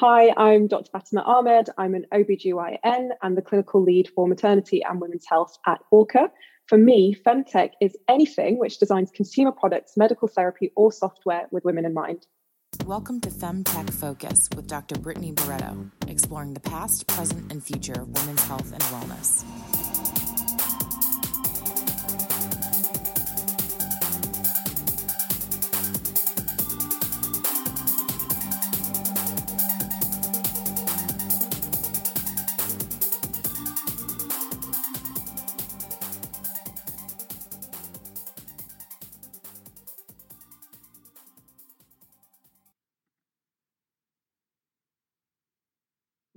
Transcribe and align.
Hi, 0.00 0.30
I'm 0.36 0.66
Dr. 0.66 0.90
Fatima 0.90 1.22
Ahmed. 1.22 1.70
I'm 1.78 1.94
an 1.94 2.04
OBGYN 2.12 3.08
and 3.22 3.34
the 3.34 3.40
clinical 3.40 3.82
lead 3.82 4.10
for 4.14 4.28
maternity 4.28 4.82
and 4.84 5.00
women's 5.00 5.24
health 5.26 5.56
at 5.66 5.80
ORCHA. 5.90 6.28
For 6.66 6.76
me, 6.76 7.16
Femtech 7.26 7.70
is 7.80 7.96
anything 8.06 8.58
which 8.58 8.78
designs 8.78 9.10
consumer 9.10 9.52
products, 9.52 9.96
medical 9.96 10.28
therapy, 10.28 10.70
or 10.76 10.92
software 10.92 11.46
with 11.50 11.64
women 11.64 11.86
in 11.86 11.94
mind. 11.94 12.26
Welcome 12.84 13.22
to 13.22 13.30
Femtech 13.30 13.90
Focus 13.94 14.50
with 14.54 14.66
Dr. 14.66 14.98
Brittany 14.98 15.32
Barreto, 15.32 15.90
exploring 16.08 16.52
the 16.52 16.60
past, 16.60 17.06
present, 17.06 17.50
and 17.50 17.64
future 17.64 17.94
of 17.98 18.08
women's 18.08 18.44
health 18.44 18.70
and 18.72 18.82
wellness. 18.82 19.85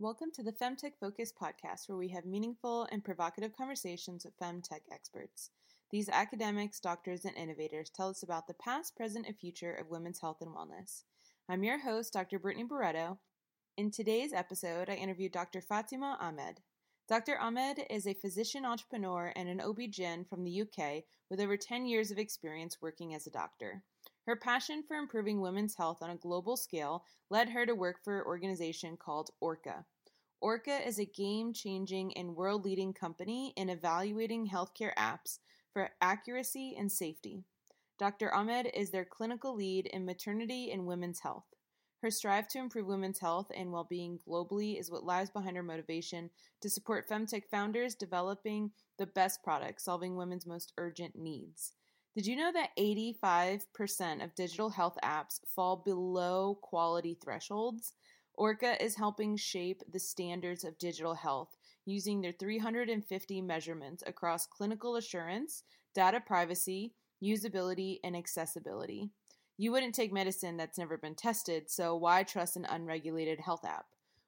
Welcome 0.09 0.31
to 0.37 0.41
the 0.43 0.51
Femtech 0.51 0.93
Focus 0.99 1.31
podcast, 1.31 1.87
where 1.87 1.95
we 1.99 2.07
have 2.07 2.25
meaningful 2.25 2.87
and 2.91 3.03
provocative 3.03 3.55
conversations 3.55 4.25
with 4.25 4.35
femtech 4.39 4.81
experts. 4.91 5.51
These 5.91 6.09
academics, 6.09 6.79
doctors, 6.79 7.25
and 7.25 7.37
innovators 7.37 7.91
tell 7.91 8.09
us 8.09 8.23
about 8.23 8.47
the 8.47 8.55
past, 8.55 8.95
present, 8.95 9.27
and 9.27 9.37
future 9.37 9.75
of 9.75 9.91
women's 9.91 10.19
health 10.19 10.37
and 10.41 10.49
wellness. 10.49 11.03
I'm 11.47 11.63
your 11.63 11.77
host, 11.77 12.11
Dr. 12.11 12.39
Brittany 12.39 12.63
Barreto. 12.63 13.19
In 13.77 13.91
today's 13.91 14.33
episode, 14.33 14.89
I 14.89 14.95
interviewed 14.95 15.31
Dr. 15.31 15.61
Fatima 15.61 16.17
Ahmed. 16.19 16.61
Dr. 17.07 17.37
Ahmed 17.39 17.85
is 17.91 18.07
a 18.07 18.15
physician 18.15 18.65
entrepreneur 18.65 19.31
and 19.35 19.47
an 19.47 19.61
OB-GYN 19.61 20.27
from 20.27 20.43
the 20.43 20.61
UK 20.63 21.03
with 21.29 21.39
over 21.39 21.55
10 21.55 21.85
years 21.85 22.09
of 22.09 22.17
experience 22.17 22.77
working 22.81 23.13
as 23.13 23.27
a 23.27 23.31
doctor. 23.31 23.83
Her 24.25 24.35
passion 24.35 24.83
for 24.87 24.97
improving 24.97 25.39
women's 25.39 25.75
health 25.75 25.99
on 26.01 26.09
a 26.09 26.15
global 26.15 26.57
scale 26.57 27.03
led 27.29 27.49
her 27.49 27.67
to 27.67 27.75
work 27.75 27.97
for 28.03 28.19
an 28.19 28.25
organization 28.25 28.97
called 28.97 29.29
ORCHA. 29.39 29.85
ORCHA 30.41 30.87
is 30.87 30.99
a 30.99 31.05
game 31.05 31.53
changing 31.53 32.15
and 32.17 32.35
world 32.35 32.63
leading 32.63 32.93
company 32.93 33.53
in 33.57 33.69
evaluating 33.69 34.47
healthcare 34.47 34.93
apps 34.95 35.39
for 35.73 35.89
accuracy 36.01 36.75
and 36.77 36.91
safety. 36.91 37.43
Dr. 37.97 38.33
Ahmed 38.33 38.71
is 38.73 38.91
their 38.91 39.03
clinical 39.03 39.53
lead 39.53 39.87
in 39.87 40.05
maternity 40.05 40.71
and 40.71 40.85
women's 40.85 41.19
health. 41.19 41.43
Her 42.01 42.09
strive 42.09 42.47
to 42.49 42.59
improve 42.59 42.87
women's 42.87 43.19
health 43.19 43.51
and 43.53 43.73
well 43.73 43.83
being 43.83 44.19
globally 44.25 44.79
is 44.79 44.89
what 44.89 45.03
lies 45.03 45.29
behind 45.29 45.57
her 45.57 45.63
motivation 45.63 46.29
to 46.61 46.69
support 46.69 47.09
Femtech 47.09 47.43
founders 47.51 47.95
developing 47.95 48.71
the 48.97 49.07
best 49.07 49.43
products 49.43 49.83
solving 49.83 50.15
women's 50.15 50.45
most 50.45 50.71
urgent 50.77 51.17
needs. 51.17 51.73
Did 52.15 52.25
you 52.25 52.37
know 52.37 52.51
that 52.53 52.75
85% 52.77 54.23
of 54.23 54.33
digital 54.35 54.69
health 54.69 54.97
apps 55.03 55.39
fall 55.53 55.83
below 55.85 56.57
quality 56.61 57.17
thresholds? 57.21 57.93
ORCHA 58.39 58.81
is 58.81 58.95
helping 58.95 59.35
shape 59.35 59.83
the 59.91 59.99
standards 59.99 60.63
of 60.63 60.77
digital 60.77 61.13
health 61.13 61.57
using 61.85 62.21
their 62.21 62.31
350 62.31 63.41
measurements 63.41 64.01
across 64.07 64.47
clinical 64.47 64.95
assurance, 64.95 65.63
data 65.93 66.21
privacy, 66.25 66.93
usability, 67.21 67.97
and 68.01 68.15
accessibility. 68.15 69.09
You 69.57 69.73
wouldn't 69.73 69.93
take 69.93 70.13
medicine 70.13 70.55
that's 70.55 70.77
never 70.77 70.97
been 70.97 71.15
tested, 71.15 71.69
so 71.69 71.97
why 71.97 72.23
trust 72.23 72.55
an 72.55 72.65
unregulated 72.69 73.41
health 73.41 73.65
app? 73.65 73.87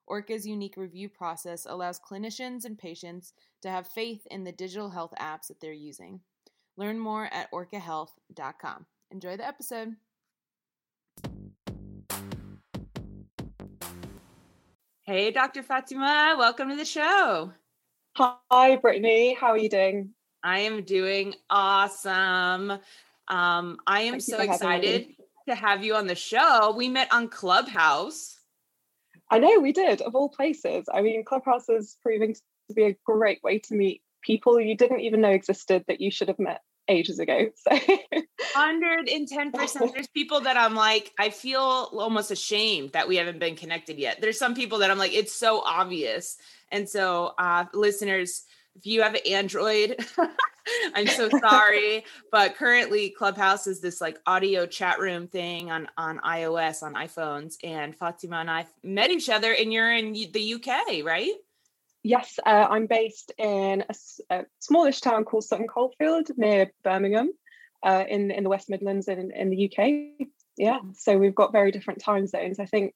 ORCHA's 0.10 0.46
unique 0.46 0.76
review 0.76 1.08
process 1.08 1.66
allows 1.66 1.98
clinicians 1.98 2.66
and 2.66 2.78
patients 2.78 3.32
to 3.62 3.70
have 3.70 3.88
faith 3.88 4.28
in 4.30 4.44
the 4.44 4.52
digital 4.52 4.90
health 4.90 5.14
apps 5.22 5.48
that 5.48 5.62
they're 5.62 5.72
using. 5.72 6.20
Learn 6.76 7.00
more 7.00 7.30
at 7.32 7.50
orchahealth.com. 7.54 8.86
Enjoy 9.10 9.38
the 9.38 9.48
episode. 9.48 9.96
Hey, 15.04 15.32
Dr. 15.32 15.64
Fatima, 15.64 16.36
welcome 16.38 16.70
to 16.70 16.76
the 16.76 16.86
show. 16.86 17.52
Hi, 18.16 18.76
Brittany. 18.76 19.34
How 19.34 19.48
are 19.48 19.58
you 19.58 19.68
doing? 19.68 20.12
I 20.44 20.60
am 20.60 20.84
doing 20.84 21.34
awesome. 21.50 22.70
Um, 23.28 23.78
I 23.88 24.02
am 24.02 24.20
Thank 24.20 24.22
so 24.22 24.38
excited 24.38 25.08
to 25.50 25.56
have 25.56 25.84
you 25.84 25.96
on 25.96 26.06
the 26.06 26.14
show. 26.14 26.76
We 26.78 26.88
met 26.88 27.12
on 27.12 27.30
Clubhouse. 27.30 28.40
I 29.32 29.40
know 29.40 29.60
we 29.60 29.72
did, 29.74 30.02
of 30.04 30.14
all 30.14 30.30
places. 30.30 30.86
I 30.94 31.02
mean, 31.02 31.26
Clubhouse 31.26 31.68
is 31.68 31.98
proving 32.04 32.36
to 32.36 32.74
be 32.76 32.84
a 32.84 32.96
great 33.04 33.42
way 33.42 33.58
to 33.58 33.74
meet 33.74 34.04
people 34.22 34.62
you 34.62 34.78
didn't 34.78 35.00
even 35.00 35.22
know 35.22 35.32
existed 35.32 35.84
that 35.88 36.00
you 36.00 36.12
should 36.12 36.28
have 36.28 36.38
met 36.38 36.62
ages 36.92 37.20
ago. 37.20 37.50
So 37.56 37.72
110%. 38.56 39.52
There's 39.94 40.08
people 40.08 40.42
that 40.42 40.58
I'm 40.58 40.76
like, 40.76 41.12
I 41.20 41.30
feel 41.30 41.90
almost 41.94 42.32
ashamed 42.32 42.92
that 42.94 43.08
we 43.08 43.18
haven't 43.18 43.40
been 43.40 43.56
connected 43.56 43.98
yet. 43.98 44.20
There's 44.22 44.40
some 44.40 44.56
people 44.56 44.80
that 44.80 44.92
I'm 44.92 44.98
like, 44.98 45.14
it's 45.14 45.34
so 45.34 45.62
obvious. 45.62 46.38
And 46.72 46.88
so, 46.88 47.34
uh, 47.38 47.66
listeners, 47.74 48.44
if 48.76 48.86
you 48.86 49.02
have 49.02 49.16
an 49.16 49.22
Android, 49.28 49.98
I'm 50.96 51.08
so 51.08 51.30
sorry, 51.30 52.06
but 52.32 52.56
currently 52.56 53.10
Clubhouse 53.10 53.68
is 53.68 53.82
this 53.82 54.00
like 54.00 54.20
audio 54.26 54.66
chat 54.66 55.00
room 55.00 55.28
thing 55.28 55.72
on 55.72 55.88
on 55.98 56.20
iOS 56.20 56.84
on 56.84 56.94
iPhones, 56.94 57.56
and 57.64 57.96
Fatima 57.96 58.38
and 58.38 58.50
I 58.50 58.66
met 58.84 59.12
each 59.12 59.30
other, 59.30 59.54
and 59.54 59.74
you're 59.74 59.94
in 59.94 60.14
the 60.14 60.54
UK, 60.54 61.04
right? 61.04 61.34
Yes, 62.04 62.40
uh, 62.44 62.68
I'm 62.70 62.88
based 62.88 63.32
in 63.38 63.84
a, 63.88 63.96
a, 64.32 64.46
smallish 64.60 65.02
town 65.02 65.24
called 65.24 65.44
Sutton 65.44 65.68
Coldfield 65.68 66.30
near 66.36 66.72
Birmingham, 66.84 67.32
uh, 67.84 68.04
in 68.08 68.32
in 68.32 68.44
the 68.44 68.50
West 68.50 68.70
Midlands 68.70 69.08
in 69.08 69.32
in 69.32 69.50
the 69.50 69.72
UK. 69.72 70.28
Yeah, 70.58 70.80
so 70.94 71.18
we've 71.18 71.36
got 71.36 71.52
very 71.52 71.72
different 71.72 72.02
time 72.02 72.28
zones. 72.28 72.60
I 72.60 72.66
think 72.66 72.94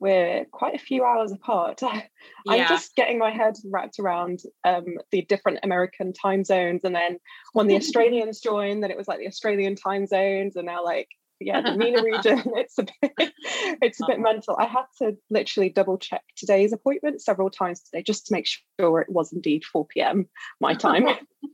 we're 0.00 0.44
quite 0.50 0.74
a 0.74 0.78
few 0.78 1.04
hours 1.04 1.32
apart. 1.32 1.80
I'm 2.48 2.68
just 2.68 2.94
getting 2.94 3.18
my 3.18 3.30
head 3.30 3.54
wrapped 3.70 3.98
around 3.98 4.40
um, 4.64 4.98
the 5.12 5.22
different 5.22 5.60
American 5.62 6.12
time 6.12 6.44
zones, 6.44 6.82
and 6.84 6.94
then 6.94 7.18
when 7.52 7.68
the 7.68 7.76
Australians 7.82 8.40
joined, 8.40 8.82
then 8.82 8.90
it 8.90 8.96
was 8.98 9.08
like 9.08 9.18
the 9.18 9.28
Australian 9.28 9.76
time 9.76 10.06
zones, 10.06 10.56
and 10.56 10.66
now 10.66 10.84
like 10.84 11.08
yeah, 11.44 11.60
the 11.60 11.76
MENA 11.76 12.02
region. 12.04 12.42
It's 12.56 12.78
a 12.78 12.84
bit, 12.84 13.32
it's 13.82 14.00
a 14.00 14.06
bit 14.06 14.14
uh-huh. 14.16 14.22
mental. 14.22 14.56
I 14.58 14.66
had 14.66 14.84
to 14.98 15.16
literally 15.30 15.68
double 15.68 15.98
check 15.98 16.22
today's 16.36 16.72
appointment 16.72 17.22
several 17.22 17.50
times 17.50 17.82
today 17.82 18.02
just 18.02 18.26
to 18.26 18.32
make 18.32 18.46
sure 18.46 19.00
it 19.00 19.10
was 19.10 19.32
indeed 19.32 19.64
4 19.64 19.86
p.m. 19.86 20.28
my 20.60 20.74
time. 20.86 21.06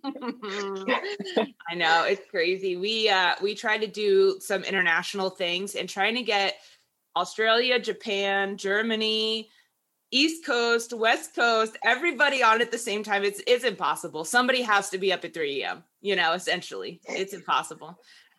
I 0.04 1.74
know 1.74 2.04
it's 2.04 2.28
crazy. 2.30 2.76
We 2.76 3.08
uh 3.08 3.34
we 3.42 3.54
try 3.54 3.78
to 3.78 3.86
do 3.86 4.38
some 4.40 4.62
international 4.64 5.30
things 5.30 5.74
and 5.74 5.88
trying 5.88 6.14
to 6.16 6.22
get 6.22 6.56
Australia, 7.16 7.80
Japan, 7.80 8.56
Germany, 8.56 9.48
East 10.10 10.44
Coast, 10.44 10.92
West 10.92 11.34
Coast, 11.34 11.76
everybody 11.84 12.42
on 12.42 12.60
at 12.60 12.70
the 12.70 12.78
same 12.78 13.02
time. 13.02 13.24
It's 13.24 13.42
it's 13.46 13.64
impossible. 13.64 14.24
Somebody 14.24 14.62
has 14.62 14.90
to 14.90 14.98
be 14.98 15.12
up 15.12 15.24
at 15.24 15.34
3 15.34 15.62
a.m. 15.62 15.84
You 16.00 16.16
know, 16.16 16.32
essentially, 16.32 17.00
it's 17.04 17.34
impossible. 17.34 17.98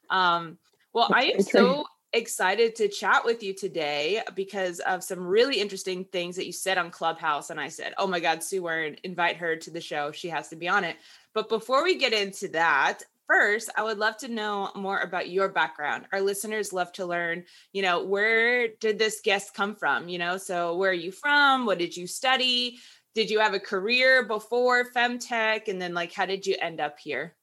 Um, 0.09 0.57
well, 0.93 1.09
I 1.13 1.25
am 1.25 1.41
so 1.41 1.85
excited 2.13 2.75
to 2.75 2.87
chat 2.87 3.23
with 3.23 3.43
you 3.43 3.53
today 3.53 4.21
because 4.35 4.79
of 4.79 5.03
some 5.03 5.19
really 5.19 5.59
interesting 5.59 6.05
things 6.05 6.35
that 6.35 6.47
you 6.47 6.51
said 6.51 6.77
on 6.77 6.89
Clubhouse. 6.89 7.49
And 7.49 7.59
I 7.59 7.69
said, 7.69 7.93
oh 7.97 8.07
my 8.07 8.19
God, 8.19 8.43
Sue 8.43 8.63
Warren, 8.63 8.97
invite 9.03 9.37
her 9.37 9.55
to 9.55 9.71
the 9.71 9.81
show. 9.81 10.11
She 10.11 10.29
has 10.29 10.49
to 10.49 10.55
be 10.55 10.67
on 10.67 10.83
it. 10.83 10.97
But 11.33 11.49
before 11.49 11.83
we 11.83 11.95
get 11.95 12.13
into 12.13 12.47
that, 12.49 13.03
first, 13.27 13.69
I 13.77 13.83
would 13.83 13.99
love 13.99 14.17
to 14.17 14.27
know 14.27 14.71
more 14.75 14.99
about 14.99 15.29
your 15.29 15.49
background. 15.49 16.07
Our 16.11 16.21
listeners 16.21 16.73
love 16.73 16.91
to 16.93 17.05
learn, 17.05 17.43
you 17.73 17.83
know, 17.83 18.03
where 18.03 18.69
did 18.79 18.97
this 18.97 19.21
guest 19.23 19.53
come 19.53 19.75
from? 19.75 20.09
You 20.09 20.17
know, 20.17 20.37
so 20.37 20.75
where 20.77 20.89
are 20.89 20.93
you 20.93 21.11
from? 21.11 21.67
What 21.67 21.77
did 21.77 21.95
you 21.95 22.07
study? 22.07 22.79
Did 23.13 23.29
you 23.29 23.39
have 23.39 23.53
a 23.53 23.59
career 23.59 24.25
before 24.25 24.91
Femtech? 24.91 25.67
And 25.67 25.79
then, 25.79 25.93
like, 25.93 26.11
how 26.11 26.25
did 26.25 26.47
you 26.47 26.55
end 26.59 26.81
up 26.81 26.97
here? 26.97 27.35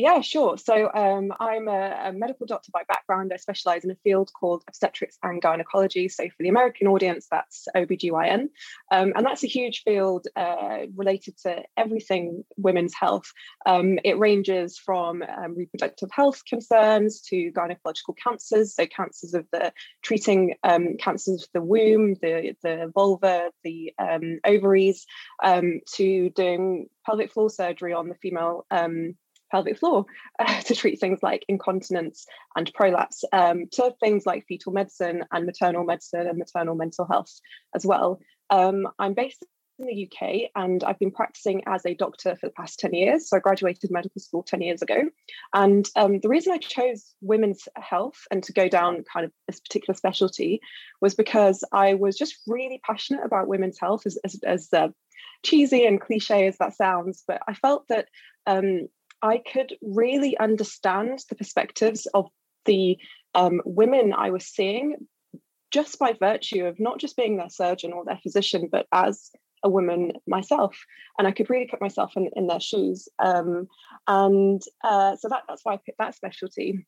Yeah, 0.00 0.22
sure. 0.22 0.56
So 0.56 0.90
um, 0.94 1.30
I'm 1.40 1.68
a, 1.68 2.04
a, 2.06 2.12
medical 2.14 2.46
doctor 2.46 2.70
by 2.72 2.84
background. 2.88 3.32
I 3.34 3.36
specialize 3.36 3.84
in 3.84 3.90
a 3.90 3.96
field 3.96 4.30
called 4.32 4.64
obstetrics 4.66 5.18
and 5.22 5.42
gynecology. 5.42 6.08
So 6.08 6.26
for 6.26 6.42
the 6.42 6.48
American 6.48 6.86
audience, 6.86 7.26
that's 7.30 7.68
OBGYN. 7.76 8.48
Um, 8.90 9.12
and 9.14 9.26
that's 9.26 9.44
a 9.44 9.46
huge 9.46 9.82
field 9.82 10.26
uh, 10.34 10.86
related 10.96 11.36
to 11.42 11.64
everything 11.76 12.44
women's 12.56 12.94
health. 12.94 13.30
Um, 13.66 13.98
it 14.02 14.18
ranges 14.18 14.78
from 14.78 15.22
um, 15.22 15.54
reproductive 15.54 16.08
health 16.10 16.46
concerns 16.46 17.20
to 17.28 17.52
gynecological 17.52 18.16
cancers, 18.26 18.74
so 18.74 18.86
cancers 18.86 19.34
of 19.34 19.46
the 19.52 19.70
treating 20.00 20.54
um, 20.62 20.96
cancers 20.98 21.42
of 21.42 21.48
the 21.52 21.60
womb, 21.60 22.14
the, 22.22 22.56
the 22.62 22.90
vulva, 22.94 23.50
the 23.64 23.92
um, 23.98 24.40
ovaries, 24.46 25.04
to 25.44 26.30
doing 26.30 26.86
pelvic 27.04 27.30
floor 27.32 27.50
surgery 27.50 27.92
on 27.92 28.08
the 28.08 28.14
female 28.14 28.64
um, 28.70 29.14
pelvic 29.50 29.78
floor 29.78 30.06
uh, 30.38 30.60
to 30.62 30.74
treat 30.74 31.00
things 31.00 31.20
like 31.22 31.44
incontinence 31.48 32.26
and 32.56 32.72
prolapse, 32.74 33.24
um, 33.32 33.66
to 33.72 33.94
things 34.00 34.26
like 34.26 34.46
fetal 34.46 34.72
medicine 34.72 35.24
and 35.32 35.46
maternal 35.46 35.84
medicine 35.84 36.26
and 36.26 36.38
maternal 36.38 36.74
mental 36.74 37.06
health 37.06 37.32
as 37.74 37.84
well. 37.84 38.20
Um, 38.50 38.88
I'm 38.98 39.14
based 39.14 39.44
in 39.80 39.86
the 39.86 40.06
UK 40.06 40.50
and 40.54 40.84
I've 40.84 40.98
been 40.98 41.10
practicing 41.10 41.62
as 41.66 41.84
a 41.84 41.94
doctor 41.94 42.36
for 42.36 42.46
the 42.46 42.52
past 42.52 42.78
10 42.80 42.94
years. 42.94 43.28
So 43.28 43.36
I 43.36 43.40
graduated 43.40 43.90
medical 43.90 44.20
school 44.20 44.42
10 44.42 44.60
years 44.60 44.82
ago. 44.82 45.02
And 45.54 45.88
um, 45.96 46.20
the 46.20 46.28
reason 46.28 46.52
I 46.52 46.58
chose 46.58 47.14
women's 47.20 47.66
health 47.76 48.18
and 48.30 48.42
to 48.44 48.52
go 48.52 48.68
down 48.68 49.04
kind 49.10 49.24
of 49.24 49.32
this 49.48 49.60
particular 49.60 49.96
specialty 49.96 50.60
was 51.00 51.14
because 51.14 51.64
I 51.72 51.94
was 51.94 52.16
just 52.16 52.36
really 52.46 52.80
passionate 52.84 53.24
about 53.24 53.48
women's 53.48 53.78
health, 53.78 54.02
as, 54.06 54.18
as, 54.24 54.40
as 54.44 54.68
uh, 54.72 54.88
cheesy 55.42 55.86
and 55.86 56.00
cliche 56.00 56.46
as 56.46 56.58
that 56.58 56.76
sounds. 56.76 57.24
But 57.26 57.42
I 57.48 57.54
felt 57.54 57.88
that 57.88 58.08
um, 58.46 58.88
I 59.22 59.38
could 59.38 59.74
really 59.82 60.36
understand 60.38 61.20
the 61.28 61.34
perspectives 61.34 62.06
of 62.14 62.28
the 62.64 62.98
um, 63.34 63.60
women 63.64 64.12
I 64.12 64.30
was 64.30 64.46
seeing 64.46 64.96
just 65.70 65.98
by 65.98 66.14
virtue 66.18 66.64
of 66.66 66.80
not 66.80 66.98
just 66.98 67.16
being 67.16 67.36
their 67.36 67.48
surgeon 67.48 67.92
or 67.92 68.04
their 68.04 68.18
physician, 68.22 68.68
but 68.70 68.86
as 68.92 69.30
a 69.62 69.68
woman 69.68 70.12
myself, 70.26 70.76
and 71.18 71.28
I 71.28 71.32
could 71.32 71.50
really 71.50 71.66
put 71.66 71.80
myself 71.80 72.12
in, 72.16 72.30
in 72.34 72.46
their 72.46 72.60
shoes. 72.60 73.08
Um, 73.18 73.68
and 74.08 74.62
uh, 74.82 75.16
so 75.16 75.28
that, 75.28 75.42
that's 75.48 75.64
why 75.64 75.74
I 75.74 75.78
picked 75.84 75.98
that 75.98 76.14
specialty. 76.14 76.86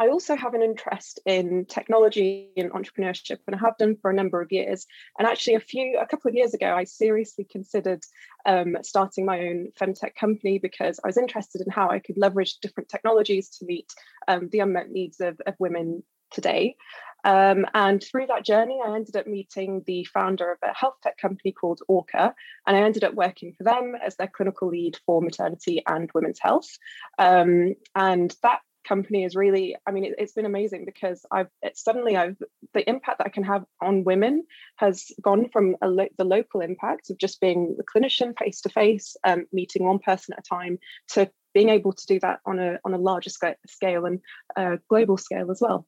I 0.00 0.08
also 0.08 0.34
have 0.34 0.54
an 0.54 0.62
interest 0.62 1.20
in 1.26 1.66
technology 1.66 2.48
and 2.56 2.72
entrepreneurship, 2.72 3.40
and 3.46 3.54
I 3.54 3.58
have 3.58 3.76
done 3.76 3.96
for 4.00 4.10
a 4.10 4.14
number 4.14 4.40
of 4.40 4.50
years. 4.50 4.86
And 5.18 5.28
actually, 5.28 5.56
a 5.56 5.60
few, 5.60 5.98
a 6.00 6.06
couple 6.06 6.30
of 6.30 6.34
years 6.34 6.54
ago, 6.54 6.74
I 6.74 6.84
seriously 6.84 7.44
considered 7.44 8.02
um, 8.46 8.78
starting 8.82 9.26
my 9.26 9.40
own 9.40 9.72
femtech 9.78 10.14
company 10.14 10.58
because 10.58 10.98
I 11.04 11.08
was 11.08 11.18
interested 11.18 11.60
in 11.60 11.70
how 11.70 11.90
I 11.90 11.98
could 11.98 12.16
leverage 12.16 12.60
different 12.60 12.88
technologies 12.88 13.50
to 13.58 13.66
meet 13.66 13.92
um, 14.26 14.48
the 14.50 14.60
unmet 14.60 14.90
needs 14.90 15.20
of, 15.20 15.38
of 15.46 15.54
women 15.58 16.02
today. 16.30 16.76
Um, 17.22 17.66
and 17.74 18.02
through 18.02 18.28
that 18.28 18.46
journey, 18.46 18.80
I 18.82 18.94
ended 18.94 19.16
up 19.16 19.26
meeting 19.26 19.82
the 19.86 20.04
founder 20.04 20.50
of 20.50 20.58
a 20.62 20.74
health 20.74 20.94
tech 21.02 21.18
company 21.18 21.52
called 21.52 21.82
ORCHA, 21.90 22.32
and 22.66 22.74
I 22.74 22.80
ended 22.80 23.04
up 23.04 23.12
working 23.12 23.52
for 23.52 23.64
them 23.64 23.94
as 24.02 24.16
their 24.16 24.28
clinical 24.34 24.68
lead 24.68 24.98
for 25.04 25.20
maternity 25.20 25.82
and 25.86 26.10
women's 26.14 26.40
health. 26.40 26.70
Um, 27.18 27.74
and 27.94 28.34
that 28.42 28.60
company 28.90 29.24
is 29.24 29.36
really 29.36 29.66
i 29.86 29.90
mean 29.90 30.04
it, 30.04 30.14
has 30.18 30.32
been 30.32 30.50
amazing 30.52 30.84
because 30.84 31.24
i've 31.30 31.50
suddenly 31.74 32.16
i've 32.16 32.36
the 32.74 32.88
impact 32.88 33.18
that 33.18 33.26
i 33.26 33.36
can 33.36 33.44
have 33.44 33.64
on 33.80 34.04
women 34.04 34.44
has 34.76 34.96
gone 35.22 35.48
from 35.52 35.76
lo- 35.82 36.14
the 36.18 36.30
local 36.36 36.60
impact 36.60 37.10
of 37.10 37.18
just 37.24 37.40
being 37.40 37.76
the 37.78 37.84
clinician 37.90 38.36
face 38.38 38.60
to 38.60 38.68
face 38.68 39.16
meeting 39.52 39.84
one 39.84 40.00
person 40.10 40.34
at 40.34 40.44
a 40.44 40.54
time 40.56 40.78
to 41.08 41.30
being 41.54 41.68
able 41.68 41.92
to 41.92 42.06
do 42.06 42.20
that 42.20 42.38
on 42.46 42.58
a 42.58 42.78
on 42.84 42.94
a 42.94 42.98
larger 42.98 43.30
sc- 43.30 43.62
scale 43.66 44.04
and 44.06 44.20
uh, 44.56 44.76
global 44.88 45.16
scale 45.16 45.50
as 45.50 45.60
well 45.60 45.86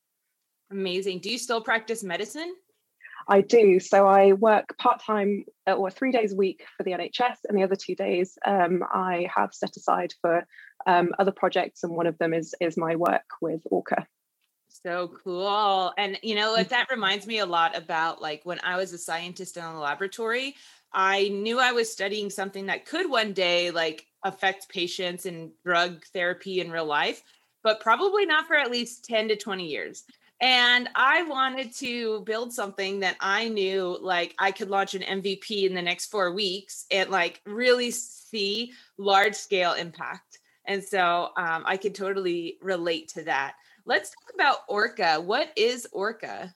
Amazing. 0.73 1.19
Do 1.21 1.31
you 1.31 1.37
still 1.37 1.61
practice 1.61 2.03
medicine? 2.03 2.55
I 3.29 3.43
do. 3.43 3.79
So 3.79 4.07
I 4.07 4.33
work 4.33 4.77
part 4.79 5.03
time 5.03 5.45
uh, 5.69 5.75
or 5.75 5.91
three 5.91 6.13
days 6.13 6.33
a 6.33 6.37
week 6.37 6.65
for 6.77 6.83
the 6.83 6.93
NHS, 6.93 7.37
and 7.49 7.57
the 7.57 7.63
other 7.63 7.77
two 7.77 7.95
days 7.95 8.37
um, 8.45 8.83
I 8.93 9.29
have 9.35 9.51
set 9.53 9.77
aside 9.77 10.15
for 10.21 10.45
um, 10.87 11.11
other 11.19 11.33
projects, 11.33 11.85
and 11.85 11.95
one 11.95 12.07
of 12.07 12.19
them 12.19 12.35
is 12.35 12.55
is 12.61 12.77
my 12.77 12.97
work 12.97 13.25
with 13.41 13.63
ORCHA. 13.71 14.07
So 14.85 15.13
cool. 15.23 15.93
And 15.99 16.19
you 16.23 16.35
know, 16.35 16.63
that 16.63 16.91
reminds 16.91 17.27
me 17.27 17.39
a 17.39 17.47
lot 17.47 17.77
about 17.77 18.21
like 18.21 18.43
when 18.45 18.59
I 18.65 18.77
was 18.77 18.93
a 18.93 18.99
scientist 18.99 19.57
in 19.57 19.65
a 19.65 19.79
laboratory, 19.79 20.57
I 20.93 21.29
knew 21.29 21.59
I 21.59 21.73
was 21.73 21.93
studying 21.93 22.31
something 22.31 22.67
that 22.67 22.87
could 22.87 23.09
one 23.09 23.33
day 23.33 23.71
like 23.71 24.07
affect 24.25 24.69
patients 24.69 25.27
and 25.27 25.51
drug 25.65 26.05
therapy 26.07 26.61
in 26.61 26.71
real 26.71 26.85
life, 26.85 27.23
but 27.63 27.81
probably 27.81 28.27
not 28.27 28.47
for 28.47 28.57
at 28.57 28.71
least 28.71 29.05
10 29.05 29.29
to 29.29 29.37
20 29.37 29.67
years. 29.67 30.05
And 30.41 30.89
I 30.97 31.23
wanted 31.23 31.73
to 31.77 32.23
build 32.23 32.53
something 32.53 33.01
that 33.01 33.17
I 33.21 33.49
knew 33.49 33.97
like 34.01 34.35
I 34.41 34.51
could 34.51 34.71
launch 34.71 34.95
an 34.95 35.03
MVP 35.03 35.65
in 35.65 35.75
the 35.75 35.83
next 35.83 36.07
four 36.07 36.33
weeks 36.33 36.87
and 36.91 37.11
like 37.11 37.41
really 37.47 37.93
see 37.93 38.73
large 38.99 39.37
scale 39.37 39.75
impact. 39.75 40.41
And 40.67 40.83
so 40.83 41.31
um, 41.37 41.65
I 41.67 41.77
could 41.77 41.95
totally 41.95 42.59
relate 42.61 43.09
to 43.09 43.25
that. 43.25 43.55
Let's 43.85 44.11
talk 44.11 44.35
about 44.35 44.69
ORCHA. 44.69 45.25
What 45.25 45.49
is 45.57 45.89
ORCHA? 45.93 46.53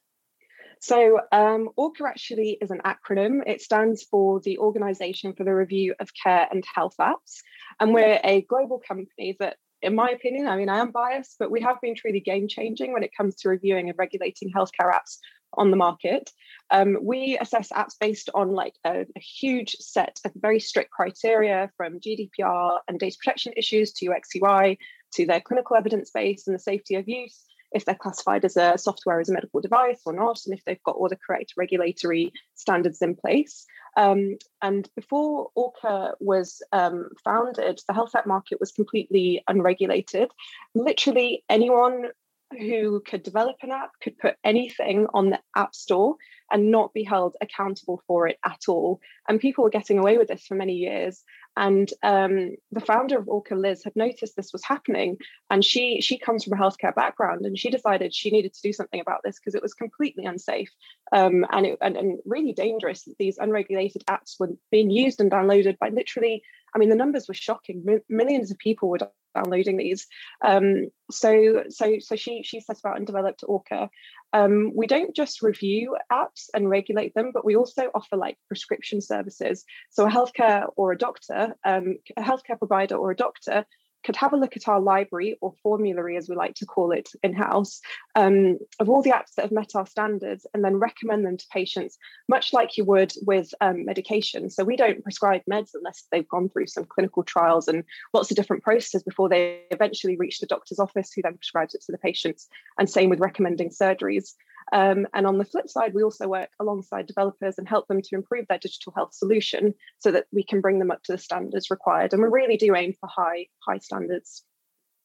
So, 0.79 1.19
um, 1.33 1.71
ORCHA 1.77 2.07
actually 2.07 2.59
is 2.61 2.71
an 2.71 2.81
acronym. 2.85 3.41
It 3.47 3.63
stands 3.63 4.05
for 4.05 4.41
the 4.41 4.59
Organization 4.59 5.33
for 5.33 5.43
the 5.43 5.55
Review 5.55 5.95
of 5.99 6.11
Care 6.23 6.47
and 6.51 6.63
Health 6.75 6.95
Apps. 7.01 7.41
And 7.81 7.93
we're 7.93 8.21
a 8.23 8.43
global 8.43 8.81
company 8.87 9.37
that 9.41 9.57
in 9.83 9.95
my 9.95 10.09
opinion, 10.09 10.49
I 10.49 10.57
mean, 10.57 10.69
I 10.69 10.79
am 10.79 10.91
biased, 10.91 11.37
but 11.39 11.51
we 11.51 11.61
have 11.61 11.81
been 11.81 11.95
truly 11.95 12.21
game 12.21 12.49
changing 12.49 12.93
when 12.93 13.03
it 13.03 13.11
comes 13.17 13.37
to 13.37 13.49
reviewing 13.49 13.89
and 13.89 13.99
regulating 13.99 14.51
healthcare 14.53 14.93
apps 14.93 15.19
on 15.57 15.71
the 15.71 15.77
market. 15.77 16.31
Um, 16.71 16.99
we 17.01 17.39
assess 17.41 17.71
apps 17.71 17.95
based 17.99 18.31
on 18.35 18.51
like 18.51 18.75
a, 18.85 19.03
a, 19.03 19.21
huge 19.21 19.77
set 19.79 20.19
of 20.25 20.33
very 20.35 20.59
strict 20.59 20.91
criteria 20.91 21.71
from 21.77 22.01
GDPR 22.01 22.79
and 22.89 22.99
data 22.99 23.17
protection 23.23 23.53
issues 23.57 23.93
to 23.95 24.11
UX/UI 24.11 24.79
to 25.15 25.27
their 25.27 25.41
clinical 25.41 25.77
evidence 25.77 26.11
base 26.11 26.47
and 26.47 26.55
the 26.55 26.61
safety 26.61 26.97
of 26.97 27.09
use. 27.09 27.45
If 27.73 27.85
they're 27.85 27.95
classified 27.95 28.45
as 28.45 28.57
a 28.57 28.79
software 28.79 29.21
as 29.21 29.29
a 29.29 29.33
medical 29.33 29.61
device 29.61 30.01
or 30.07 30.13
not, 30.13 30.41
and 30.47 30.57
if 30.57 30.65
they've 30.65 30.83
got 30.85 30.97
all 30.97 31.09
the 31.09 31.19
correct 31.25 31.55
regulatory 31.57 32.33
standards 32.55 33.03
in 33.03 33.15
place. 33.15 33.67
Um, 33.97 34.37
and 34.63 34.89
before 34.95 35.51
ORCHA 35.57 36.15
was 36.21 36.63
um, 36.73 37.09
founded, 37.25 37.81
the 37.89 37.95
health 37.95 38.15
app 38.15 38.27
market 38.27 38.61
was 38.61 38.73
completely 38.73 39.43
unregulated. 39.49 40.31
Literally 40.75 41.45
anyone 41.49 42.11
who 42.53 43.03
could 43.07 43.23
develop 43.23 43.57
an 43.63 43.73
app 43.73 43.91
could 44.01 44.17
put 44.19 44.37
anything 44.45 45.07
on 45.13 45.31
the 45.31 45.41
app 45.57 45.75
store 45.75 46.17
and 46.51 46.71
not 46.71 46.95
be 46.95 47.03
held 47.03 47.35
accountable 47.41 48.01
for 48.07 48.29
it 48.29 48.39
at 48.45 48.63
all. 48.69 49.01
And 49.29 49.41
people 49.41 49.65
were 49.65 49.71
getting 49.71 49.99
away 49.99 50.17
with 50.17 50.29
this 50.29 50.47
for 50.47 50.55
many 50.55 50.75
years. 50.75 51.25
And 51.57 51.91
um, 52.03 52.55
the 52.71 52.81
founder 52.81 53.19
of 53.19 53.27
ORCHA, 53.29 53.57
Liz, 53.57 53.83
had 53.83 53.97
noticed 53.97 54.37
this 54.37 54.53
was 54.53 54.63
happening, 54.63 55.17
and 55.51 55.65
she 55.65 56.03
she 56.03 56.19
comes 56.19 56.45
from 56.45 56.53
a 56.53 56.63
healthcare 56.63 56.95
background, 56.95 57.47
and 57.47 57.59
she 57.59 57.71
decided 57.71 58.15
she 58.15 58.31
needed 58.31 58.53
to 58.53 58.63
do 58.63 58.75
something 58.75 59.01
about 59.01 59.23
this 59.25 59.39
because 59.41 59.55
it 59.55 59.63
was 59.63 59.73
completely 59.73 60.27
unsafe 60.27 60.71
um, 61.13 61.47
and, 61.51 61.65
it, 61.65 61.79
and 61.81 61.97
and 61.97 62.19
really 62.27 62.53
dangerous. 62.53 63.05
that 63.05 63.17
These 63.19 63.39
unregulated 63.39 64.05
apps 64.07 64.39
were 64.39 64.51
being 64.71 64.91
used 64.91 65.19
and 65.19 65.31
downloaded 65.31 65.79
by 65.79 65.89
literally, 65.89 66.43
I 66.75 66.79
mean, 66.79 66.91
the 66.91 66.95
numbers 66.95 67.27
were 67.27 67.35
shocking. 67.35 67.83
M- 67.89 68.03
millions 68.11 68.51
of 68.51 68.59
people 68.59 68.91
were 68.91 68.99
downloading 69.37 69.77
these. 69.77 70.07
Um, 70.45 70.89
so 71.11 71.65
so 71.69 71.97
so 72.01 72.17
she 72.17 72.43
she 72.43 72.61
set 72.61 72.79
about 72.81 72.97
and 72.97 73.07
developed 73.07 73.45
ORCHA. 73.47 73.89
Um, 74.33 74.73
we 74.75 74.87
don't 74.87 75.15
just 75.15 75.43
review 75.43 75.97
apps 76.13 76.49
and 76.53 76.69
regulate 76.69 77.15
them, 77.15 77.31
but 77.33 77.45
we 77.45 77.57
also 77.57 77.91
offer 77.95 78.17
like 78.17 78.39
prescription 78.49 79.01
services. 79.01 79.65
So 79.91 80.07
a 80.07 80.11
healthcare 80.11 80.67
or 80.77 80.93
a 80.93 80.99
doctor, 80.99 81.55
um, 81.65 81.99
a 82.17 82.23
healthcare 82.23 82.59
provider 82.59 82.97
or 82.97 83.11
a 83.11 83.17
doctor 83.17 83.65
could 84.07 84.17
have 84.17 84.33
a 84.33 84.37
look 84.37 84.57
at 84.57 84.69
our 84.69 84.81
library 84.81 85.37
or 85.41 85.53
formulary, 85.65 86.17
as 86.17 86.29
we 86.29 86.37
like 86.37 86.55
to 86.55 86.65
call 86.65 86.93
it 86.93 87.11
in 87.25 87.35
house, 87.35 87.81
um, 88.15 88.57
of 88.79 88.89
all 88.89 89.03
the 89.03 89.11
apps 89.11 89.35
that 89.35 89.43
have 89.43 89.53
met 89.53 89.75
our 89.75 89.87
standards 89.87 90.47
and 90.55 90.65
then 90.65 90.77
recommend 90.77 91.27
them 91.27 91.37
to 91.37 91.45
patients, 91.53 91.99
much 92.29 92.53
like 92.53 92.77
you 92.77 92.85
would 92.85 93.13
with 93.27 93.53
um, 93.61 93.85
medication. 93.85 94.49
So 94.49 94.63
we 94.63 94.77
don't 94.77 95.03
prescribe 95.03 95.43
meds 95.51 95.71
unless 95.75 96.05
they've 96.13 96.29
gone 96.29 96.49
through 96.49 96.69
some 96.69 96.85
clinical 96.85 97.25
trials 97.25 97.67
and 97.67 97.83
lots 98.15 98.31
of 98.31 98.37
different 98.37 98.63
processes 98.63 99.03
before 99.03 99.29
they 99.29 99.63
eventually 99.73 100.17
reach 100.17 100.39
the 100.39 100.47
doctor's 100.47 100.79
office, 100.79 101.13
who 101.13 101.23
then 101.23 101.35
prescribes 101.35 101.75
it 101.75 101.83
to 101.83 101.93
the 101.93 101.99
patients. 101.99 102.47
And 102.79 102.89
same 102.89 103.11
with 103.11 103.19
recommending 103.19 103.71
surgeries. 103.71 104.35
Um, 104.73 105.07
and 105.15 105.27
on 105.27 105.39
the 105.39 105.45
flip 105.45 105.69
side, 105.69 105.95
we 105.95 106.03
also 106.03 106.27
work 106.27 106.51
alongside 106.59 107.07
developers 107.07 107.59
and 107.59 107.69
help 107.69 107.87
them 107.87 108.03
to 108.03 108.15
improve 108.15 108.47
their 108.49 108.59
digital 108.59 108.93
health 108.95 109.15
solution 109.15 109.75
so 109.99 110.11
that 110.11 110.27
we 110.33 110.43
can 110.43 110.61
bring 110.61 110.79
them 110.79 110.91
up 110.91 111.03
to 111.05 111.13
the 111.13 111.19
standards 111.19 111.71
required. 111.71 112.13
And 112.13 112.23
we 112.23 112.29
really 112.29 112.57
do 112.57 112.75
aim 112.75 112.95
for 112.99 113.09
high, 113.09 113.47
high 113.67 113.79
standards. 113.79 114.43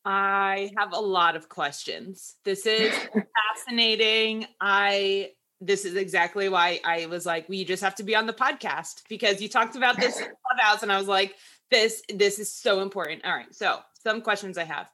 I 0.04 0.72
have 0.78 0.94
a 0.94 1.00
lot 1.00 1.36
of 1.36 1.48
questions. 1.48 2.36
This 2.44 2.66
is 2.66 2.92
fascinating. 3.56 4.48
I 4.60 5.32
this 5.64 5.86
is 5.86 5.96
exactly 5.96 6.50
why 6.50 6.80
I 6.84 7.06
was 7.06 7.24
like, 7.24 7.48
we 7.48 7.64
just 7.64 7.84
have 7.84 7.94
to 7.96 8.04
be 8.04 8.16
on 8.16 8.26
the 8.26 8.34
podcast 8.34 9.04
because 9.08 9.40
you 9.40 9.48
talked 9.48 9.76
about 9.76 9.96
this 9.96 10.16
clubhouse, 10.58 10.82
and 10.82 10.92
I 10.92 10.98
was 10.98 11.08
like, 11.08 11.36
this 11.70 12.02
this 12.12 12.40
is 12.40 12.52
so 12.52 12.82
important. 12.82 13.24
All 13.26 13.36
right, 13.36 13.54
so 13.54 13.80
some 14.02 14.22
questions 14.22 14.58
I 14.58 14.64
have. 14.64 14.90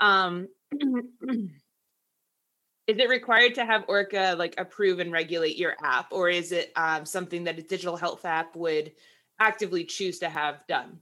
Um, 0.00 0.48
is 2.86 2.98
it 2.98 3.08
required 3.08 3.54
to 3.56 3.64
have 3.64 3.86
ORCHA 3.88 4.36
like 4.38 4.54
approve 4.58 5.00
and 5.00 5.10
regulate 5.10 5.56
your 5.56 5.74
app 5.82 6.12
or 6.12 6.28
is 6.28 6.52
it 6.52 6.72
um, 6.76 7.04
something 7.04 7.44
that 7.44 7.58
a 7.58 7.62
digital 7.62 7.96
health 7.96 8.24
app 8.24 8.54
would 8.54 8.92
actively 9.40 9.84
choose 9.84 10.20
to 10.20 10.28
have 10.28 10.66
done? 10.68 10.98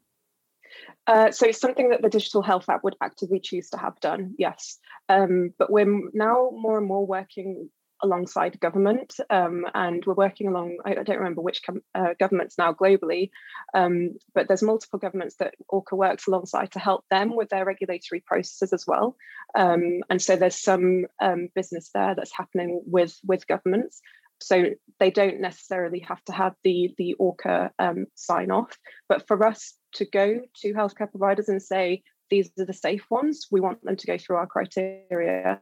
Uh, 1.06 1.30
so 1.30 1.46
it's 1.46 1.60
something 1.60 1.90
that 1.90 2.02
the 2.02 2.08
digital 2.08 2.42
health 2.42 2.68
app 2.68 2.82
would 2.82 2.96
actively 3.00 3.38
choose 3.38 3.70
to 3.70 3.76
have 3.76 3.98
done 4.00 4.34
yes. 4.38 4.78
Um, 5.08 5.52
but 5.58 5.70
we're 5.70 6.10
now 6.14 6.50
more 6.52 6.78
and 6.78 6.86
more 6.86 7.06
working 7.06 7.68
alongside 8.04 8.60
government, 8.60 9.14
um, 9.30 9.64
and 9.74 10.04
we're 10.06 10.14
working 10.14 10.46
along. 10.46 10.78
I, 10.84 10.90
I 10.92 11.02
don't 11.02 11.18
remember 11.18 11.40
which 11.40 11.62
com- 11.64 11.82
uh, 11.94 12.14
governments 12.20 12.56
now 12.56 12.72
globally, 12.72 13.30
um, 13.74 14.16
but 14.34 14.46
there's 14.46 14.62
multiple 14.62 14.98
governments 14.98 15.36
that 15.40 15.54
ORCHA 15.68 15.96
works 15.96 16.26
alongside 16.28 16.70
to 16.72 16.78
help 16.78 17.04
them 17.10 17.34
with 17.34 17.48
their 17.48 17.64
regulatory 17.64 18.20
processes 18.20 18.72
as 18.72 18.84
well. 18.86 19.16
Um, 19.56 20.02
and 20.10 20.22
so 20.22 20.36
there's 20.36 20.60
some 20.60 21.06
um, 21.20 21.48
business 21.54 21.90
there 21.92 22.14
that's 22.14 22.36
happening 22.36 22.82
with 22.86 23.18
with 23.24 23.48
governments. 23.48 24.00
So 24.40 24.64
they 25.00 25.10
don't 25.10 25.40
necessarily 25.40 26.00
have 26.00 26.22
to 26.24 26.32
have 26.32 26.54
the 26.62 26.94
the 26.98 27.16
ORCHA 27.18 27.70
um, 27.78 28.06
sign 28.14 28.50
off, 28.50 28.76
but 29.08 29.26
for 29.26 29.44
us 29.44 29.74
to 29.94 30.04
go 30.04 30.40
to 30.60 30.74
healthcare 30.74 31.10
providers 31.10 31.48
and 31.48 31.62
say 31.62 32.02
these 32.30 32.50
are 32.58 32.64
the 32.64 32.72
safe 32.72 33.04
ones, 33.10 33.46
we 33.50 33.60
want 33.60 33.82
them 33.82 33.96
to 33.96 34.06
go 34.06 34.18
through 34.18 34.36
our 34.36 34.46
criteria. 34.46 35.60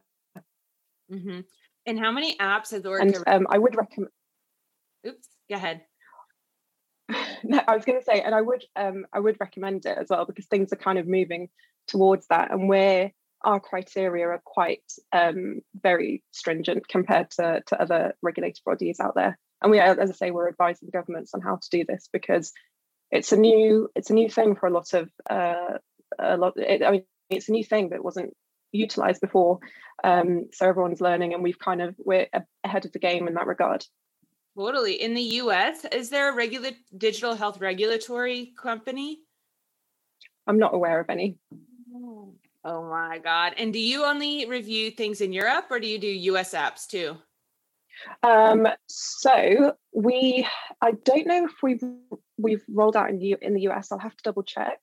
Mm-hmm. 1.11 1.41
And 1.85 1.99
how 1.99 2.11
many 2.11 2.37
apps 2.37 2.71
has 2.71 2.83
ORCHA? 2.83 3.01
And 3.01 3.23
um, 3.27 3.47
I 3.49 3.57
would 3.57 3.75
recommend. 3.75 4.11
Oops, 5.05 5.27
go 5.49 5.55
ahead. 5.55 5.81
no, 7.43 7.61
I 7.67 7.75
was 7.75 7.85
going 7.85 7.99
to 7.99 8.05
say, 8.05 8.21
and 8.21 8.33
I 8.33 8.41
would, 8.41 8.63
um, 8.75 9.05
I 9.11 9.19
would 9.19 9.37
recommend 9.39 9.85
it 9.85 9.97
as 9.97 10.07
well 10.09 10.25
because 10.25 10.45
things 10.45 10.71
are 10.71 10.77
kind 10.77 10.97
of 10.97 11.07
moving 11.07 11.49
towards 11.87 12.27
that, 12.27 12.51
and 12.51 12.69
where 12.69 13.11
our 13.43 13.59
criteria 13.59 14.27
are 14.27 14.41
quite 14.43 14.83
um, 15.11 15.59
very 15.81 16.23
stringent 16.31 16.87
compared 16.87 17.29
to, 17.31 17.61
to 17.67 17.81
other 17.81 18.13
regulated 18.21 18.63
bodies 18.65 18.99
out 18.99 19.15
there. 19.15 19.37
And 19.61 19.71
we, 19.71 19.79
as 19.79 20.09
I 20.09 20.13
say, 20.13 20.31
we're 20.31 20.49
advising 20.49 20.89
governments 20.91 21.33
on 21.33 21.41
how 21.41 21.57
to 21.57 21.69
do 21.69 21.85
this 21.87 22.09
because 22.11 22.53
it's 23.11 23.31
a 23.31 23.37
new, 23.37 23.89
it's 23.95 24.09
a 24.09 24.13
new 24.13 24.29
thing 24.29 24.55
for 24.55 24.67
a 24.67 24.73
lot 24.73 24.93
of, 24.93 25.09
uh, 25.29 25.77
a 26.19 26.37
lot. 26.37 26.53
It, 26.57 26.83
I 26.83 26.91
mean, 26.91 27.03
it's 27.29 27.49
a 27.49 27.53
new 27.53 27.63
thing 27.63 27.89
that 27.89 28.03
wasn't 28.03 28.33
utilized 28.73 29.21
before. 29.21 29.59
Um, 30.03 30.49
so 30.51 30.67
everyone's 30.67 31.01
learning, 31.01 31.33
and 31.33 31.43
we've 31.43 31.59
kind 31.59 31.81
of 31.81 31.95
we're 31.97 32.27
ahead 32.63 32.85
of 32.85 32.91
the 32.91 32.99
game 32.99 33.27
in 33.27 33.35
that 33.35 33.47
regard. 33.47 33.85
Totally. 34.57 35.01
In 35.01 35.13
the 35.13 35.21
U.S., 35.21 35.85
is 35.91 36.09
there 36.09 36.31
a 36.31 36.35
regular 36.35 36.71
digital 36.95 37.35
health 37.35 37.59
regulatory 37.59 38.53
company? 38.61 39.19
I'm 40.45 40.59
not 40.59 40.75
aware 40.75 40.99
of 40.99 41.09
any. 41.09 41.37
Oh 42.65 42.89
my 42.89 43.19
god! 43.19 43.53
And 43.57 43.73
do 43.73 43.79
you 43.79 44.05
only 44.05 44.45
review 44.45 44.91
things 44.91 45.21
in 45.21 45.33
Europe, 45.33 45.65
or 45.69 45.79
do 45.79 45.87
you 45.87 45.99
do 45.99 46.07
U.S. 46.07 46.53
apps 46.53 46.87
too? 46.87 47.17
Um, 48.21 48.67
so 48.87 49.75
we, 49.93 50.47
I 50.81 50.91
don't 50.91 51.27
know 51.27 51.45
if 51.45 51.51
we've 51.61 51.83
we've 52.37 52.63
rolled 52.69 52.95
out 52.95 53.09
in 53.09 53.19
the 53.19 53.35
in 53.41 53.53
the 53.53 53.67
US. 53.69 53.91
I'll 53.91 53.99
have 53.99 54.15
to 54.15 54.23
double 54.23 54.43
check, 54.43 54.79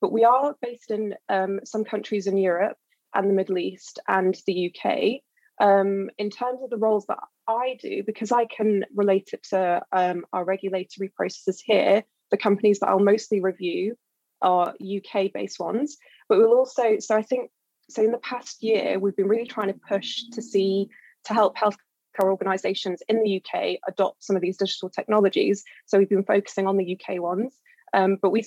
but 0.00 0.12
we 0.12 0.24
are 0.24 0.54
based 0.60 0.90
in 0.90 1.14
um, 1.28 1.60
some 1.64 1.84
countries 1.84 2.26
in 2.26 2.36
Europe 2.36 2.76
and 3.14 3.28
the 3.28 3.34
Middle 3.34 3.58
East 3.58 3.98
and 4.08 4.36
the 4.46 4.72
UK. 4.74 5.20
Um, 5.60 6.10
in 6.18 6.30
terms 6.30 6.60
of 6.62 6.70
the 6.70 6.76
roles 6.76 7.06
that 7.06 7.18
I 7.46 7.78
do, 7.80 8.02
because 8.04 8.32
I 8.32 8.46
can 8.46 8.84
relate 8.94 9.30
it 9.32 9.44
to 9.50 9.82
um, 9.92 10.24
our 10.32 10.44
regulatory 10.44 11.08
processes 11.08 11.62
here, 11.64 12.04
the 12.30 12.36
companies 12.36 12.80
that 12.80 12.88
I'll 12.88 12.98
mostly 12.98 13.40
review 13.40 13.96
are 14.42 14.74
UK 14.80 15.32
based 15.32 15.60
ones. 15.60 15.96
But 16.28 16.38
we'll 16.38 16.58
also, 16.58 16.98
so 16.98 17.16
I 17.16 17.22
think, 17.22 17.50
so 17.88 18.02
in 18.02 18.12
the 18.12 18.18
past 18.18 18.62
year, 18.62 18.98
we've 18.98 19.16
been 19.16 19.28
really 19.28 19.46
trying 19.46 19.72
to 19.72 19.80
push 19.88 20.24
to 20.32 20.42
see, 20.42 20.88
to 21.24 21.34
help 21.34 21.56
healthcare 21.56 21.76
organisations 22.24 23.02
in 23.08 23.22
the 23.22 23.40
UK 23.40 23.78
adopt 23.86 24.24
some 24.24 24.36
of 24.36 24.42
these 24.42 24.56
digital 24.56 24.88
technologies. 24.88 25.62
So 25.86 25.98
we've 25.98 26.08
been 26.08 26.24
focusing 26.24 26.66
on 26.66 26.76
the 26.76 26.98
UK 26.98 27.20
ones. 27.20 27.56
Um, 27.92 28.18
but 28.20 28.30
we 28.30 28.42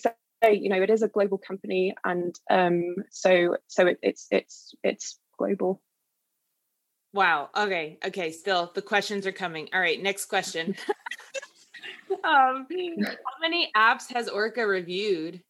you 0.45 0.69
know 0.69 0.81
it 0.81 0.89
is 0.89 1.01
a 1.01 1.07
global 1.07 1.37
company 1.37 1.95
and 2.03 2.35
um 2.49 2.95
so 3.09 3.57
so 3.67 3.87
it, 3.87 3.99
it's 4.01 4.27
it's 4.31 4.75
it's 4.83 5.19
global. 5.37 5.81
Wow. 7.13 7.49
Okay. 7.55 7.97
Okay. 8.05 8.31
Still 8.31 8.71
the 8.75 8.81
questions 8.81 9.25
are 9.25 9.31
coming. 9.31 9.69
All 9.73 9.79
right. 9.79 10.01
Next 10.01 10.25
question. 10.25 10.75
Um 12.23 12.65
how 12.69 13.39
many 13.41 13.69
apps 13.75 14.11
has 14.13 14.29
ORCHA 14.29 14.67
reviewed 14.67 15.41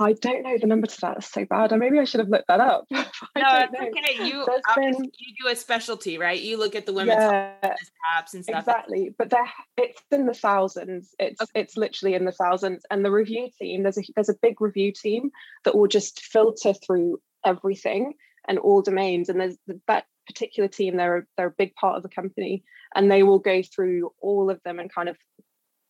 I 0.00 0.12
don't 0.12 0.44
know 0.44 0.56
the 0.56 0.66
number 0.66 0.86
to 0.86 1.00
that. 1.00 1.16
It's 1.18 1.32
so 1.32 1.44
bad. 1.44 1.72
Or 1.72 1.76
maybe 1.76 1.98
I 1.98 2.04
should 2.04 2.20
have 2.20 2.28
looked 2.28 2.46
that 2.48 2.60
up. 2.60 2.86
no, 2.90 3.02
it's 3.34 3.74
okay. 3.74 4.24
You 4.24 4.46
been, 4.76 5.04
you 5.18 5.34
do 5.40 5.48
a 5.50 5.56
specialty, 5.56 6.18
right? 6.18 6.40
You 6.40 6.56
look 6.56 6.76
at 6.76 6.86
the 6.86 6.92
women's 6.92 7.18
yeah, 7.18 7.74
apps 8.16 8.34
and 8.34 8.44
stuff. 8.44 8.60
Exactly, 8.60 9.14
but 9.18 9.30
there 9.30 9.48
it's 9.76 10.00
in 10.12 10.26
the 10.26 10.34
thousands. 10.34 11.14
It's 11.18 11.40
okay. 11.40 11.60
it's 11.60 11.76
literally 11.76 12.14
in 12.14 12.24
the 12.24 12.32
thousands. 12.32 12.84
And 12.90 13.04
the 13.04 13.10
review 13.10 13.48
team, 13.60 13.82
there's 13.82 13.98
a 13.98 14.02
there's 14.14 14.28
a 14.28 14.36
big 14.40 14.60
review 14.60 14.92
team 14.92 15.30
that 15.64 15.74
will 15.74 15.88
just 15.88 16.20
filter 16.20 16.74
through 16.74 17.20
everything 17.44 18.14
and 18.46 18.58
all 18.58 18.82
domains. 18.82 19.28
And 19.28 19.40
there's 19.40 19.56
that 19.88 20.06
particular 20.26 20.68
team. 20.68 20.96
They're 20.96 21.26
they're 21.36 21.48
a 21.48 21.54
big 21.58 21.74
part 21.74 21.96
of 21.96 22.04
the 22.04 22.08
company, 22.08 22.62
and 22.94 23.10
they 23.10 23.24
will 23.24 23.40
go 23.40 23.62
through 23.62 24.12
all 24.20 24.48
of 24.48 24.62
them 24.62 24.78
and 24.78 24.92
kind 24.92 25.08
of 25.08 25.16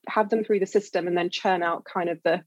have 0.08 0.30
them 0.30 0.44
through 0.44 0.60
the 0.60 0.66
system 0.66 1.06
and 1.06 1.16
then 1.16 1.28
churn 1.28 1.62
out 1.62 1.84
kind 1.84 2.08
of 2.08 2.18
the 2.24 2.42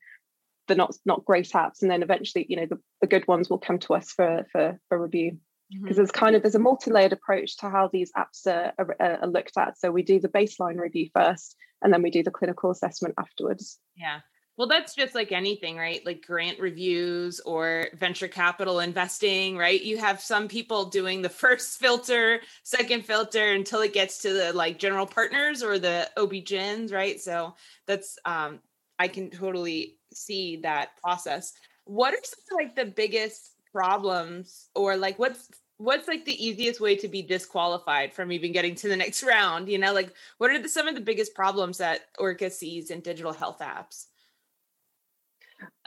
the 0.67 0.75
not 0.75 0.95
not 1.05 1.25
great 1.25 1.49
apps 1.49 1.81
and 1.81 1.91
then 1.91 2.03
eventually 2.03 2.45
you 2.47 2.55
know 2.55 2.65
the, 2.65 2.79
the 3.01 3.07
good 3.07 3.27
ones 3.27 3.49
will 3.49 3.57
come 3.57 3.79
to 3.79 3.93
us 3.93 4.11
for 4.11 4.45
for, 4.51 4.79
for 4.89 5.01
review. 5.01 5.37
Because 5.69 5.91
mm-hmm. 5.91 5.95
there's 5.95 6.11
kind 6.11 6.35
of 6.35 6.41
there's 6.41 6.55
a 6.55 6.59
multi-layered 6.59 7.13
approach 7.13 7.55
to 7.57 7.69
how 7.69 7.89
these 7.91 8.11
apps 8.11 8.45
are, 8.45 8.73
are, 8.77 8.95
are, 9.21 9.27
looked 9.27 9.57
at. 9.57 9.79
So 9.79 9.89
we 9.89 10.03
do 10.03 10.19
the 10.19 10.27
baseline 10.27 10.77
review 10.77 11.09
first 11.13 11.55
and 11.81 11.93
then 11.93 12.01
we 12.01 12.11
do 12.11 12.23
the 12.23 12.31
clinical 12.31 12.71
assessment 12.71 13.15
afterwards. 13.17 13.79
Yeah. 13.95 14.19
Well 14.57 14.67
that's 14.67 14.93
just 14.93 15.15
like 15.15 15.31
anything 15.31 15.77
right? 15.77 16.05
Like 16.05 16.25
grant 16.27 16.59
reviews 16.59 17.39
or 17.39 17.87
venture 17.93 18.27
capital 18.27 18.81
investing 18.81 19.55
right? 19.55 19.81
You 19.81 19.97
have 19.97 20.19
some 20.19 20.49
people 20.49 20.85
doing 20.85 21.21
the 21.21 21.29
first 21.43 21.79
filter 21.79 22.41
second 22.63 23.05
filter 23.05 23.53
until 23.53 23.79
it 23.79 23.93
gets 23.93 24.19
to 24.19 24.33
the 24.33 24.51
like 24.51 24.77
general 24.77 25.05
partners 25.05 25.63
or 25.63 25.79
the 25.79 26.09
ob-gyns 26.17 26.91
right? 26.91 27.19
So 27.19 27.55
that's 27.87 28.19
um 28.25 28.59
i 29.03 29.07
can 29.07 29.29
totally 29.29 29.97
see 30.13 30.57
that 30.57 30.97
process. 31.01 31.53
What 31.85 32.13
are 32.13 32.19
some 32.23 32.57
like 32.57 32.75
the 32.75 32.85
biggest 32.85 33.53
problems 33.71 34.69
or 34.75 34.97
like 34.97 35.17
what's 35.17 35.49
what's 35.77 36.07
like 36.07 36.25
the 36.25 36.45
easiest 36.45 36.79
way 36.79 36.95
to 36.95 37.07
be 37.07 37.23
disqualified 37.23 38.13
from 38.13 38.31
even 38.31 38.51
getting 38.51 38.75
to 38.75 38.87
the 38.87 38.95
next 38.95 39.23
round? 39.35 39.69
You 39.69 39.79
know, 39.79 39.93
like 39.93 40.13
what 40.37 40.51
are 40.51 40.61
the, 40.61 40.69
some 40.69 40.87
of 40.87 40.95
the 40.95 41.01
biggest 41.01 41.33
problems 41.33 41.77
that 41.79 42.01
ORCHA 42.19 42.51
sees 42.51 42.91
in 42.91 43.01
digital 43.01 43.33
health 43.33 43.59
apps? 43.59 44.05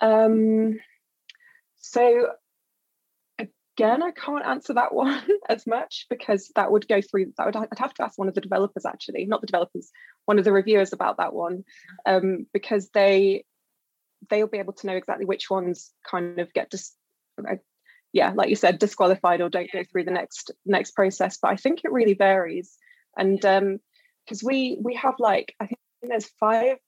Um, 0.01 0.79
so 1.77 2.33
again, 3.77 4.03
I 4.03 4.13
can't 4.13 4.45
answer 4.45 4.75
that 4.75 4.95
one 4.95 5.23
as 5.49 5.67
much 5.67 6.07
because 6.09 6.51
that 6.55 6.71
would 6.71 6.89
go 6.89 7.01
through. 7.01 7.33
That 7.37 7.47
would 7.47 7.57
I'd 7.57 7.79
have 7.79 7.95
to 7.95 8.05
ask 8.05 8.19
one 8.19 8.29
of 8.29 8.35
the 8.35 8.41
developers 8.41 8.87
actually, 8.87 9.27
not 9.27 9.41
the 9.41 9.47
developers, 9.47 9.91
one 10.25 10.39
of 10.39 10.45
the 10.45 10.53
reviewers 10.53 10.93
about 10.93 11.19
that 11.19 11.35
one, 11.35 11.65
um, 12.07 12.47
because 12.53 12.91
they 12.91 13.45
they'll 14.31 14.47
be 14.47 14.59
able 14.59 14.73
to 14.73 14.87
know 14.87 14.97
exactly 14.97 15.27
which 15.27 15.51
ones 15.51 15.93
kind 16.09 16.39
of 16.39 16.53
get 16.55 16.71
dis- 16.71 16.97
yeah 18.15 18.33
like 18.35 18.49
you 18.49 18.57
said 18.57 18.79
disqualified 18.79 19.43
or 19.43 19.51
don't 19.51 19.71
go 19.71 19.85
through 19.85 20.05
the 20.05 20.11
next 20.11 20.53
next 20.65 20.93
process. 20.93 21.39
But 21.41 21.51
i 21.51 21.57
think 21.57 21.81
it 21.85 21.93
really 21.93 22.15
varies. 22.15 22.77
And 23.17 23.45
um 23.45 23.79
because 24.25 24.43
we 24.43 24.79
we 24.81 24.95
have 24.95 25.17
like 25.19 25.55
i 25.61 25.67
think 25.67 25.79
there's 26.03 26.31
five 26.41 26.79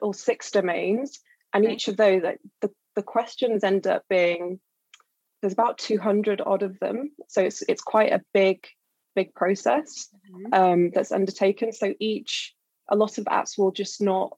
or 0.00 0.14
six 0.14 0.50
domains 0.50 1.20
and 1.54 1.64
each 1.66 1.88
of 1.88 1.96
those 1.96 2.22
like, 2.22 2.40
the, 2.60 2.70
the 2.96 3.02
questions 3.02 3.62
end 3.62 3.86
up 3.86 4.02
being 4.08 4.58
there's 5.42 5.52
about 5.52 5.76
200 5.78 6.40
odd 6.44 6.62
of 6.62 6.78
them 6.80 7.10
so 7.28 7.42
it's 7.42 7.62
it's 7.68 7.82
quite 7.82 8.12
a 8.12 8.22
big 8.32 8.66
big 9.14 9.34
process 9.34 10.08
mm-hmm. 10.32 10.54
um, 10.54 10.90
that's 10.94 11.12
undertaken 11.12 11.72
so 11.72 11.92
each 12.00 12.54
a 12.88 12.96
lot 12.96 13.18
of 13.18 13.24
apps 13.26 13.58
will 13.58 13.72
just 13.72 14.00
not 14.00 14.36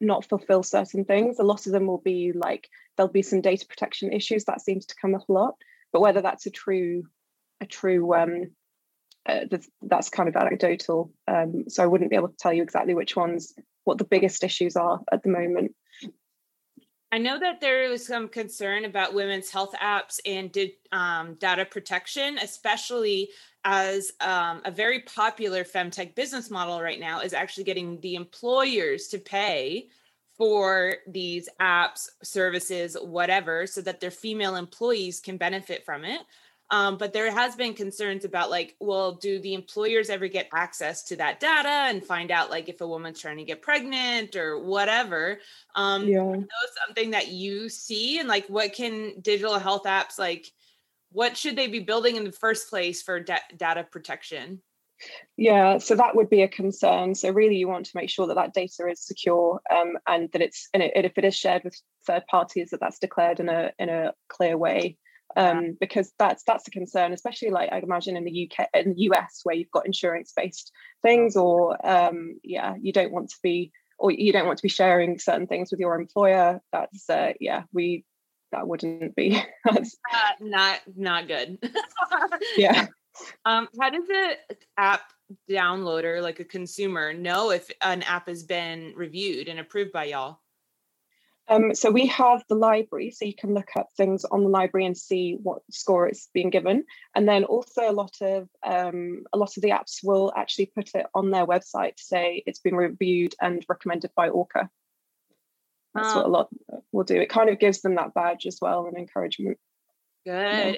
not 0.00 0.26
fulfill 0.26 0.62
certain 0.62 1.04
things. 1.04 1.38
A 1.38 1.44
lot 1.44 1.66
of 1.66 1.72
them 1.72 1.86
will 1.86 1.98
be 1.98 2.32
like 2.34 2.68
there'll 2.96 3.12
be 3.12 3.22
some 3.22 3.40
data 3.40 3.66
protection 3.66 4.12
issues 4.12 4.44
that 4.44 4.60
seems 4.60 4.86
to 4.86 4.94
come 5.00 5.14
up 5.14 5.28
a 5.28 5.32
lot, 5.32 5.54
but 5.92 6.00
whether 6.00 6.20
that's 6.20 6.46
a 6.46 6.50
true 6.50 7.04
a 7.60 7.66
true 7.66 8.14
um, 8.14 8.50
uh, 9.26 9.44
that's 9.82 10.10
kind 10.10 10.28
of 10.28 10.36
anecdotal. 10.36 11.12
Um, 11.26 11.64
so 11.68 11.82
I 11.82 11.86
wouldn't 11.86 12.10
be 12.10 12.16
able 12.16 12.28
to 12.28 12.36
tell 12.36 12.52
you 12.52 12.62
exactly 12.62 12.94
which 12.94 13.16
ones 13.16 13.54
what 13.84 13.98
the 13.98 14.04
biggest 14.04 14.44
issues 14.44 14.76
are 14.76 15.00
at 15.10 15.22
the 15.22 15.30
moment. 15.30 15.74
I 17.12 17.18
know 17.18 17.38
that 17.38 17.60
there 17.60 17.88
was 17.88 18.04
some 18.04 18.28
concern 18.28 18.84
about 18.84 19.14
women's 19.14 19.50
health 19.50 19.74
apps 19.80 20.18
and 20.26 20.50
did, 20.50 20.72
um, 20.90 21.34
data 21.34 21.64
protection, 21.64 22.38
especially 22.38 23.30
as 23.64 24.12
um, 24.20 24.60
a 24.64 24.70
very 24.70 25.00
popular 25.00 25.64
femtech 25.64 26.14
business 26.14 26.50
model 26.50 26.82
right 26.82 27.00
now 27.00 27.20
is 27.20 27.32
actually 27.32 27.64
getting 27.64 28.00
the 28.00 28.16
employers 28.16 29.08
to 29.08 29.18
pay 29.18 29.88
for 30.36 30.96
these 31.08 31.48
apps, 31.60 32.08
services, 32.22 32.96
whatever, 33.00 33.66
so 33.66 33.80
that 33.80 34.00
their 34.00 34.10
female 34.10 34.56
employees 34.56 35.20
can 35.20 35.36
benefit 35.36 35.84
from 35.84 36.04
it. 36.04 36.20
Um, 36.70 36.96
but 36.96 37.12
there 37.12 37.30
has 37.30 37.54
been 37.54 37.74
concerns 37.74 38.24
about 38.24 38.50
like, 38.50 38.74
well, 38.80 39.12
do 39.12 39.38
the 39.38 39.54
employers 39.54 40.10
ever 40.10 40.26
get 40.26 40.48
access 40.52 41.04
to 41.04 41.16
that 41.16 41.38
data 41.38 41.68
and 41.68 42.04
find 42.04 42.30
out 42.30 42.50
like 42.50 42.68
if 42.68 42.80
a 42.80 42.88
woman's 42.88 43.20
trying 43.20 43.36
to 43.36 43.44
get 43.44 43.62
pregnant 43.62 44.34
or 44.34 44.58
whatever? 44.58 45.38
Um, 45.74 46.08
yeah. 46.08 46.34
something 46.86 47.10
that 47.10 47.28
you 47.28 47.68
see 47.68 48.18
and 48.18 48.28
like 48.28 48.46
what 48.48 48.72
can 48.72 49.20
digital 49.20 49.58
health 49.58 49.84
apps 49.84 50.18
like 50.18 50.50
what 51.12 51.36
should 51.36 51.56
they 51.56 51.66
be 51.66 51.78
building 51.78 52.16
in 52.16 52.24
the 52.24 52.32
first 52.32 52.68
place 52.68 53.02
for 53.02 53.20
da- 53.20 53.38
data 53.56 53.86
protection? 53.90 54.60
Yeah, 55.36 55.78
so 55.78 55.94
that 55.94 56.16
would 56.16 56.30
be 56.30 56.42
a 56.42 56.48
concern. 56.48 57.14
So 57.14 57.30
really, 57.30 57.56
you 57.56 57.68
want 57.68 57.86
to 57.86 57.96
make 57.96 58.10
sure 58.10 58.26
that 58.26 58.34
that 58.34 58.54
data 58.54 58.86
is 58.90 59.00
secure 59.00 59.60
um, 59.70 59.98
and 60.06 60.30
that 60.32 60.42
it's 60.42 60.68
and 60.72 60.82
if 60.82 61.16
it 61.16 61.24
is 61.24 61.34
shared 61.34 61.64
with 61.64 61.80
third 62.06 62.26
parties, 62.26 62.70
that 62.70 62.80
that's 62.80 62.98
declared 62.98 63.40
in 63.40 63.48
a 63.48 63.72
in 63.78 63.88
a 63.88 64.12
clear 64.28 64.56
way. 64.56 64.96
Um, 65.36 65.76
because 65.78 66.12
that's 66.18 66.42
that's 66.44 66.66
a 66.66 66.70
concern, 66.70 67.12
especially 67.12 67.50
like 67.50 67.70
I 67.70 67.78
imagine 67.78 68.16
in 68.16 68.24
the 68.24 68.50
UK 68.50 68.68
in 68.72 68.94
the 68.94 69.00
US 69.10 69.40
where 69.44 69.54
you've 69.54 69.70
got 69.70 69.84
insurance 69.84 70.32
based 70.34 70.72
things, 71.02 71.36
or 71.36 71.76
um, 71.86 72.40
yeah, 72.42 72.74
you 72.80 72.92
don't 72.92 73.12
want 73.12 73.28
to 73.30 73.36
be 73.42 73.70
or 73.98 74.10
you 74.10 74.32
don't 74.32 74.46
want 74.46 74.58
to 74.58 74.62
be 74.62 74.68
sharing 74.68 75.18
certain 75.18 75.46
things 75.46 75.70
with 75.70 75.80
your 75.80 75.94
employer. 75.94 76.60
That's 76.72 77.08
uh, 77.08 77.32
yeah, 77.40 77.64
we 77.72 78.04
that 78.52 78.66
wouldn't 78.66 79.14
be 79.16 79.42
uh, 79.68 79.84
not 80.40 80.80
not 80.94 81.28
good. 81.28 81.58
yeah. 82.56 82.86
Um, 83.44 83.68
how 83.80 83.90
does 83.90 84.06
the 84.06 84.36
app 84.76 85.02
downloader, 85.50 86.22
like 86.22 86.40
a 86.40 86.44
consumer, 86.44 87.12
know 87.12 87.50
if 87.50 87.70
an 87.80 88.02
app 88.02 88.28
has 88.28 88.42
been 88.42 88.92
reviewed 88.94 89.48
and 89.48 89.58
approved 89.58 89.92
by 89.92 90.04
y'all? 90.04 90.40
Um, 91.48 91.74
so 91.74 91.90
we 91.90 92.06
have 92.08 92.42
the 92.48 92.56
library, 92.56 93.12
so 93.12 93.24
you 93.24 93.34
can 93.34 93.54
look 93.54 93.76
up 93.76 93.88
things 93.96 94.24
on 94.24 94.42
the 94.42 94.48
library 94.48 94.84
and 94.84 94.96
see 94.96 95.38
what 95.40 95.62
score 95.70 96.08
it's 96.08 96.28
being 96.34 96.50
given. 96.50 96.84
And 97.14 97.28
then 97.28 97.44
also 97.44 97.88
a 97.88 97.92
lot 97.92 98.16
of 98.20 98.48
um, 98.64 99.24
a 99.32 99.38
lot 99.38 99.56
of 99.56 99.62
the 99.62 99.70
apps 99.70 100.00
will 100.02 100.32
actually 100.36 100.66
put 100.66 100.94
it 100.94 101.06
on 101.14 101.30
their 101.30 101.46
website 101.46 101.96
to 101.96 102.02
say 102.02 102.42
it's 102.46 102.58
been 102.58 102.74
reviewed 102.74 103.34
and 103.40 103.64
recommended 103.68 104.10
by 104.16 104.28
ORCHA. 104.28 104.68
That's 105.94 106.08
um, 106.08 106.16
what 106.16 106.26
a 106.26 106.28
lot 106.28 106.48
will 106.90 107.04
do. 107.04 107.20
It 107.20 107.28
kind 107.28 107.48
of 107.48 107.60
gives 107.60 107.80
them 107.80 107.94
that 107.94 108.12
badge 108.12 108.46
as 108.46 108.58
well 108.60 108.86
and 108.86 108.96
encouragement. 108.96 109.58
Good. 110.24 110.32
Yeah. 110.32 110.74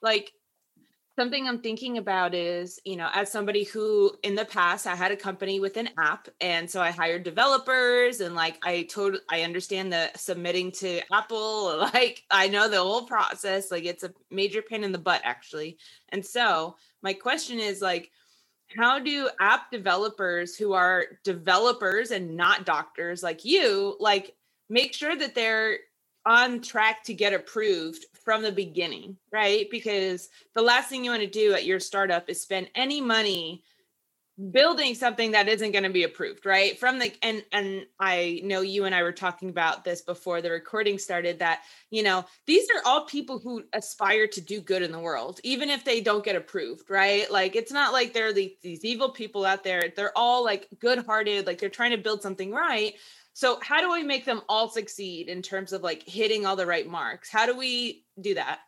Like 0.00 0.30
something 1.18 1.48
I'm 1.48 1.58
thinking 1.58 1.98
about 1.98 2.32
is, 2.32 2.78
you 2.84 2.94
know, 2.94 3.08
as 3.12 3.28
somebody 3.28 3.64
who 3.64 4.12
in 4.22 4.36
the 4.36 4.44
past 4.44 4.86
I 4.86 4.94
had 4.94 5.10
a 5.10 5.16
company 5.16 5.58
with 5.58 5.76
an 5.76 5.90
app 5.98 6.28
and 6.40 6.70
so 6.70 6.80
I 6.80 6.92
hired 6.92 7.24
developers 7.24 8.20
and 8.20 8.36
like 8.36 8.56
I 8.62 8.82
totally 8.84 9.24
I 9.28 9.42
understand 9.42 9.92
the 9.92 10.12
submitting 10.14 10.70
to 10.72 11.00
Apple, 11.12 11.78
like 11.92 12.22
I 12.30 12.46
know 12.46 12.68
the 12.68 12.76
whole 12.76 13.04
process, 13.04 13.72
like 13.72 13.84
it's 13.84 14.04
a 14.04 14.14
major 14.30 14.62
pain 14.62 14.84
in 14.84 14.92
the 14.92 14.98
butt 14.98 15.20
actually. 15.24 15.78
And 16.10 16.24
so 16.24 16.76
my 17.02 17.14
question 17.14 17.58
is 17.58 17.82
like 17.82 18.12
how 18.76 19.00
do 19.00 19.28
app 19.40 19.72
developers 19.72 20.54
who 20.54 20.72
are 20.72 21.04
developers 21.24 22.12
and 22.12 22.36
not 22.36 22.64
doctors 22.64 23.24
like 23.24 23.44
you 23.44 23.96
like 23.98 24.36
make 24.70 24.94
sure 24.94 25.16
that 25.16 25.34
they're 25.34 25.78
on 26.28 26.60
track 26.60 27.02
to 27.04 27.14
get 27.14 27.32
approved 27.32 28.04
from 28.22 28.42
the 28.42 28.52
beginning, 28.52 29.16
right? 29.32 29.66
Because 29.70 30.28
the 30.54 30.60
last 30.60 30.90
thing 30.90 31.02
you 31.02 31.10
want 31.10 31.22
to 31.22 31.26
do 31.26 31.54
at 31.54 31.64
your 31.64 31.80
startup 31.80 32.28
is 32.28 32.42
spend 32.42 32.68
any 32.74 33.00
money 33.00 33.64
building 34.52 34.94
something 34.94 35.32
that 35.32 35.48
isn't 35.48 35.72
going 35.72 35.82
to 35.82 35.90
be 35.90 36.04
approved 36.04 36.46
right? 36.46 36.78
From 36.78 37.00
the 37.00 37.12
and 37.22 37.42
and 37.50 37.84
i 37.98 38.40
know 38.44 38.60
you 38.60 38.84
and 38.84 38.94
i 38.94 39.02
were 39.02 39.10
talking 39.10 39.48
about 39.48 39.82
this 39.82 40.00
before 40.00 40.40
the 40.40 40.50
recording 40.50 40.96
started 40.96 41.40
that 41.40 41.62
you 41.90 42.04
know 42.04 42.24
these 42.46 42.68
are 42.70 42.80
all 42.86 43.04
people 43.04 43.40
who 43.40 43.64
aspire 43.72 44.28
to 44.28 44.40
do 44.40 44.60
good 44.60 44.82
in 44.82 44.92
the 44.92 44.98
world 45.00 45.40
even 45.42 45.68
if 45.70 45.84
they 45.84 46.00
don't 46.00 46.24
get 46.24 46.36
approved 46.36 46.88
right? 46.88 47.28
Like 47.32 47.56
it's 47.56 47.72
not 47.72 47.92
like 47.92 48.12
they're 48.12 48.32
the, 48.32 48.56
these 48.62 48.84
evil 48.84 49.10
people 49.10 49.44
out 49.44 49.64
there. 49.64 49.92
They're 49.96 50.16
all 50.16 50.44
like 50.44 50.68
good 50.78 51.04
hearted 51.04 51.44
like 51.44 51.58
they're 51.58 51.68
trying 51.68 51.90
to 51.90 51.98
build 51.98 52.22
something 52.22 52.52
right 52.52 52.94
so 53.38 53.56
how 53.62 53.80
do 53.80 53.92
we 53.92 54.02
make 54.02 54.24
them 54.24 54.42
all 54.48 54.68
succeed 54.68 55.28
in 55.28 55.42
terms 55.42 55.72
of 55.72 55.80
like 55.80 56.02
hitting 56.02 56.44
all 56.44 56.56
the 56.56 56.66
right 56.66 56.88
marks? 56.88 57.30
How 57.30 57.46
do 57.46 57.56
we 57.56 58.04
do 58.20 58.34
that? 58.34 58.58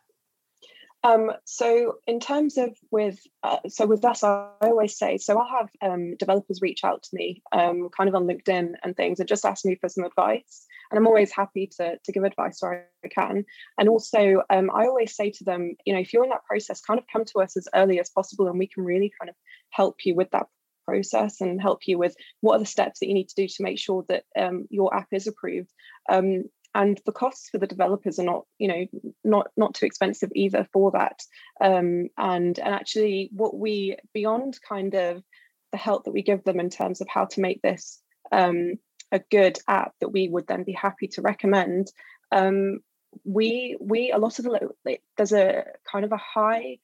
Um, 1.03 1.33
so 1.43 1.95
in 2.07 2.21
terms 2.21 2.57
of 2.57 2.69
with 2.89 3.19
uh, 3.43 3.57
so 3.67 3.85
with 3.85 4.05
us, 4.05 4.23
I, 4.23 4.47
always 4.61 4.97
say 4.97 5.17
so. 5.17 5.37
I'll 5.37 5.57
have 5.59 5.69
um, 5.81 6.15
developers 6.15 6.61
reach 6.61 6.85
out 6.85 7.03
to 7.03 7.09
me, 7.11 7.43
um, 7.51 7.89
kind 7.89 8.07
of 8.07 8.15
on 8.15 8.27
LinkedIn 8.27 8.75
and 8.81 8.95
things, 8.95 9.19
and 9.19 9.27
just 9.27 9.43
ask 9.43 9.65
me 9.65 9.75
for 9.75 9.89
some 9.89 10.05
advice. 10.05 10.65
And 10.89 10.97
I'm 10.97 11.07
always 11.07 11.33
happy 11.33 11.67
to 11.75 11.97
to 12.01 12.11
give 12.13 12.23
advice 12.23 12.61
where 12.61 12.87
I 13.03 13.09
can. 13.09 13.43
And 13.77 13.89
also, 13.89 14.43
um, 14.49 14.71
I 14.73 14.85
always 14.85 15.13
say 15.13 15.31
to 15.31 15.43
them, 15.43 15.75
you 15.83 15.93
know, 15.93 15.99
if 15.99 16.13
you're 16.13 16.23
in 16.23 16.29
that 16.29 16.45
process, 16.45 16.79
kind 16.79 16.97
of 16.97 17.05
come 17.11 17.25
to 17.25 17.41
us 17.41 17.57
as 17.57 17.67
early 17.75 17.99
as 17.99 18.09
possible, 18.09 18.47
and 18.47 18.57
we 18.57 18.67
can 18.67 18.85
really 18.85 19.11
kind 19.19 19.27
of 19.27 19.35
help 19.71 20.05
you 20.05 20.15
with 20.15 20.31
that 20.31 20.47
process 20.91 21.41
and 21.41 21.61
help 21.61 21.79
you 21.85 21.97
with 21.97 22.15
what 22.41 22.55
are 22.55 22.59
the 22.59 22.65
steps 22.65 22.99
that 22.99 23.07
you 23.07 23.13
need 23.13 23.29
to 23.29 23.41
do 23.41 23.47
to 23.47 23.63
make 23.63 23.79
sure 23.79 24.03
that 24.09 24.23
um, 24.37 24.65
your 24.69 24.93
app 24.93 25.07
is 25.11 25.27
approved. 25.27 25.71
Um, 26.09 26.43
and 26.73 26.99
the 27.05 27.11
costs 27.11 27.49
for 27.49 27.57
the 27.57 27.67
developers 27.67 28.17
are 28.19 28.25
not, 28.25 28.45
you 28.57 28.67
know, 28.67 28.85
not 29.23 29.47
not 29.57 29.73
too 29.73 29.85
expensive 29.85 30.31
either 30.35 30.67
for 30.71 30.91
that. 30.91 31.19
Um, 31.61 32.07
and 32.17 32.57
and 32.59 32.73
actually, 32.73 33.29
what 33.33 33.57
we 33.57 33.97
beyond 34.13 34.57
kind 34.67 34.93
of 34.95 35.21
the 35.71 35.77
help 35.77 36.05
that 36.05 36.13
we 36.13 36.23
give 36.23 36.43
them 36.43 36.59
in 36.59 36.69
terms 36.69 37.01
of 37.01 37.07
how 37.09 37.25
to 37.25 37.41
make 37.41 37.61
this 37.61 38.01
um, 38.31 38.75
a 39.11 39.19
good 39.31 39.57
app 39.67 39.93
that 39.99 40.09
we 40.09 40.29
would 40.29 40.47
then 40.47 40.63
be 40.63 40.73
happy 40.73 41.07
to 41.09 41.21
recommend. 41.21 41.87
Um, 42.31 42.79
we 43.25 43.77
we 43.81 44.11
a 44.11 44.17
lot 44.17 44.39
of 44.39 44.45
the 44.45 44.97
there's 45.17 45.33
a 45.33 45.65
kind 45.91 46.05
of 46.05 46.13
a 46.13 46.17
high 46.17 46.77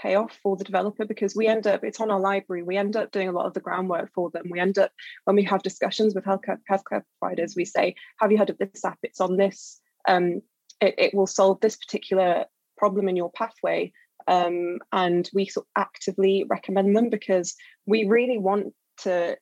payoff 0.00 0.32
for 0.42 0.56
the 0.56 0.64
developer 0.64 1.04
because 1.04 1.34
we 1.34 1.46
end 1.46 1.66
up 1.66 1.84
it's 1.84 2.00
on 2.00 2.10
our 2.10 2.20
library. 2.20 2.62
We 2.62 2.76
end 2.76 2.96
up 2.96 3.10
doing 3.10 3.28
a 3.28 3.32
lot 3.32 3.46
of 3.46 3.54
the 3.54 3.60
groundwork 3.60 4.10
for 4.14 4.30
them. 4.30 4.46
We 4.50 4.60
end 4.60 4.78
up 4.78 4.92
when 5.24 5.36
we 5.36 5.44
have 5.44 5.62
discussions 5.62 6.14
with 6.14 6.24
healthcare, 6.24 6.58
healthcare 6.70 7.02
providers 7.18 7.54
we 7.56 7.64
say 7.64 7.94
have 8.18 8.32
you 8.32 8.38
heard 8.38 8.50
of 8.50 8.58
this 8.58 8.84
app? 8.84 8.98
It's 9.02 9.20
on 9.20 9.36
this 9.36 9.80
um, 10.08 10.42
it, 10.80 10.94
it, 10.96 11.14
will 11.14 11.26
solve 11.26 11.60
this 11.60 11.76
particular 11.76 12.46
problem 12.78 13.08
in 13.08 13.16
your 13.16 13.30
pathway. 13.30 13.92
Um, 14.26 14.78
and 14.92 15.28
we 15.34 15.46
sort 15.46 15.66
of 15.66 15.82
actively 15.82 16.44
recommend 16.48 16.96
them 16.96 17.10
because 17.10 17.54
we 17.86 18.04
really 18.04 18.38
want 18.38 18.72
to 18.98 19.36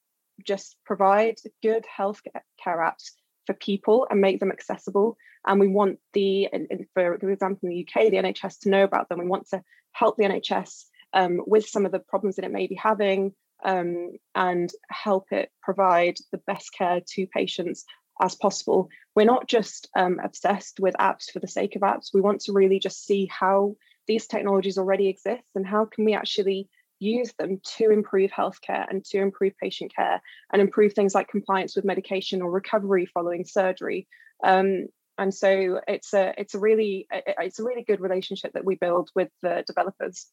just 0.44 0.77
provide 0.85 1.37
good 1.62 1.85
healthcare 1.99 2.42
apps 2.66 3.12
for 3.49 3.55
people 3.55 4.07
and 4.11 4.21
make 4.21 4.41
them 4.41 4.53
accessible. 4.53 5.17
And 5.47 5.59
we 5.59 5.69
want 5.69 5.99
the, 6.13 6.49
for 6.93 7.15
example, 7.31 7.67
in 7.67 7.71
the 7.71 7.89
UK, 7.89 8.11
the 8.11 8.19
NHS 8.19 8.61
to 8.61 8.69
know 8.69 8.85
about 8.85 9.09
them. 9.09 9.19
We 9.19 9.27
want 9.27 9.49
to 9.49 9.63
help 9.93 10.19
the 10.19 10.25
NHS 10.25 10.85
um, 11.15 11.41
with 11.47 11.67
some 11.67 11.87
of 11.87 11.93
the 11.93 11.99
problems 11.99 12.37
that 12.37 12.45
it 12.45 12.53
may 12.53 12.67
be 12.67 12.75
having 12.75 13.33
um, 13.65 14.13
and 14.35 14.71
help 14.91 15.33
it 15.33 15.51
provide 15.63 16.19
the 16.31 16.43
best 16.47 16.75
care 16.75 17.01
to 17.15 17.27
patients 17.29 17.87
as 18.21 18.35
possible. 18.35 18.91
We're 19.15 19.25
not 19.25 19.49
just 19.49 19.89
um, 19.97 20.21
obsessed 20.23 20.79
with 20.79 20.95
apps 21.01 21.31
for 21.33 21.39
the 21.39 21.49
sake 21.49 21.75
of 21.75 21.83
apps. 21.83 22.13
We 22.13 22.21
want 22.21 22.43
to 22.43 22.53
really 22.53 22.79
just 22.79 23.07
see 23.07 23.31
how 23.33 23.77
these 24.07 24.27
technologies 24.27 24.77
already 24.77 25.09
exist 25.09 25.45
and 25.55 25.67
how 25.67 25.87
can 25.87 26.05
we 26.05 26.13
actually 26.13 26.69
use 26.99 27.33
them 27.39 27.61
to 27.77 27.91
improve 27.91 28.31
healthcare 28.31 28.87
and 28.89 29.05
to 29.07 29.19
improve 29.19 29.53
patient 29.61 29.95
care 29.95 30.21
and 30.53 30.61
improve 30.61 30.93
things 30.93 31.15
like 31.15 31.29
compliance 31.29 31.77
with 31.77 31.85
medication 31.85 32.43
or 32.43 32.51
recovery 32.51 33.07
following 33.07 33.45
surgery. 33.45 34.09
Um, 34.45 34.87
and 35.17 35.35
so 35.35 35.81
it's 35.89 36.15
a 36.15 36.33
it's 36.39 36.55
a 36.55 36.59
really 36.59 37.09
it's 37.11 37.59
a 37.59 37.65
really 37.65 37.83
good 37.83 38.01
relationship 38.01 38.53
that 38.53 38.65
we 38.65 38.77
build 38.77 39.11
with 39.15 39.29
the 39.43 39.65
developers. 39.67 40.27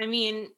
I 0.00 0.06
mean, 0.06 0.48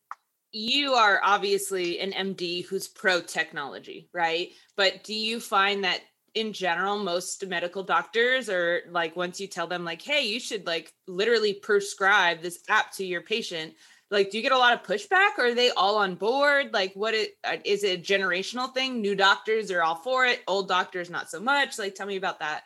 you 0.51 0.95
are 0.95 1.21
obviously 1.23 2.01
an 2.01 2.13
MD 2.13 2.65
who's 2.65 2.89
pro 2.89 3.21
technology, 3.21 4.09
right? 4.15 4.49
But 4.77 5.05
do 5.05 5.15
you 5.15 5.41
find 5.41 5.85
that 5.85 6.01
in 6.35 6.53
general 6.53 6.99
most 6.99 7.47
medical 7.47 7.83
doctors 7.83 8.49
are 8.49 8.83
like 8.91 9.15
once 9.15 9.41
you 9.41 9.47
tell 9.47 9.69
them 9.69 9.85
like 9.85 10.03
hey 10.03 10.23
you 10.23 10.41
should 10.41 10.67
like 10.67 10.93
literally 11.07 11.55
prescribe 11.55 12.43
this 12.43 12.59
app 12.69 12.91
to 12.93 13.07
your 13.07 13.21
patient 13.21 13.73
like 14.15 14.31
do 14.31 14.39
you 14.39 14.43
get 14.43 14.53
a 14.53 14.59
lot 14.59 14.73
of 14.73 14.83
pushback? 14.83 15.39
Or 15.39 15.47
are 15.47 15.55
they 15.55 15.71
all 15.71 15.97
on 15.97 16.15
board? 16.15 16.73
Like 16.73 16.95
what 16.95 17.13
it 17.15 17.33
uh, 17.45 17.57
it 17.65 17.85
a 17.85 18.01
generational 18.01 18.73
thing? 18.73 19.03
New 19.03 19.15
doctors 19.15 19.71
are 19.71 19.83
all 19.83 19.97
for 19.97 20.25
it. 20.25 20.43
Old 20.47 20.69
doctors 20.69 21.11
not 21.11 21.29
so 21.29 21.41
much. 21.41 21.79
Like 21.79 21.95
tell 21.95 22.07
me 22.07 22.17
about 22.17 22.41
that. 22.41 22.63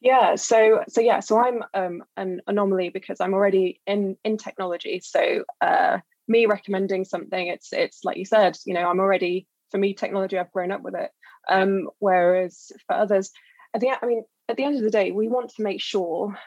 Yeah 0.00 0.36
so 0.36 0.84
so 0.88 1.00
yeah 1.00 1.20
so 1.20 1.38
i'm 1.38 1.62
um, 1.74 2.02
an 2.16 2.40
anomaly 2.46 2.88
because 2.88 3.20
i'm 3.20 3.34
already 3.34 3.80
in 3.86 4.16
in 4.24 4.38
technology. 4.38 5.00
So 5.02 5.44
uh, 5.60 5.98
me 6.28 6.46
recommending 6.46 7.04
something 7.04 7.48
it's 7.48 7.72
it's 7.72 8.04
like 8.04 8.16
you 8.16 8.24
said 8.24 8.56
you 8.64 8.74
know 8.74 8.88
i'm 8.88 9.00
already 9.00 9.46
for 9.70 9.78
me 9.78 9.94
technology 9.94 10.38
i've 10.38 10.52
grown 10.52 10.70
up 10.70 10.82
with 10.82 10.94
it. 10.94 11.10
Um, 11.48 11.88
whereas 11.98 12.70
for 12.86 12.94
others 12.96 13.30
at 13.74 13.80
the 13.80 13.90
i 13.90 14.06
mean 14.06 14.24
at 14.48 14.56
the 14.56 14.64
end 14.64 14.76
of 14.76 14.82
the 14.82 14.90
day 14.90 15.10
we 15.10 15.28
want 15.28 15.50
to 15.50 15.62
make 15.62 15.80
sure 15.80 16.38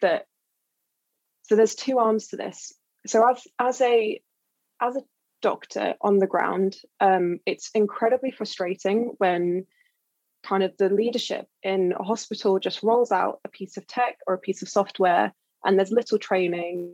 that 0.00 0.26
so 1.42 1.56
there's 1.56 1.74
two 1.74 1.98
arms 1.98 2.28
to 2.28 2.36
this 2.36 2.72
so 3.06 3.28
as 3.28 3.46
as 3.58 3.80
a 3.80 4.20
as 4.80 4.96
a 4.96 5.02
doctor 5.42 5.94
on 6.00 6.18
the 6.18 6.26
ground, 6.26 6.76
um, 7.00 7.40
it's 7.46 7.70
incredibly 7.74 8.30
frustrating 8.30 9.14
when 9.18 9.66
kind 10.42 10.62
of 10.62 10.76
the 10.76 10.88
leadership 10.88 11.46
in 11.62 11.92
a 11.98 12.02
hospital 12.02 12.58
just 12.58 12.82
rolls 12.82 13.12
out 13.12 13.40
a 13.44 13.48
piece 13.48 13.76
of 13.76 13.86
tech 13.86 14.16
or 14.26 14.34
a 14.34 14.38
piece 14.38 14.62
of 14.62 14.68
software 14.68 15.32
and 15.64 15.78
there's 15.78 15.92
little 15.92 16.18
training 16.18 16.92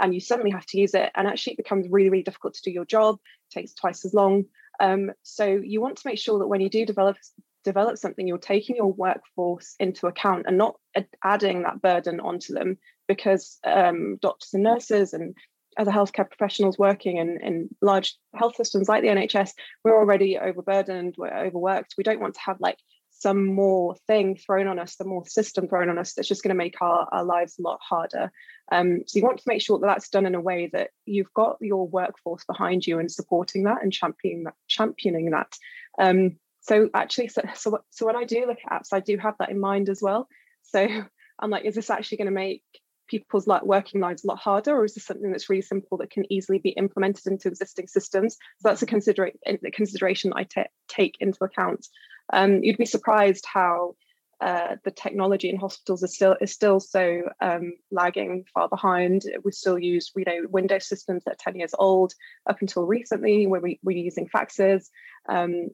and 0.00 0.14
you 0.14 0.20
suddenly 0.20 0.52
have 0.52 0.66
to 0.66 0.78
use 0.78 0.94
it 0.94 1.10
and 1.16 1.26
actually 1.26 1.54
it 1.54 1.56
becomes 1.56 1.88
really 1.90 2.10
really 2.10 2.22
difficult 2.22 2.54
to 2.54 2.62
do 2.62 2.70
your 2.70 2.84
job 2.84 3.16
it 3.16 3.54
takes 3.54 3.74
twice 3.74 4.04
as 4.04 4.14
long. 4.14 4.44
Um, 4.78 5.10
so 5.22 5.46
you 5.46 5.80
want 5.80 5.96
to 5.96 6.06
make 6.06 6.18
sure 6.18 6.38
that 6.38 6.46
when 6.46 6.60
you 6.60 6.68
do 6.68 6.86
develop 6.86 7.16
develop 7.64 7.98
something 7.98 8.28
you're 8.28 8.38
taking 8.38 8.76
your 8.76 8.92
workforce 8.92 9.74
into 9.80 10.06
account 10.06 10.44
and 10.46 10.56
not 10.56 10.76
adding 11.24 11.62
that 11.62 11.82
burden 11.82 12.20
onto 12.20 12.54
them 12.54 12.78
because 13.08 13.58
um, 13.64 14.16
doctors 14.20 14.54
and 14.54 14.62
nurses 14.62 15.12
and 15.12 15.34
other 15.76 15.90
healthcare 15.90 16.28
professionals 16.28 16.78
working 16.78 17.18
in, 17.18 17.38
in 17.42 17.68
large 17.82 18.16
health 18.34 18.56
systems 18.56 18.88
like 18.88 19.02
the 19.02 19.08
NHS, 19.08 19.50
we're 19.84 19.98
already 19.98 20.38
overburdened, 20.38 21.14
we're 21.18 21.36
overworked. 21.36 21.94
We 21.98 22.04
don't 22.04 22.20
want 22.20 22.34
to 22.34 22.40
have 22.40 22.60
like 22.60 22.78
some 23.18 23.46
more 23.46 23.96
thing 24.06 24.36
thrown 24.36 24.66
on 24.66 24.78
us, 24.78 24.96
some 24.96 25.08
more 25.08 25.26
system 25.26 25.68
thrown 25.68 25.88
on 25.88 25.98
us 25.98 26.14
that's 26.14 26.28
just 26.28 26.42
going 26.42 26.54
to 26.54 26.54
make 26.54 26.80
our, 26.80 27.08
our 27.12 27.24
lives 27.24 27.58
a 27.58 27.62
lot 27.62 27.78
harder. 27.82 28.30
Um, 28.70 29.02
so 29.06 29.18
you 29.18 29.24
want 29.24 29.38
to 29.38 29.48
make 29.48 29.62
sure 29.62 29.78
that 29.78 29.86
that's 29.86 30.08
done 30.08 30.26
in 30.26 30.34
a 30.34 30.40
way 30.40 30.68
that 30.72 30.90
you've 31.04 31.32
got 31.32 31.56
your 31.60 31.86
workforce 31.86 32.44
behind 32.44 32.86
you 32.86 32.98
and 32.98 33.10
supporting 33.10 33.64
that 33.64 33.82
and 33.82 33.92
championing 33.92 34.44
that. 34.44 34.54
Championing 34.68 35.30
that. 35.30 35.52
Um, 35.98 36.36
so 36.60 36.90
actually, 36.94 37.28
so, 37.28 37.42
so 37.54 37.78
so 37.90 38.06
when 38.06 38.16
I 38.16 38.24
do 38.24 38.44
look 38.46 38.58
at 38.66 38.82
apps, 38.82 38.92
I 38.92 39.00
do 39.00 39.16
have 39.18 39.34
that 39.38 39.50
in 39.50 39.60
mind 39.60 39.88
as 39.88 40.02
well. 40.02 40.28
So 40.62 40.86
I'm 41.38 41.50
like, 41.50 41.64
is 41.64 41.74
this 41.74 41.90
actually 41.90 42.18
going 42.18 42.26
to 42.26 42.32
make 42.32 42.62
people's 43.06 43.46
like 43.46 43.62
working 43.62 44.00
lives 44.00 44.24
a 44.24 44.26
lot 44.26 44.38
harder, 44.38 44.76
or 44.76 44.84
is 44.84 44.94
this 44.94 45.06
something 45.06 45.30
that's 45.30 45.50
really 45.50 45.62
simple 45.62 45.98
that 45.98 46.10
can 46.10 46.30
easily 46.32 46.58
be 46.58 46.70
implemented 46.70 47.26
into 47.26 47.48
existing 47.48 47.86
systems? 47.88 48.34
So 48.58 48.68
that's 48.68 48.82
a 48.82 48.86
consider 48.86 49.30
a 49.46 49.70
consideration 49.70 50.32
I 50.34 50.44
t- 50.44 50.62
take 50.88 51.16
into 51.20 51.44
account. 51.44 51.86
Um, 52.32 52.62
you'd 52.62 52.78
be 52.78 52.86
surprised 52.86 53.44
how 53.52 53.94
uh, 54.40 54.76
the 54.84 54.90
technology 54.90 55.48
in 55.48 55.56
hospitals 55.56 56.02
is 56.02 56.14
still 56.14 56.36
is 56.40 56.52
still 56.52 56.78
so 56.78 57.22
um, 57.40 57.72
lagging 57.90 58.44
far 58.52 58.68
behind. 58.68 59.22
We 59.44 59.52
still 59.52 59.78
use 59.78 60.12
you 60.14 60.24
know 60.26 60.46
Windows 60.48 60.88
systems 60.88 61.24
that 61.24 61.32
are 61.32 61.52
10 61.52 61.56
years 61.56 61.74
old 61.78 62.12
up 62.48 62.60
until 62.60 62.84
recently, 62.84 63.46
where 63.46 63.60
we 63.60 63.80
we're 63.82 63.96
using 63.96 64.28
faxes. 64.28 64.88
Um, 65.28 65.68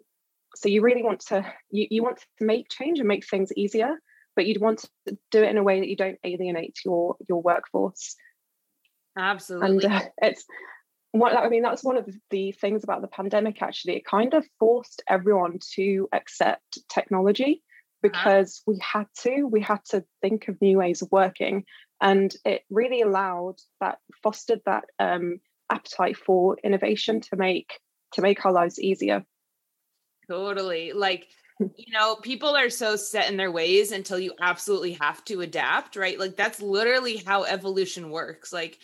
so 0.54 0.68
you 0.68 0.82
really 0.82 1.02
want 1.02 1.20
to 1.28 1.44
you, 1.70 1.86
you 1.90 2.02
want 2.02 2.18
to 2.18 2.44
make 2.44 2.68
change 2.68 2.98
and 2.98 3.08
make 3.08 3.26
things 3.26 3.52
easier 3.56 3.96
but 4.36 4.46
you'd 4.46 4.60
want 4.60 4.84
to 5.06 5.16
do 5.30 5.42
it 5.42 5.50
in 5.50 5.58
a 5.58 5.62
way 5.62 5.80
that 5.80 5.88
you 5.88 5.96
don't 5.96 6.18
alienate 6.24 6.76
your 6.84 7.16
your 7.28 7.42
workforce 7.42 8.16
absolutely 9.16 9.84
and 9.84 9.94
uh, 9.94 10.00
it's 10.22 10.44
what 11.12 11.36
I 11.36 11.48
mean, 11.48 11.62
that's 11.62 11.84
one 11.84 11.98
of 11.98 12.08
the 12.30 12.52
things 12.52 12.84
about 12.84 13.02
the 13.02 13.08
pandemic, 13.08 13.62
actually. 13.62 13.96
It 13.96 14.04
kind 14.04 14.32
of 14.34 14.46
forced 14.58 15.02
everyone 15.08 15.58
to 15.74 16.08
accept 16.12 16.78
technology 16.88 17.62
uh-huh. 17.62 18.08
because 18.10 18.62
uh-huh. 18.66 18.72
we 18.72 18.80
had 18.80 19.06
to, 19.20 19.46
we 19.46 19.60
had 19.60 19.84
to 19.90 20.04
think 20.22 20.48
of 20.48 20.60
new 20.60 20.78
ways 20.78 21.02
of 21.02 21.12
working. 21.12 21.64
And 22.00 22.34
it 22.44 22.62
really 22.70 23.02
allowed 23.02 23.56
that, 23.80 23.98
fostered 24.22 24.62
that 24.64 24.84
um, 24.98 25.38
appetite 25.70 26.16
for 26.16 26.56
innovation 26.64 27.20
to 27.20 27.36
make 27.36 27.78
to 28.14 28.22
make 28.22 28.44
our 28.44 28.52
lives 28.52 28.78
easier. 28.78 29.24
Totally. 30.28 30.92
Like 30.92 31.26
you 31.60 31.92
know, 31.92 32.16
people 32.16 32.56
are 32.56 32.70
so 32.70 32.96
set 32.96 33.30
in 33.30 33.36
their 33.36 33.50
ways 33.50 33.92
until 33.92 34.18
you 34.18 34.32
absolutely 34.40 34.92
have 34.92 35.24
to 35.26 35.40
adapt, 35.40 35.96
right? 35.96 36.18
Like 36.18 36.36
that's 36.36 36.60
literally 36.60 37.18
how 37.18 37.44
evolution 37.44 38.10
works. 38.10 38.52
Like 38.52 38.78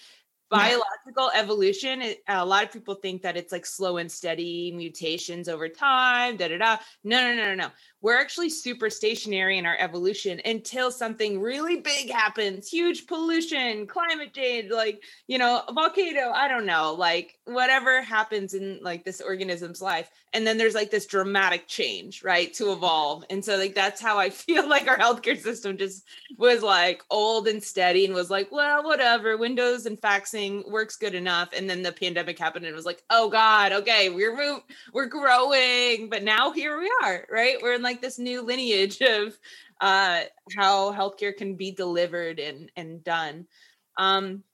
biological 0.50 1.30
evolution 1.34 2.02
a 2.26 2.44
lot 2.44 2.64
of 2.64 2.72
people 2.72 2.94
think 2.94 3.22
that 3.22 3.36
it's 3.36 3.52
like 3.52 3.66
slow 3.66 3.98
and 3.98 4.10
steady 4.10 4.72
mutations 4.74 5.46
over 5.46 5.68
time 5.68 6.36
da 6.38 6.48
da 6.48 6.56
da 6.56 6.76
no 7.04 7.20
no 7.22 7.34
no 7.36 7.48
no 7.48 7.54
no 7.54 7.70
we're 8.00 8.18
actually 8.18 8.48
super 8.48 8.90
stationary 8.90 9.58
in 9.58 9.66
our 9.66 9.76
evolution 9.78 10.40
until 10.44 10.90
something 10.90 11.40
really 11.40 11.80
big 11.80 12.10
happens. 12.10 12.68
Huge 12.68 13.06
pollution 13.06 13.86
climate 13.86 14.32
change 14.32 14.70
like 14.70 15.02
you 15.26 15.38
know 15.38 15.62
a 15.66 15.72
volcano 15.72 16.30
i 16.30 16.48
don't 16.48 16.66
know 16.66 16.94
like 16.98 17.38
whatever 17.44 18.02
happens 18.02 18.54
in 18.54 18.78
like 18.82 19.04
this 19.04 19.20
organism's 19.20 19.82
life. 19.82 20.10
And 20.34 20.46
then 20.46 20.58
there's 20.58 20.74
like 20.74 20.90
this 20.90 21.06
dramatic 21.06 21.66
change 21.66 22.22
right 22.22 22.52
to 22.54 22.72
evolve. 22.72 23.24
And 23.30 23.42
so 23.44 23.56
like 23.56 23.74
that's 23.74 24.00
how 24.00 24.18
i 24.18 24.30
feel 24.48 24.68
like 24.68 24.86
our 24.86 24.98
healthcare 24.98 25.38
system 25.38 25.76
just 25.76 26.04
was 26.36 26.62
like 26.62 27.02
old 27.10 27.48
and 27.48 27.62
steady 27.62 28.04
and 28.04 28.14
was 28.14 28.30
like 28.30 28.52
well 28.52 28.84
whatever 28.84 29.36
windows 29.36 29.86
and 29.86 30.00
faxing 30.00 30.68
works 30.70 30.96
good 30.96 31.14
enough. 31.14 31.50
And 31.56 31.68
then 31.68 31.82
the 31.82 31.92
pandemic 31.92 32.38
happened 32.38 32.64
and 32.64 32.72
it 32.72 32.76
was 32.76 32.86
like 32.86 33.02
oh 33.10 33.28
god 33.28 33.72
okay 33.72 34.08
we're 34.10 34.60
we're 34.92 35.06
growing. 35.06 36.08
But 36.08 36.22
now 36.22 36.52
here 36.52 36.78
we 36.78 36.90
are 37.02 37.26
right? 37.30 37.56
We're 37.60 37.74
in 37.74 37.82
like 37.88 38.00
this 38.00 38.18
new 38.18 38.42
lineage 38.42 39.00
of 39.02 39.38
uh, 39.80 40.22
how 40.56 40.92
healthcare 40.92 41.36
can 41.36 41.54
be 41.54 41.70
delivered 41.70 42.38
and 42.38 42.70
and 42.76 43.02
done. 43.02 43.46
Um, 43.96 44.44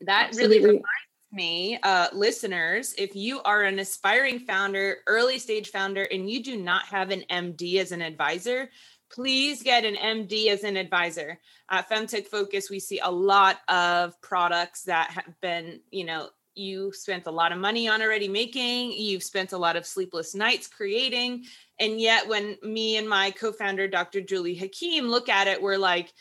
that 0.00 0.28
Absolutely. 0.28 0.58
really 0.58 0.66
reminds 0.66 0.84
me, 1.32 1.78
uh, 1.82 2.08
listeners, 2.12 2.94
if 2.98 3.16
you 3.16 3.40
are 3.42 3.62
an 3.62 3.78
aspiring 3.78 4.40
founder, 4.40 4.98
early 5.06 5.38
stage 5.38 5.70
founder, 5.70 6.02
and 6.02 6.30
you 6.30 6.42
do 6.42 6.56
not 6.56 6.84
have 6.86 7.10
an 7.10 7.24
MD 7.30 7.76
as 7.76 7.92
an 7.92 8.02
advisor, 8.02 8.70
please 9.10 9.62
get 9.62 9.84
an 9.84 9.94
MD 9.94 10.48
as 10.48 10.64
an 10.64 10.76
advisor. 10.76 11.40
At 11.70 11.88
Femtech 11.88 12.26
Focus, 12.26 12.70
we 12.70 12.80
see 12.80 12.98
a 12.98 13.10
lot 13.10 13.58
of 13.68 14.20
products 14.20 14.82
that 14.84 15.10
have 15.12 15.40
been, 15.40 15.80
you 15.90 16.04
know, 16.04 16.28
you 16.54 16.92
spent 16.92 17.26
a 17.26 17.30
lot 17.30 17.52
of 17.52 17.58
money 17.58 17.88
on 17.88 18.02
already 18.02 18.28
making, 18.28 18.92
you've 18.92 19.22
spent 19.22 19.52
a 19.52 19.58
lot 19.58 19.76
of 19.76 19.86
sleepless 19.86 20.34
nights 20.34 20.66
creating. 20.66 21.44
And 21.80 22.00
yet, 22.00 22.28
when 22.28 22.56
me 22.62 22.96
and 22.96 23.08
my 23.08 23.30
co 23.30 23.52
founder, 23.52 23.88
Dr. 23.88 24.20
Julie 24.20 24.54
Hakim, 24.54 25.08
look 25.08 25.28
at 25.28 25.48
it, 25.48 25.60
we're 25.60 25.78
like, 25.78 26.12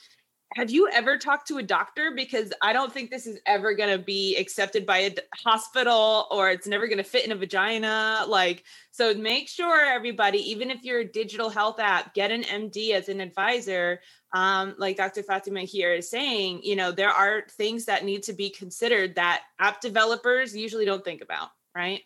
have 0.55 0.69
you 0.69 0.89
ever 0.91 1.17
talked 1.17 1.47
to 1.47 1.57
a 1.57 1.63
doctor? 1.63 2.11
Because 2.15 2.53
I 2.61 2.73
don't 2.73 2.93
think 2.93 3.09
this 3.09 3.25
is 3.25 3.39
ever 3.45 3.73
going 3.73 3.89
to 3.89 4.03
be 4.03 4.37
accepted 4.37 4.85
by 4.85 4.99
a 4.99 5.15
hospital 5.35 6.27
or 6.31 6.49
it's 6.51 6.67
never 6.67 6.87
going 6.87 6.97
to 6.97 7.03
fit 7.03 7.25
in 7.25 7.31
a 7.31 7.35
vagina. 7.35 8.25
Like, 8.27 8.63
so 8.91 9.13
make 9.13 9.49
sure 9.49 9.85
everybody, 9.85 10.37
even 10.51 10.69
if 10.69 10.83
you're 10.83 10.99
a 10.99 11.11
digital 11.11 11.49
health 11.49 11.79
app, 11.79 12.13
get 12.13 12.31
an 12.31 12.43
MD 12.43 12.91
as 12.91 13.09
an 13.09 13.21
advisor. 13.21 13.99
Um, 14.33 14.75
like 14.77 14.97
Dr. 14.97 15.23
Fatima 15.23 15.61
here 15.61 15.93
is 15.93 16.09
saying, 16.09 16.61
you 16.63 16.75
know, 16.75 16.91
there 16.91 17.11
are 17.11 17.43
things 17.51 17.85
that 17.85 18.05
need 18.05 18.23
to 18.23 18.33
be 18.33 18.49
considered 18.49 19.15
that 19.15 19.43
app 19.59 19.81
developers 19.81 20.55
usually 20.55 20.85
don't 20.85 21.03
think 21.03 21.21
about, 21.21 21.49
right? 21.75 22.01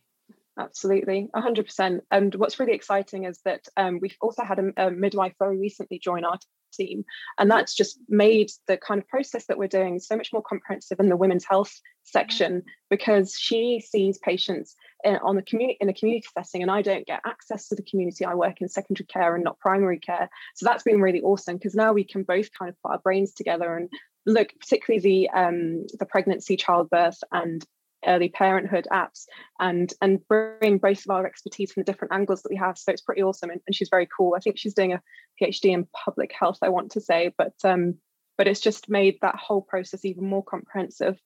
Absolutely, 0.60 1.30
100%. 1.36 2.02
And 2.10 2.34
what's 2.36 2.60
really 2.60 2.74
exciting 2.74 3.26
is 3.26 3.40
that 3.46 3.68
um, 3.78 4.00
we've 4.02 4.18
also 4.22 4.44
had 4.44 4.60
a, 4.60 4.88
a 4.88 4.92
midwife 4.92 5.34
very 5.38 5.58
recently 5.58 6.00
join 6.00 6.26
our 6.26 6.38
team. 6.72 7.06
And 7.38 7.50
that's 7.50 7.76
just 7.76 8.00
made 8.10 8.52
the 8.68 8.78
kind 8.78 9.02
of 9.02 9.08
process 9.08 9.46
that 9.48 9.58
we're 9.58 9.68
doing 9.68 10.00
so 10.00 10.16
much 10.16 10.32
more 10.34 10.42
comprehensive 10.42 11.00
in 11.00 11.10
the 11.10 11.18
women's 11.18 11.46
health 11.46 11.74
section 12.04 12.64
because 12.90 13.36
she 13.38 13.84
sees 13.86 14.18
patients 14.20 14.76
in, 15.04 15.18
on 15.18 15.36
the 15.36 15.42
community 15.42 15.78
in 15.82 15.90
a 15.90 15.94
community 15.94 16.28
setting 16.34 16.62
and 16.62 16.72
I 16.72 16.82
don't 16.82 17.06
get 17.06 17.22
access 17.26 17.68
to 17.70 17.76
the 17.76 17.84
community. 17.84 18.26
I 18.26 18.36
work 18.36 18.62
in 18.62 18.70
secondary 18.70 19.08
care 19.08 19.36
and 19.36 19.44
not 19.44 19.60
primary 19.60 20.00
care. 20.00 20.30
So 20.56 20.66
that's 20.66 20.84
been 20.84 21.02
really 21.02 21.22
awesome 21.22 21.58
because 21.58 21.76
now 21.76 21.94
we 21.94 22.04
can 22.04 22.24
both 22.24 22.50
kind 22.58 22.70
of 22.70 22.76
put 22.82 22.92
our 22.92 23.00
brains 23.00 23.34
together 23.34 23.76
and 23.76 23.90
look 24.26 24.50
particularly 24.60 25.00
the 25.00 25.30
um, 25.30 25.86
the 26.00 26.06
pregnancy 26.06 26.58
childbirth 26.58 27.20
and 27.32 27.66
early 28.08 28.30
parenthood 28.30 28.88
apps 28.92 29.26
and 29.60 29.94
and 30.02 30.20
bring 30.28 30.78
both 30.78 31.06
of 31.06 31.10
our 31.10 31.26
expertise 31.26 31.72
from 31.72 31.82
the 31.82 31.92
different 31.92 32.14
angles 32.14 32.42
that 32.44 32.50
we 32.50 32.58
have. 32.58 32.78
So 32.78 32.92
it's 32.92 33.02
pretty 33.02 33.22
awesome 33.22 33.50
and, 33.50 33.62
and 33.68 33.76
she's 33.76 33.90
very 33.90 34.08
cool. 34.16 34.34
I 34.36 34.40
think 34.40 34.58
she's 34.58 34.74
doing 34.74 34.94
a 34.94 35.02
phd 35.42 35.66
in 35.66 35.88
public 35.94 36.32
health 36.34 36.58
i 36.64 36.70
want 36.70 36.92
to 36.92 37.00
say 37.00 37.32
but 37.38 37.54
um 37.64 37.94
but 38.38 38.48
it's 38.48 38.60
just 38.60 38.90
made 38.90 39.18
that 39.22 39.36
whole 39.36 39.62
process 39.62 40.06
even 40.06 40.26
more 40.26 40.44
comprehensive. 40.44 41.20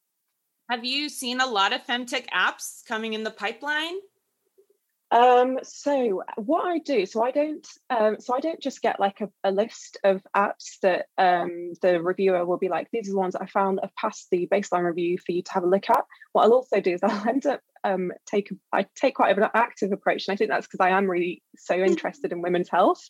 Have 0.69 0.85
you 0.85 1.09
seen 1.09 1.41
a 1.41 1.45
lot 1.45 1.73
of 1.73 1.85
femtech 1.85 2.27
apps 2.29 2.85
coming 2.87 3.13
in 3.13 3.23
the 3.23 3.31
pipeline 3.31 3.95
um, 5.11 5.59
so 5.63 6.23
what 6.37 6.65
I 6.65 6.79
do, 6.79 7.05
so 7.05 7.23
I 7.23 7.31
don't, 7.31 7.67
um, 7.89 8.17
so 8.19 8.33
I 8.33 8.39
don't 8.39 8.61
just 8.61 8.81
get 8.81 8.99
like 8.99 9.19
a, 9.19 9.29
a 9.43 9.51
list 9.51 9.97
of 10.05 10.21
apps 10.35 10.79
that 10.83 11.07
um, 11.17 11.73
the 11.81 12.01
reviewer 12.01 12.45
will 12.45 12.57
be 12.57 12.69
like, 12.69 12.87
these 12.91 13.09
are 13.09 13.11
the 13.11 13.17
ones 13.17 13.35
I 13.35 13.45
found 13.45 13.77
that 13.77 13.85
have 13.85 13.95
passed 13.95 14.27
the 14.31 14.47
baseline 14.47 14.85
review 14.85 15.17
for 15.17 15.33
you 15.33 15.43
to 15.43 15.51
have 15.53 15.63
a 15.63 15.67
look 15.67 15.89
at. 15.89 16.05
What 16.31 16.45
I'll 16.45 16.53
also 16.53 16.79
do 16.79 16.93
is 16.93 17.01
I'll 17.03 17.27
end 17.27 17.45
up 17.45 17.59
um, 17.83 18.11
take 18.25 18.53
I 18.71 18.85
take 18.95 19.15
quite 19.15 19.37
an 19.37 19.49
active 19.53 19.91
approach, 19.91 20.27
and 20.27 20.33
I 20.33 20.37
think 20.37 20.49
that's 20.49 20.67
because 20.67 20.79
I 20.79 20.89
am 20.89 21.09
really 21.09 21.41
so 21.57 21.75
interested 21.75 22.31
in 22.31 22.41
women's 22.41 22.69
health 22.69 23.01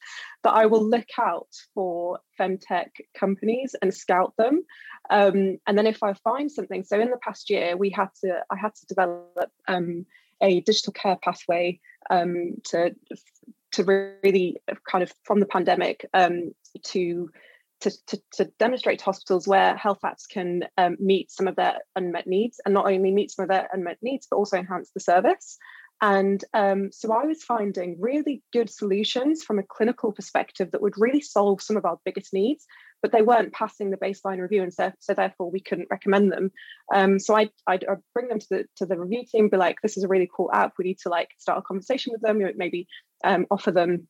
that 0.43 0.53
I 0.53 0.65
will 0.67 0.83
look 0.83 1.09
out 1.19 1.49
for 1.73 2.19
femtech 2.39 2.89
companies 3.13 3.75
and 3.81 3.93
scout 3.93 4.33
them. 4.37 4.63
Um, 5.09 5.57
and 5.67 5.77
then 5.77 5.87
if 5.87 6.03
I 6.03 6.13
find 6.13 6.49
something, 6.49 6.83
so 6.83 6.99
in 6.99 7.11
the 7.11 7.17
past 7.17 7.49
year 7.49 7.75
we 7.75 7.89
had 7.89 8.09
to 8.23 8.43
I 8.49 8.55
had 8.55 8.73
to 8.75 8.85
develop 8.87 9.51
um, 9.67 10.05
a 10.41 10.61
digital 10.61 10.93
care 10.93 11.17
pathway 11.21 11.79
um, 12.09 12.53
to 12.65 12.95
to 13.71 13.83
really 14.23 14.57
kind 14.89 15.03
of 15.03 15.13
from 15.23 15.39
the 15.39 15.45
pandemic 15.45 16.05
um, 16.13 16.51
to, 16.83 17.29
to, 17.79 17.91
to 18.07 18.21
to 18.33 18.45
demonstrate 18.59 18.99
to 18.99 19.05
hospitals 19.05 19.47
where 19.47 19.75
health 19.77 19.99
apps 20.03 20.27
can 20.29 20.63
um, 20.77 20.97
meet 20.99 21.31
some 21.31 21.47
of 21.47 21.55
their 21.55 21.79
unmet 21.95 22.27
needs 22.27 22.59
and 22.65 22.73
not 22.73 22.85
only 22.85 23.11
meet 23.11 23.31
some 23.31 23.43
of 23.43 23.49
their 23.49 23.69
unmet 23.71 23.97
needs 24.01 24.27
but 24.29 24.37
also 24.37 24.57
enhance 24.57 24.91
the 24.93 24.99
service. 24.99 25.57
And 26.03 26.43
um, 26.55 26.91
so 26.91 27.13
I 27.13 27.25
was 27.25 27.43
finding 27.43 27.97
really 27.99 28.41
good 28.51 28.71
solutions 28.71 29.43
from 29.43 29.59
a 29.59 29.63
clinical 29.63 30.11
perspective 30.11 30.71
that 30.71 30.81
would 30.81 30.97
really 30.97 31.21
solve 31.21 31.61
some 31.61 31.77
of 31.77 31.85
our 31.85 31.99
biggest 32.03 32.33
needs, 32.33 32.65
but 33.01 33.11
they 33.11 33.21
weren't 33.21 33.53
passing 33.53 33.89
the 33.89 33.97
baseline 33.97 34.39
review, 34.39 34.63
and 34.63 34.73
so, 34.73 34.91
so 34.99 35.13
therefore 35.13 35.49
we 35.49 35.59
couldn't 35.59 35.89
recommend 35.89 36.31
them. 36.31 36.51
Um, 36.93 37.19
so 37.19 37.35
I'd, 37.35 37.51
I'd, 37.67 37.85
I'd, 37.85 37.97
bring 38.13 38.27
them 38.27 38.39
to 38.39 38.47
the 38.49 38.65
to 38.77 38.85
the 38.85 38.99
review 38.99 39.23
team, 39.25 39.49
be 39.49 39.57
like, 39.57 39.77
"This 39.81 39.97
is 39.97 40.03
a 40.03 40.07
really 40.07 40.29
cool 40.35 40.49
app. 40.53 40.73
We 40.77 40.85
need 40.85 40.99
to 41.03 41.09
like 41.09 41.29
start 41.37 41.59
a 41.59 41.61
conversation 41.61 42.11
with 42.13 42.21
them. 42.21 42.41
Maybe 42.55 42.87
um, 43.23 43.45
offer 43.49 43.71
them 43.71 44.07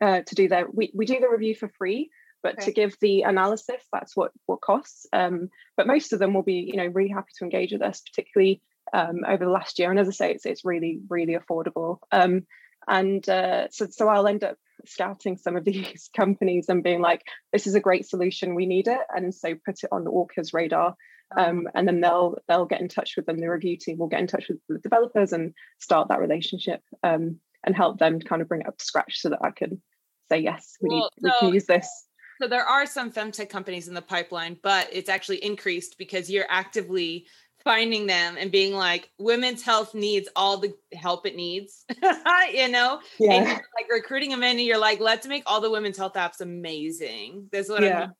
uh, 0.00 0.20
to 0.20 0.34
do 0.34 0.48
their. 0.48 0.66
We 0.72 0.92
we 0.94 1.06
do 1.06 1.20
the 1.20 1.30
review 1.30 1.54
for 1.54 1.70
free, 1.78 2.10
but 2.42 2.54
okay. 2.54 2.66
to 2.66 2.72
give 2.72 2.96
the 3.00 3.22
analysis, 3.22 3.82
that's 3.92 4.16
what 4.16 4.32
what 4.46 4.60
costs. 4.60 5.06
Um, 5.12 5.48
but 5.76 5.86
most 5.86 6.12
of 6.12 6.18
them 6.18 6.34
will 6.34 6.42
be, 6.42 6.70
you 6.72 6.76
know, 6.76 6.86
really 6.86 7.10
happy 7.10 7.32
to 7.38 7.44
engage 7.44 7.72
with 7.72 7.82
us, 7.82 8.00
particularly 8.00 8.62
um, 8.92 9.24
over 9.26 9.44
the 9.44 9.50
last 9.50 9.78
year. 9.78 9.90
And 9.90 10.00
as 10.00 10.08
I 10.08 10.12
say, 10.12 10.32
it's 10.32 10.46
it's 10.46 10.64
really 10.64 11.00
really 11.08 11.36
affordable. 11.36 11.98
Um, 12.12 12.46
and 12.88 13.26
uh, 13.28 13.68
so 13.70 13.86
so 13.90 14.08
I'll 14.08 14.26
end 14.26 14.44
up 14.44 14.56
scouting 14.86 15.36
some 15.36 15.56
of 15.56 15.64
these 15.66 16.10
companies 16.16 16.68
and 16.68 16.82
being 16.82 17.00
like, 17.00 17.22
this 17.52 17.66
is 17.66 17.74
a 17.74 17.80
great 17.80 18.06
solution, 18.06 18.54
we 18.54 18.66
need 18.66 18.88
it, 18.88 19.00
and 19.14 19.34
so 19.34 19.54
put 19.64 19.82
it 19.82 19.90
on 19.92 20.06
ORCHA's 20.06 20.52
radar. 20.52 20.94
Um, 21.36 21.68
and 21.76 21.86
then 21.86 22.00
they'll 22.00 22.38
they'll 22.48 22.66
get 22.66 22.80
in 22.80 22.88
touch 22.88 23.14
with 23.16 23.26
them. 23.26 23.38
The 23.38 23.48
review 23.48 23.76
team 23.76 23.98
will 23.98 24.08
get 24.08 24.20
in 24.20 24.26
touch 24.26 24.48
with 24.48 24.58
the 24.68 24.78
developers 24.78 25.32
and 25.32 25.54
start 25.78 26.08
that 26.08 26.18
relationship 26.18 26.80
um, 27.04 27.38
and 27.64 27.76
help 27.76 28.00
them 28.00 28.18
kind 28.18 28.42
of 28.42 28.48
bring 28.48 28.62
it 28.62 28.66
up 28.66 28.78
to 28.78 28.84
scratch 28.84 29.20
so 29.20 29.28
that 29.28 29.38
I 29.40 29.52
can 29.52 29.80
say 30.28 30.38
yes, 30.38 30.76
we 30.80 30.88
well, 30.88 31.10
need 31.22 31.30
we 31.30 31.32
can 31.38 31.54
use 31.54 31.66
this. 31.66 31.88
So 32.40 32.48
there 32.48 32.64
are 32.64 32.86
some 32.86 33.12
femtech 33.12 33.50
companies 33.50 33.86
in 33.86 33.94
the 33.94 34.02
pipeline, 34.02 34.56
but 34.62 34.88
it's 34.90 35.10
actually 35.10 35.44
increased 35.44 35.98
because 35.98 36.30
you're 36.30 36.46
actively 36.48 37.26
finding 37.64 38.06
them 38.06 38.36
and 38.38 38.50
being 38.50 38.74
like, 38.74 39.10
women's 39.18 39.62
health 39.62 39.94
needs 39.94 40.28
all 40.36 40.58
the 40.58 40.74
help 40.94 41.26
it 41.26 41.36
needs, 41.36 41.84
you 42.52 42.68
know? 42.68 43.00
Yeah. 43.18 43.44
like 43.44 43.90
recruiting 43.90 44.30
them 44.30 44.42
in 44.42 44.58
and 44.58 44.60
you're 44.60 44.78
like, 44.78 45.00
let's 45.00 45.26
make 45.26 45.42
all 45.46 45.60
the 45.60 45.70
women's 45.70 45.98
health 45.98 46.14
apps 46.14 46.40
amazing. 46.40 47.48
That's 47.52 47.68
what 47.68 47.82
yeah. 47.82 47.96
I 47.96 48.00
mean. 48.00 48.14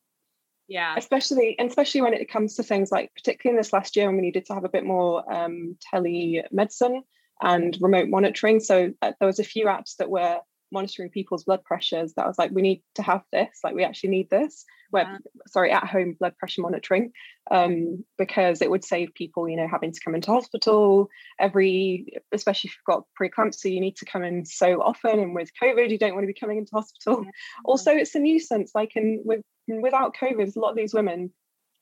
Yeah. 0.68 0.94
Especially, 0.96 1.56
and 1.58 1.68
especially 1.68 2.02
when 2.02 2.14
it 2.14 2.30
comes 2.30 2.54
to 2.56 2.62
things 2.62 2.92
like, 2.92 3.12
particularly 3.14 3.56
in 3.56 3.60
this 3.60 3.72
last 3.72 3.96
year 3.96 4.06
when 4.06 4.16
we 4.16 4.22
needed 4.22 4.46
to 4.46 4.54
have 4.54 4.64
a 4.64 4.68
bit 4.68 4.84
more 4.84 5.30
um, 5.32 5.76
telemedicine 5.92 7.00
and 7.42 7.76
remote 7.80 8.08
monitoring. 8.08 8.60
So 8.60 8.92
uh, 9.02 9.12
there 9.18 9.26
was 9.26 9.38
a 9.38 9.44
few 9.44 9.66
apps 9.66 9.96
that 9.96 10.10
were 10.10 10.38
monitoring 10.72 11.10
people's 11.10 11.44
blood 11.44 11.64
pressures 11.64 12.14
that 12.14 12.24
I 12.24 12.28
was 12.28 12.38
like, 12.38 12.52
we 12.52 12.62
need 12.62 12.82
to 12.96 13.02
have 13.02 13.22
this, 13.32 13.58
like 13.64 13.74
we 13.74 13.84
actually 13.84 14.10
need 14.10 14.30
this. 14.30 14.64
Where, 14.90 15.18
sorry, 15.46 15.70
at 15.72 15.86
home 15.86 16.16
blood 16.18 16.36
pressure 16.38 16.62
monitoring, 16.62 17.12
um, 17.50 18.04
because 18.18 18.60
it 18.60 18.70
would 18.70 18.84
save 18.84 19.14
people, 19.14 19.48
you 19.48 19.56
know, 19.56 19.68
having 19.68 19.92
to 19.92 20.00
come 20.04 20.14
into 20.14 20.30
hospital 20.30 21.08
every, 21.38 22.06
especially 22.32 22.68
if 22.68 22.74
you've 22.76 22.94
got 22.94 23.04
preeclampsia, 23.20 23.72
you 23.72 23.80
need 23.80 23.96
to 23.96 24.04
come 24.04 24.22
in 24.22 24.44
so 24.44 24.80
often, 24.82 25.18
and 25.18 25.34
with 25.34 25.50
COVID, 25.62 25.90
you 25.90 25.98
don't 25.98 26.14
want 26.14 26.24
to 26.24 26.32
be 26.32 26.38
coming 26.38 26.58
into 26.58 26.72
hospital. 26.72 27.22
Yeah. 27.24 27.30
Also, 27.64 27.92
it's 27.92 28.14
a 28.14 28.18
nuisance. 28.18 28.72
Like, 28.74 28.96
in 28.96 29.22
with 29.24 29.42
without 29.66 30.14
COVID, 30.16 30.54
a 30.54 30.60
lot 30.60 30.70
of 30.70 30.76
these 30.76 30.94
women 30.94 31.32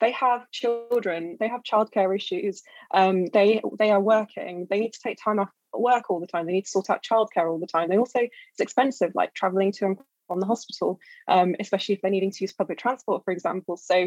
they 0.00 0.12
have 0.12 0.48
children 0.52 1.36
they 1.40 1.48
have 1.48 1.60
childcare 1.64 2.14
issues 2.14 2.62
um, 2.94 3.26
they 3.32 3.60
they 3.80 3.90
are 3.90 4.00
working 4.00 4.64
they 4.70 4.78
need 4.78 4.92
to 4.92 5.00
take 5.02 5.18
time 5.20 5.40
off 5.40 5.48
work 5.72 6.10
all 6.10 6.20
the 6.20 6.26
time. 6.26 6.46
They 6.46 6.52
need 6.52 6.64
to 6.64 6.70
sort 6.70 6.90
out 6.90 7.04
childcare 7.04 7.50
all 7.50 7.58
the 7.58 7.66
time. 7.66 7.88
They 7.88 7.98
also 7.98 8.20
it's 8.20 8.60
expensive, 8.60 9.12
like 9.14 9.34
traveling 9.34 9.72
to 9.72 9.86
and 9.86 9.98
from 10.28 10.38
the 10.38 10.46
hospital, 10.46 11.00
um, 11.26 11.56
especially 11.58 11.96
if 11.96 12.02
they're 12.02 12.10
needing 12.10 12.30
to 12.30 12.44
use 12.44 12.52
public 12.52 12.78
transport, 12.78 13.24
for 13.24 13.32
example. 13.32 13.76
So 13.76 14.06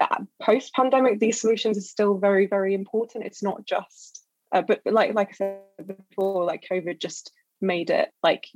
uh, 0.00 0.24
post 0.40 0.72
pandemic, 0.74 1.20
these 1.20 1.40
solutions 1.40 1.76
are 1.76 1.82
still 1.82 2.16
very 2.16 2.46
very 2.46 2.72
important. 2.72 3.26
It's 3.26 3.42
not 3.42 3.66
just, 3.66 4.24
uh, 4.52 4.62
but 4.62 4.80
like 4.86 5.14
like 5.14 5.28
I 5.30 5.32
said 5.32 5.60
before, 5.86 6.44
like 6.44 6.64
COVID 6.70 6.98
just 6.98 7.32
made 7.60 7.90
it 7.90 8.10
like 8.22 8.46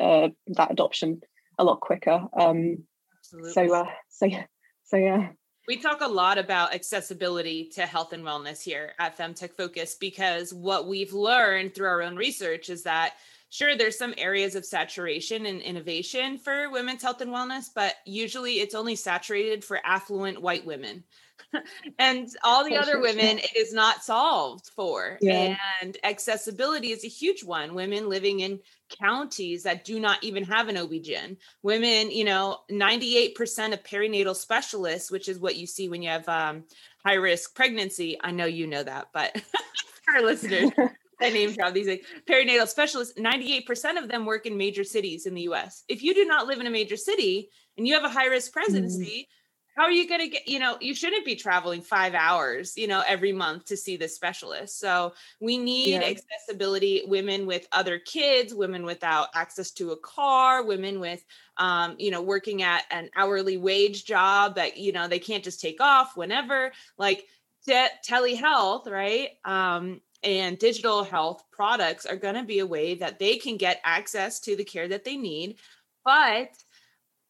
uh, 0.00 0.28
that 0.48 0.70
adoption 0.72 1.20
a 1.58 1.64
lot 1.64 1.80
quicker. 1.80 2.26
Um, 2.38 2.84
Absolutely. 3.20 3.52
So 3.52 3.74
uh, 3.74 3.90
so 4.08 4.26
yeah, 4.26 4.44
so 4.84 4.96
yeah. 4.96 5.28
We 5.66 5.78
talk 5.78 6.02
a 6.02 6.08
lot 6.08 6.36
about 6.36 6.74
accessibility 6.74 7.70
to 7.74 7.86
health 7.86 8.12
and 8.12 8.22
wellness 8.22 8.62
here 8.62 8.92
at 8.98 9.16
Femtech 9.16 9.54
Focus 9.56 9.96
because 9.98 10.52
what 10.52 10.86
we've 10.86 11.14
learned 11.14 11.74
through 11.74 11.88
our 11.88 12.02
own 12.02 12.16
research 12.16 12.68
is 12.68 12.82
that 12.82 13.14
sure 13.54 13.76
there's 13.76 13.96
some 13.96 14.14
areas 14.18 14.56
of 14.56 14.66
saturation 14.66 15.46
and 15.46 15.62
innovation 15.62 16.38
for 16.38 16.68
women's 16.70 17.04
health 17.04 17.20
and 17.20 17.30
wellness, 17.30 17.66
but 17.72 17.94
usually 18.04 18.54
it's 18.54 18.74
only 18.74 18.96
saturated 18.96 19.64
for 19.64 19.78
affluent 19.84 20.42
white 20.42 20.66
women. 20.66 21.04
and 22.00 22.28
all 22.42 22.64
the 22.64 22.76
other 22.76 23.00
women 23.00 23.38
it 23.38 23.56
is 23.56 23.72
not 23.72 24.02
solved 24.02 24.70
for 24.74 25.18
yeah. 25.20 25.56
and 25.82 25.96
accessibility 26.02 26.90
is 26.90 27.04
a 27.04 27.08
huge 27.08 27.44
one. 27.44 27.74
Women 27.74 28.08
living 28.08 28.40
in 28.40 28.58
counties 29.00 29.62
that 29.62 29.84
do 29.84 30.00
not 30.00 30.22
even 30.24 30.42
have 30.42 30.68
an 30.68 30.76
OB-GYN 30.76 31.36
women 31.62 32.10
you 32.10 32.24
know 32.24 32.58
98% 32.70 33.72
of 33.72 33.82
perinatal 33.82 34.36
specialists 34.36 35.10
which 35.10 35.28
is 35.28 35.38
what 35.38 35.56
you 35.56 35.66
see 35.66 35.88
when 35.88 36.02
you 36.02 36.08
have 36.08 36.28
um, 36.28 36.64
high 37.04 37.14
risk 37.14 37.54
pregnancy. 37.54 38.16
I 38.20 38.32
know 38.32 38.46
you 38.46 38.66
know 38.66 38.82
that 38.82 39.08
but 39.12 39.40
our 40.14 40.22
listeners 40.22 40.70
I 41.20 41.30
name 41.30 41.52
drop 41.52 41.74
these 41.74 41.88
like 41.88 42.04
perinatal 42.28 42.68
specialists 42.68 43.18
98% 43.18 43.98
of 44.02 44.08
them 44.08 44.26
work 44.26 44.46
in 44.46 44.56
major 44.56 44.84
cities 44.84 45.26
in 45.26 45.34
the 45.34 45.42
us 45.42 45.84
if 45.88 46.02
you 46.02 46.14
do 46.14 46.24
not 46.24 46.46
live 46.46 46.60
in 46.60 46.66
a 46.66 46.70
major 46.70 46.96
city 46.96 47.50
and 47.76 47.86
you 47.86 47.94
have 47.94 48.04
a 48.04 48.08
high 48.08 48.26
risk 48.26 48.50
mm. 48.50 48.54
pregnancy 48.54 49.28
mm 49.28 49.34
how 49.76 49.84
are 49.84 49.90
you 49.90 50.08
going 50.08 50.20
to 50.20 50.28
get 50.28 50.46
you 50.48 50.58
know 50.58 50.76
you 50.80 50.94
shouldn't 50.94 51.24
be 51.24 51.34
traveling 51.34 51.80
five 51.80 52.14
hours 52.14 52.76
you 52.76 52.86
know 52.86 53.02
every 53.06 53.32
month 53.32 53.66
to 53.66 53.76
see 53.76 53.96
this 53.96 54.14
specialist. 54.14 54.78
So 54.78 55.14
we 55.40 55.58
need 55.58 56.00
yeah. 56.00 56.02
accessibility 56.02 57.02
women 57.06 57.46
with 57.46 57.66
other 57.72 57.98
kids 57.98 58.54
women 58.54 58.84
without 58.84 59.28
access 59.34 59.70
to 59.72 59.92
a 59.92 59.96
car 59.96 60.64
women 60.64 61.00
with 61.00 61.24
um, 61.56 61.96
you 61.98 62.10
know 62.10 62.22
working 62.22 62.62
at 62.62 62.84
an 62.90 63.10
hourly 63.16 63.56
wage 63.56 64.04
job 64.04 64.54
that 64.56 64.76
you 64.76 64.92
know 64.92 65.08
they 65.08 65.18
can't 65.18 65.44
just 65.44 65.60
take 65.60 65.80
off 65.80 66.16
whenever. 66.16 66.72
Like 66.96 67.26
te- 67.66 67.86
telehealth 68.06 68.88
right? 68.88 69.30
Um, 69.44 70.00
and 70.24 70.58
digital 70.58 71.04
health 71.04 71.44
products 71.52 72.06
are 72.06 72.16
going 72.16 72.34
to 72.34 72.44
be 72.44 72.58
a 72.60 72.66
way 72.66 72.94
that 72.94 73.18
they 73.18 73.36
can 73.36 73.56
get 73.56 73.80
access 73.84 74.40
to 74.40 74.56
the 74.56 74.64
care 74.64 74.88
that 74.88 75.04
they 75.04 75.16
need 75.16 75.56
but 76.04 76.50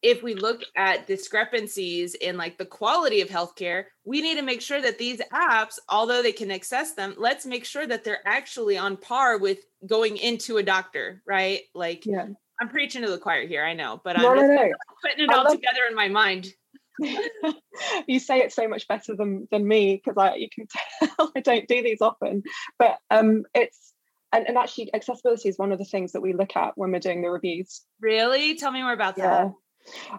if 0.05 0.21
we 0.21 0.35
look 0.35 0.61
at 0.75 1.07
discrepancies 1.07 2.13
in 2.13 2.37
like 2.37 2.59
the 2.59 2.65
quality 2.65 3.21
of 3.21 3.27
healthcare, 3.27 3.85
we 4.03 4.21
need 4.21 4.35
to 4.35 4.43
make 4.43 4.61
sure 4.61 4.79
that 4.79 4.99
these 4.99 5.19
apps, 5.33 5.79
although 5.89 6.21
they 6.21 6.31
can 6.31 6.51
access 6.51 6.93
them, 6.93 7.15
let's 7.17 7.43
make 7.43 7.65
sure 7.65 7.87
that 7.87 8.03
they're 8.03 8.21
actually 8.27 8.77
on 8.77 8.97
par 8.97 9.39
with 9.39 9.59
going 9.87 10.17
into 10.17 10.57
a 10.57 10.63
doctor, 10.63 11.23
right? 11.25 11.61
Like, 11.73 12.05
yeah. 12.05 12.27
I'm 12.61 12.69
preaching 12.69 13.01
to 13.01 13.09
the 13.09 13.17
choir 13.17 13.47
here, 13.47 13.65
I 13.65 13.73
know, 13.73 13.99
but 14.03 14.15
no, 14.17 14.29
I'm 14.29 14.37
no, 14.37 14.55
no. 14.55 14.71
putting 15.01 15.25
it 15.25 15.31
I 15.31 15.37
all 15.37 15.43
love- 15.45 15.53
together 15.53 15.81
in 15.89 15.95
my 15.95 16.07
mind. 16.07 16.53
you 18.07 18.19
say 18.19 18.39
it 18.39 18.53
so 18.53 18.67
much 18.67 18.87
better 18.87 19.15
than 19.15 19.47
than 19.51 19.67
me 19.67 20.01
because 20.03 20.17
I 20.17 20.35
you 20.35 20.49
can 20.53 20.67
tell 21.17 21.31
I 21.35 21.41
don't 21.41 21.67
do 21.67 21.81
these 21.81 22.01
often, 22.01 22.43
but 22.79 22.97
um, 23.09 23.43
it's 23.53 23.93
and, 24.31 24.47
and 24.47 24.57
actually 24.57 24.93
accessibility 24.93 25.49
is 25.49 25.57
one 25.57 25.71
of 25.71 25.79
the 25.79 25.85
things 25.85 26.11
that 26.11 26.21
we 26.21 26.33
look 26.33 26.55
at 26.55 26.77
when 26.77 26.91
we're 26.91 26.99
doing 26.99 27.21
the 27.21 27.29
reviews. 27.29 27.81
Really? 28.01 28.55
Tell 28.55 28.71
me 28.71 28.81
more 28.81 28.93
about 28.93 29.17
yeah. 29.17 29.49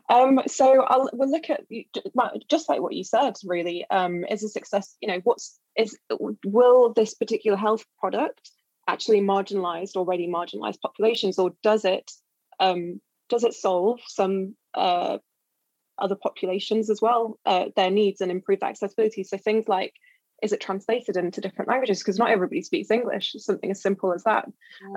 that. 0.09 0.15
Um, 0.15 0.41
so 0.47 0.83
I'll 0.83 1.11
we'll 1.13 1.31
look 1.31 1.51
at 1.51 1.65
just 2.49 2.69
like 2.69 2.81
what 2.81 2.95
you 2.95 3.05
said. 3.05 3.35
Really, 3.45 3.85
um, 3.91 4.25
is 4.25 4.45
a 4.45 4.49
success. 4.49 4.97
You 5.01 5.09
know, 5.09 5.21
what's 5.25 5.59
is 5.77 5.99
will 6.45 6.93
this 6.93 7.15
particular 7.15 7.57
health 7.57 7.85
product 7.99 8.51
actually 8.89 9.21
marginalised 9.21 9.97
already 9.97 10.29
marginalised 10.29 10.81
populations, 10.81 11.39
or 11.39 11.53
does 11.63 11.85
it 11.85 12.11
um, 12.61 13.01
does 13.29 13.45
it 13.45 13.55
solve 13.55 14.01
some 14.07 14.55
uh, 14.75 15.19
other 15.99 16.17
populations 16.17 16.91
as 16.91 17.01
well 17.01 17.39
uh, 17.47 17.67
their 17.77 17.91
needs 17.91 18.21
and 18.21 18.31
improve 18.31 18.63
accessibility? 18.63 19.25
So 19.25 19.37
things 19.37 19.67
like 19.69 19.95
is 20.43 20.53
it 20.53 20.61
translated 20.61 21.17
into 21.17 21.41
different 21.41 21.69
languages 21.69 22.01
because 22.01 22.19
not 22.19 22.31
everybody 22.31 22.63
speaks 22.63 22.91
English. 22.91 23.35
Something 23.39 23.71
as 23.71 23.81
simple 23.81 24.13
as 24.13 24.25
that. 24.25 24.47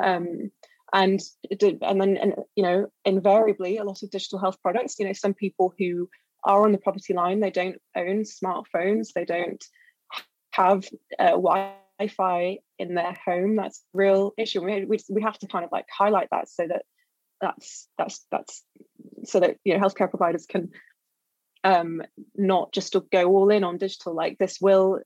Um, 0.03 0.51
and 0.93 1.19
and 1.61 2.01
then 2.01 2.17
and 2.17 2.35
you 2.55 2.63
know 2.63 2.87
invariably 3.05 3.77
a 3.77 3.83
lot 3.83 4.01
of 4.01 4.09
digital 4.09 4.39
health 4.39 4.61
products 4.61 4.97
you 4.99 5.05
know 5.05 5.13
some 5.13 5.33
people 5.33 5.73
who 5.77 6.09
are 6.43 6.63
on 6.63 6.71
the 6.71 6.77
poverty 6.77 7.13
line 7.13 7.39
they 7.39 7.51
don't 7.51 7.77
own 7.95 8.23
smartphones 8.23 9.13
they 9.13 9.25
don't 9.25 9.63
have 10.51 10.87
uh, 11.19 11.31
wi-fi 11.31 12.57
in 12.77 12.95
their 12.95 13.15
home 13.25 13.55
that's 13.55 13.83
a 13.93 13.97
real 13.97 14.33
issue 14.37 14.63
we, 14.63 14.85
we, 14.85 14.97
we 15.09 15.21
have 15.21 15.37
to 15.37 15.47
kind 15.47 15.65
of 15.65 15.71
like 15.71 15.85
highlight 15.95 16.27
that 16.31 16.49
so 16.49 16.65
that 16.67 16.83
that's 17.41 17.87
that's 17.97 18.25
that's 18.31 18.63
so 19.25 19.39
that 19.39 19.57
you 19.63 19.73
know 19.73 19.79
healthcare 19.79 20.09
providers 20.09 20.45
can 20.45 20.69
um 21.63 22.01
not 22.35 22.71
just 22.71 22.93
to 22.93 23.01
go 23.11 23.25
all 23.25 23.49
in 23.49 23.63
on 23.63 23.77
digital 23.77 24.13
like 24.13 24.37
this 24.37 24.59
will 24.61 24.99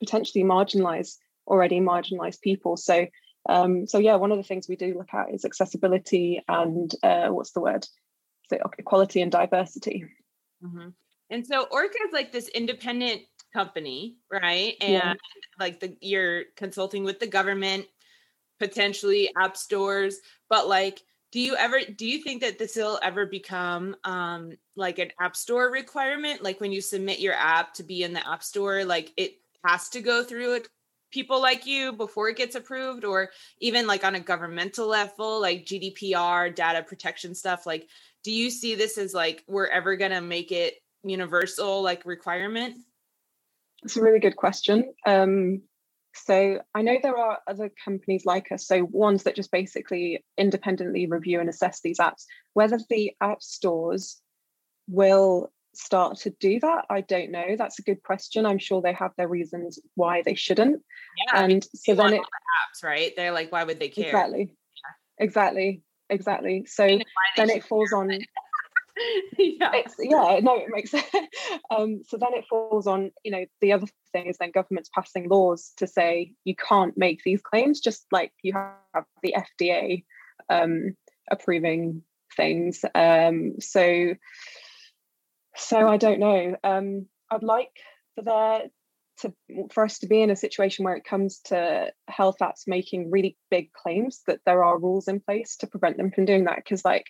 potentially 0.00 0.44
marginalize 0.44 1.16
already 1.46 1.80
marginalized 1.80 2.40
people 2.40 2.76
so 2.76 3.06
um, 3.48 3.86
so 3.86 3.98
yeah, 3.98 4.16
one 4.16 4.30
of 4.30 4.38
the 4.38 4.44
things 4.44 4.68
we 4.68 4.76
do 4.76 4.94
look 4.96 5.12
at 5.14 5.32
is 5.32 5.44
accessibility 5.44 6.42
and 6.48 6.94
uh, 7.02 7.28
what's 7.28 7.52
the 7.52 7.60
word? 7.60 7.86
So 8.50 8.58
equality 8.78 9.22
and 9.22 9.32
diversity. 9.32 10.04
Mm-hmm. 10.62 10.88
And 11.30 11.46
so 11.46 11.66
ORCHA 11.70 12.06
is 12.06 12.12
like 12.12 12.32
this 12.32 12.48
independent 12.48 13.22
company, 13.52 14.16
right? 14.30 14.74
And 14.80 14.92
yeah. 14.92 15.14
like 15.58 15.80
the 15.80 15.96
you're 16.00 16.44
consulting 16.56 17.04
with 17.04 17.20
the 17.20 17.26
government, 17.26 17.86
potentially 18.58 19.30
app 19.38 19.56
stores, 19.56 20.18
but 20.48 20.68
like 20.68 21.02
do 21.30 21.40
you 21.40 21.56
ever 21.56 21.80
do 21.96 22.06
you 22.06 22.22
think 22.22 22.40
that 22.42 22.58
this 22.58 22.76
will 22.76 22.98
ever 23.02 23.26
become 23.26 23.96
um 24.04 24.52
like 24.76 24.98
an 24.98 25.10
app 25.20 25.36
store 25.36 25.70
requirement? 25.70 26.42
Like 26.42 26.60
when 26.60 26.72
you 26.72 26.80
submit 26.80 27.20
your 27.20 27.34
app 27.34 27.74
to 27.74 27.82
be 27.82 28.02
in 28.02 28.12
the 28.12 28.26
app 28.26 28.42
store 28.42 28.84
like 28.84 29.12
it 29.16 29.34
has 29.64 29.88
to 29.90 30.00
go 30.00 30.24
through 30.24 30.56
a 30.56 30.60
people 31.10 31.40
like 31.40 31.66
you 31.66 31.92
before 31.92 32.28
it 32.28 32.36
gets 32.36 32.54
approved? 32.54 33.04
Or 33.04 33.30
even 33.60 33.86
like 33.86 34.04
on 34.04 34.14
a 34.14 34.20
governmental 34.20 34.86
level 34.86 35.40
like 35.40 35.64
gdpr 35.66 36.54
data 36.54 36.82
protection 36.82 37.34
stuff 37.34 37.66
like 37.66 37.88
do 38.24 38.32
you 38.32 38.50
see 38.50 38.74
this 38.74 38.98
as 38.98 39.14
like 39.14 39.44
we're 39.46 39.68
ever 39.68 39.96
going 39.96 40.10
to 40.10 40.20
make 40.20 40.52
it 40.52 40.74
universal 41.04 41.82
like 41.82 42.04
requirement? 42.04 42.76
It's 43.82 43.96
a 43.96 44.02
really 44.02 44.18
good 44.18 44.36
question. 44.36 44.92
Um, 45.06 45.62
so 46.24 46.60
i 46.74 46.82
know 46.82 46.96
there 47.02 47.16
are 47.16 47.38
other 47.46 47.70
companies 47.84 48.24
like 48.24 48.50
us 48.52 48.66
so 48.66 48.84
ones 48.90 49.22
that 49.22 49.36
just 49.36 49.50
basically 49.50 50.24
independently 50.36 51.06
review 51.06 51.40
and 51.40 51.48
assess 51.48 51.80
these 51.80 51.98
apps 51.98 52.24
whether 52.54 52.78
the 52.90 53.12
app 53.20 53.42
stores 53.42 54.20
will 54.88 55.52
start 55.78 56.18
to 56.18 56.30
do 56.40 56.60
that? 56.60 56.84
I 56.90 57.00
don't 57.02 57.30
know. 57.30 57.56
That's 57.56 57.78
a 57.78 57.82
good 57.82 58.02
question. 58.02 58.46
I'm 58.46 58.58
sure 58.58 58.82
they 58.82 58.92
have 58.92 59.12
their 59.16 59.28
reasons 59.28 59.78
why 59.94 60.22
they 60.22 60.34
shouldn't. 60.34 60.82
Yeah, 61.16 61.44
and 61.44 61.66
so 61.74 61.94
then 61.94 62.14
it 62.14 62.20
apps, 62.20 62.82
right? 62.82 63.12
They're 63.16 63.32
like, 63.32 63.52
why 63.52 63.64
would 63.64 63.78
they 63.78 63.88
care? 63.88 64.06
Exactly. 64.06 64.40
Yeah. 64.40 65.24
Exactly. 65.24 65.82
Exactly. 66.10 66.64
So 66.66 66.86
then 67.36 67.50
it 67.50 67.64
falls 67.64 67.92
on. 67.92 68.10
yeah. 69.38 69.82
Yeah, 69.98 70.40
no, 70.42 70.56
it 70.56 70.68
makes 70.68 70.94
um, 71.70 72.02
so 72.06 72.16
then 72.16 72.34
it 72.34 72.44
falls 72.48 72.86
on, 72.86 73.10
you 73.24 73.30
know, 73.30 73.44
the 73.60 73.72
other 73.72 73.86
thing 74.12 74.26
is 74.26 74.38
then 74.38 74.50
governments 74.50 74.90
passing 74.94 75.28
laws 75.28 75.72
to 75.76 75.86
say 75.86 76.32
you 76.44 76.54
can't 76.56 76.96
make 76.96 77.22
these 77.24 77.40
claims, 77.42 77.80
just 77.80 78.06
like 78.12 78.32
you 78.42 78.54
have 78.54 79.04
the 79.22 79.34
FDA 79.62 80.04
um, 80.48 80.96
approving 81.30 82.02
things. 82.36 82.84
Um, 82.94 83.54
so 83.60 84.14
so 85.56 85.88
I 85.88 85.96
don't 85.96 86.20
know. 86.20 86.56
Um, 86.62 87.06
I'd 87.30 87.42
like 87.42 87.72
for 88.14 88.22
there 88.22 88.62
to 89.20 89.32
for 89.72 89.84
us 89.84 89.98
to 89.98 90.06
be 90.06 90.22
in 90.22 90.30
a 90.30 90.36
situation 90.36 90.84
where 90.84 90.94
it 90.94 91.04
comes 91.04 91.40
to 91.46 91.92
health 92.06 92.36
apps 92.40 92.62
making 92.66 93.10
really 93.10 93.36
big 93.50 93.72
claims 93.72 94.22
that 94.26 94.40
there 94.46 94.62
are 94.62 94.78
rules 94.78 95.08
in 95.08 95.20
place 95.20 95.56
to 95.56 95.66
prevent 95.66 95.96
them 95.96 96.10
from 96.10 96.24
doing 96.24 96.44
that. 96.44 96.56
Because 96.56 96.84
like. 96.84 97.04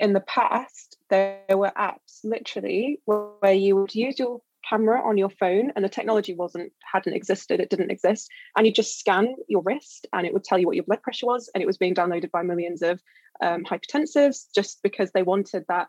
In 0.00 0.12
the 0.12 0.20
past, 0.20 0.96
there 1.10 1.40
were 1.50 1.72
apps 1.76 2.20
literally 2.24 3.00
where 3.04 3.52
you 3.52 3.76
would 3.76 3.94
use 3.94 4.18
your 4.18 4.40
camera 4.68 5.00
on 5.06 5.16
your 5.16 5.30
phone 5.30 5.72
and 5.76 5.84
the 5.84 5.88
technology 5.88 6.34
wasn't 6.34 6.72
hadn't 6.92 7.14
existed 7.14 7.60
it 7.60 7.70
didn't 7.70 7.92
exist 7.92 8.28
and 8.56 8.66
you 8.66 8.72
just 8.72 8.98
scan 8.98 9.36
your 9.46 9.62
wrist 9.62 10.08
and 10.12 10.26
it 10.26 10.32
would 10.32 10.42
tell 10.42 10.58
you 10.58 10.66
what 10.66 10.74
your 10.74 10.84
blood 10.84 11.00
pressure 11.02 11.26
was 11.26 11.48
and 11.54 11.62
it 11.62 11.66
was 11.66 11.76
being 11.76 11.94
downloaded 11.94 12.32
by 12.32 12.42
millions 12.42 12.82
of 12.82 13.00
um, 13.40 13.62
hypertensives 13.62 14.46
just 14.52 14.80
because 14.82 15.12
they 15.12 15.22
wanted 15.22 15.64
that 15.68 15.86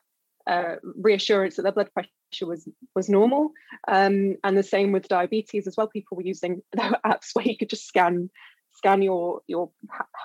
uh, 0.47 0.75
reassurance 0.95 1.57
that 1.57 1.63
their 1.63 1.71
blood 1.73 1.91
pressure 1.93 2.45
was 2.45 2.67
was 2.95 3.09
normal. 3.09 3.51
Um, 3.87 4.37
and 4.43 4.57
the 4.57 4.63
same 4.63 4.91
with 4.91 5.07
diabetes 5.07 5.67
as 5.67 5.75
well. 5.75 5.87
People 5.87 6.17
were 6.17 6.23
using 6.23 6.61
apps 6.77 7.31
where 7.33 7.45
you 7.45 7.57
could 7.57 7.69
just 7.69 7.87
scan 7.87 8.29
scan 8.77 9.01
your 9.01 9.41
your 9.47 9.71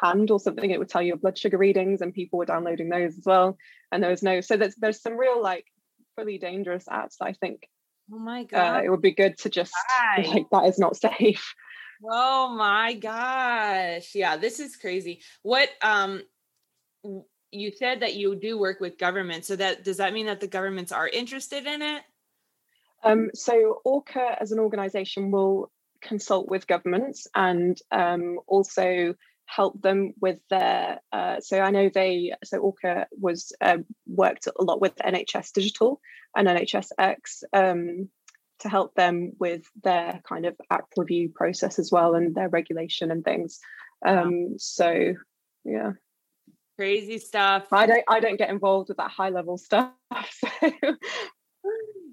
hand 0.03 0.31
or 0.31 0.39
something. 0.39 0.71
It 0.71 0.79
would 0.79 0.89
tell 0.89 1.03
you 1.03 1.09
your 1.09 1.17
blood 1.17 1.39
sugar 1.39 1.59
readings, 1.59 2.01
and 2.01 2.15
people 2.15 2.39
were 2.39 2.47
downloading 2.47 2.89
those 2.89 3.19
as 3.19 3.25
well. 3.25 3.57
And 3.91 4.03
there 4.03 4.11
was 4.11 4.23
no 4.23 4.41
so 4.41 4.57
there's 4.57 4.77
there's 4.77 5.01
some 5.01 5.17
real 5.17 5.43
like 5.43 5.67
fully 6.17 6.39
dangerous 6.39 6.85
apps. 6.85 7.17
I 7.21 7.33
think. 7.33 7.67
Oh 8.13 8.19
my 8.19 8.45
god! 8.45 8.77
Uh, 8.77 8.85
it 8.85 8.91
would 8.91 9.03
be 9.03 9.15
good 9.15 9.39
to 9.39 9.51
just 9.51 9.73
like 10.19 10.47
that 10.53 10.67
is 10.67 10.79
not 10.79 10.97
safe. 10.97 11.55
Oh 12.05 12.55
my 12.57 12.95
gosh! 12.95 14.15
Yeah, 14.15 14.37
this 14.37 14.61
is 14.61 14.77
crazy. 14.77 15.23
What 15.43 15.69
um 15.83 16.23
you 17.51 17.71
said 17.77 18.01
that 18.01 18.15
you 18.15 18.35
do 18.35 18.59
work 18.59 18.81
with 18.81 18.97
government 18.97 19.45
so 19.45 19.57
that 19.57 19.85
does 19.85 19.99
that 19.99 20.13
mean 20.13 20.27
that 20.27 20.41
the 20.41 20.47
governments 20.47 20.91
are 20.91 21.07
interested 21.07 21.67
in 21.67 21.83
it 21.83 22.03
um, 23.05 23.31
so 23.35 23.83
ORCHA 23.85 24.37
as 24.41 24.53
an 24.53 24.61
organization 24.61 25.31
will 25.31 25.71
consult 26.03 26.49
with 26.49 26.67
governments 26.67 27.27
and 27.35 27.79
um, 27.91 28.39
also 28.47 29.15
help 29.47 29.81
them 29.83 30.15
with 30.21 30.39
their 30.51 31.01
uh, 31.13 31.41
so 31.41 31.61
i 31.61 31.71
know 31.71 31.91
they 31.93 32.33
so 32.45 32.59
ORCHA 32.59 33.07
was 33.19 33.53
uh, 33.61 33.79
worked 34.07 34.47
a 34.47 34.63
lot 34.63 34.81
with 34.81 34.95
nhs 34.97 35.53
digital 35.53 36.01
and 36.37 36.49
nhsx 36.49 37.43
um, 37.53 38.09
to 38.61 38.69
help 38.69 38.95
them 38.95 39.33
with 39.39 39.63
their 39.83 40.23
kind 40.27 40.47
of 40.47 40.55
app 40.71 40.87
review 40.97 41.31
process 41.35 41.79
as 41.79 41.91
well 41.91 42.15
and 42.15 42.35
their 42.35 42.49
regulation 42.49 43.11
and 43.11 43.25
things 43.25 43.59
wow. 44.03 44.25
Um, 44.25 44.55
so 44.59 45.15
yeah 45.65 45.93
crazy 46.77 47.19
stuff. 47.19 47.73
I 47.73 47.87
don't 47.87 48.05
I 48.09 48.19
don't 48.19 48.39
get 48.39 48.51
involved 48.51 48.89
with 48.89 48.99
that 48.99 49.11
high 49.11 49.31
level 49.31 49.57
stuff. 49.59 49.93
So. 50.61 50.71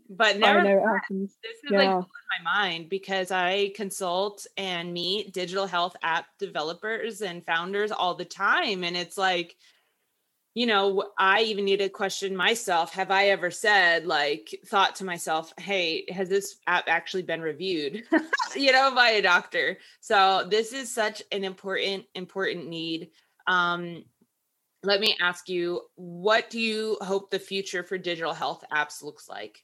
But 0.10 0.40
never 0.40 0.64
this 1.12 1.30
is 1.30 1.38
yeah. 1.70 1.78
like 1.78 1.90
blowing 1.90 2.06
my 2.44 2.52
mind 2.52 2.90
because 2.90 3.30
I 3.30 3.72
consult 3.76 4.48
and 4.58 4.92
meet 4.92 5.34
digital 5.34 5.68
health 5.68 5.96
app 6.02 6.26
developers 6.40 7.22
and 7.22 7.46
founders 7.46 7.92
all 7.92 8.16
the 8.16 8.26
time. 8.26 8.84
And 8.84 8.98
it's 8.98 9.20
like, 9.20 9.56
you 10.56 10.66
know, 10.66 11.12
I 11.18 11.42
even 11.44 11.66
need 11.66 11.78
to 11.78 11.90
question 11.90 12.36
myself. 12.36 12.92
Have 12.94 13.12
I 13.12 13.28
ever 13.28 13.52
said, 13.52 14.08
like, 14.08 14.60
thought 14.66 14.96
to 14.96 15.06
myself, 15.06 15.54
hey, 15.60 16.06
has 16.10 16.28
this 16.28 16.56
app 16.66 16.86
actually 16.88 17.24
been 17.24 17.42
reviewed, 17.42 18.04
you 18.56 18.72
know, 18.72 18.94
by 18.96 19.12
a 19.12 19.22
doctor? 19.22 19.78
So 20.02 20.48
this 20.50 20.74
is 20.74 20.94
such 20.94 21.22
an 21.32 21.44
important, 21.44 22.06
important 22.16 22.68
need. 22.68 23.12
Um, 23.46 24.06
let 24.82 25.02
me 25.02 25.16
ask 25.22 25.50
you 25.50 25.82
what 25.96 26.50
do 26.50 26.60
you 26.60 26.98
hope 27.02 27.30
the 27.30 27.40
future 27.40 27.84
for 27.84 27.98
digital 27.98 28.34
health 28.34 28.64
apps 28.74 29.04
looks 29.04 29.28
like 29.28 29.64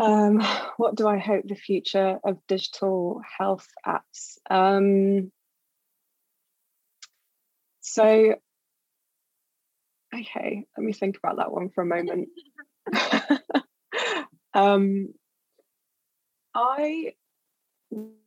um, 0.00 0.40
what 0.76 0.96
do 0.96 1.06
i 1.06 1.18
hope 1.18 1.44
the 1.46 1.54
future 1.54 2.18
of 2.24 2.38
digital 2.48 3.20
health 3.38 3.68
apps 3.86 4.38
um, 4.48 5.30
so 7.80 8.34
okay 10.14 10.64
let 10.76 10.84
me 10.84 10.92
think 10.92 11.16
about 11.16 11.36
that 11.36 11.52
one 11.52 11.70
for 11.70 11.82
a 11.82 11.86
moment 11.86 12.28
um, 14.54 15.08
i 16.54 17.12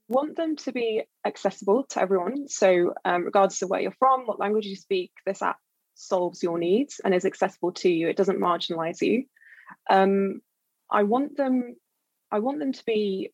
want 0.07 0.35
them 0.35 0.55
to 0.55 0.71
be 0.71 1.03
accessible 1.25 1.85
to 1.89 2.01
everyone. 2.01 2.47
So, 2.47 2.93
um, 3.05 3.23
regardless 3.23 3.61
of 3.61 3.69
where 3.69 3.81
you're 3.81 3.91
from, 3.91 4.25
what 4.25 4.39
language 4.39 4.65
you 4.65 4.75
speak, 4.75 5.11
this 5.25 5.41
app 5.41 5.57
solves 5.95 6.43
your 6.43 6.57
needs 6.57 7.01
and 7.03 7.13
is 7.13 7.25
accessible 7.25 7.71
to 7.73 7.89
you. 7.89 8.07
It 8.07 8.17
doesn't 8.17 8.39
marginalize 8.39 9.01
you. 9.01 9.25
Um, 9.89 10.41
I 10.91 11.03
want 11.03 11.37
them. 11.37 11.75
I 12.31 12.39
want 12.39 12.59
them 12.59 12.73
to 12.73 12.85
be 12.85 13.31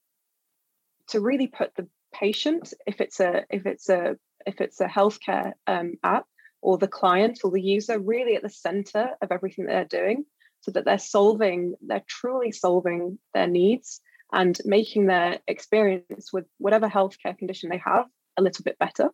to 1.10 1.20
really 1.20 1.48
put 1.48 1.76
the 1.76 1.88
patient, 2.14 2.74
if 2.86 3.02
it's 3.02 3.20
a 3.20 3.46
if 3.50 3.66
it's 3.66 3.90
a 3.90 4.18
if 4.46 4.62
it's 4.62 4.80
a 4.80 4.88
healthcare 4.88 5.54
um, 5.68 5.94
app, 6.04 6.26
or 6.62 6.78
the 6.78 6.88
client 6.88 7.40
or 7.44 7.52
the 7.52 7.62
user, 7.62 8.00
really 8.00 8.36
at 8.36 8.42
the 8.42 8.50
center 8.50 9.10
of 9.22 9.32
everything 9.32 9.66
they're 9.66 9.86
doing, 9.86 10.26
so 10.62 10.72
that 10.72 10.86
they're 10.86 10.98
solving, 10.98 11.76
they're 11.82 12.04
truly 12.08 12.52
solving 12.52 13.20
their 13.34 13.48
needs 13.48 14.02
and 14.32 14.60
making 14.66 15.08
their 15.08 15.40
experience 15.48 16.32
with 16.32 16.46
whatever 16.58 16.88
healthcare 16.88 17.38
condition 17.38 17.70
they 17.70 17.82
have 17.84 18.06
a 18.38 18.42
little 18.42 18.64
bit 18.64 18.78
better. 18.78 19.10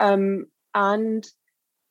Um, 0.00 0.46
and 0.74 1.26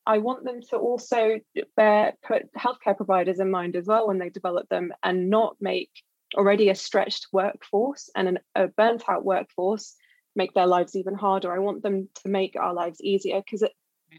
I 0.09 0.17
want 0.17 0.43
them 0.43 0.59
to 0.71 0.77
also 0.77 1.39
bear, 1.77 2.13
put 2.23 2.51
healthcare 2.57 2.97
providers 2.97 3.39
in 3.39 3.51
mind 3.51 3.75
as 3.75 3.85
well 3.85 4.07
when 4.07 4.17
they 4.17 4.29
develop 4.29 4.67
them 4.67 4.91
and 5.03 5.29
not 5.29 5.55
make 5.61 5.91
already 6.35 6.69
a 6.69 6.75
stretched 6.75 7.27
workforce 7.31 8.09
and 8.15 8.27
an, 8.27 8.39
a 8.55 8.67
burnt 8.69 9.03
out 9.07 9.23
workforce 9.23 9.95
make 10.35 10.55
their 10.55 10.65
lives 10.65 10.95
even 10.95 11.13
harder. 11.13 11.53
I 11.53 11.59
want 11.59 11.83
them 11.83 12.09
to 12.23 12.29
make 12.29 12.55
our 12.55 12.73
lives 12.73 12.99
easier 13.01 13.39
because 13.39 13.61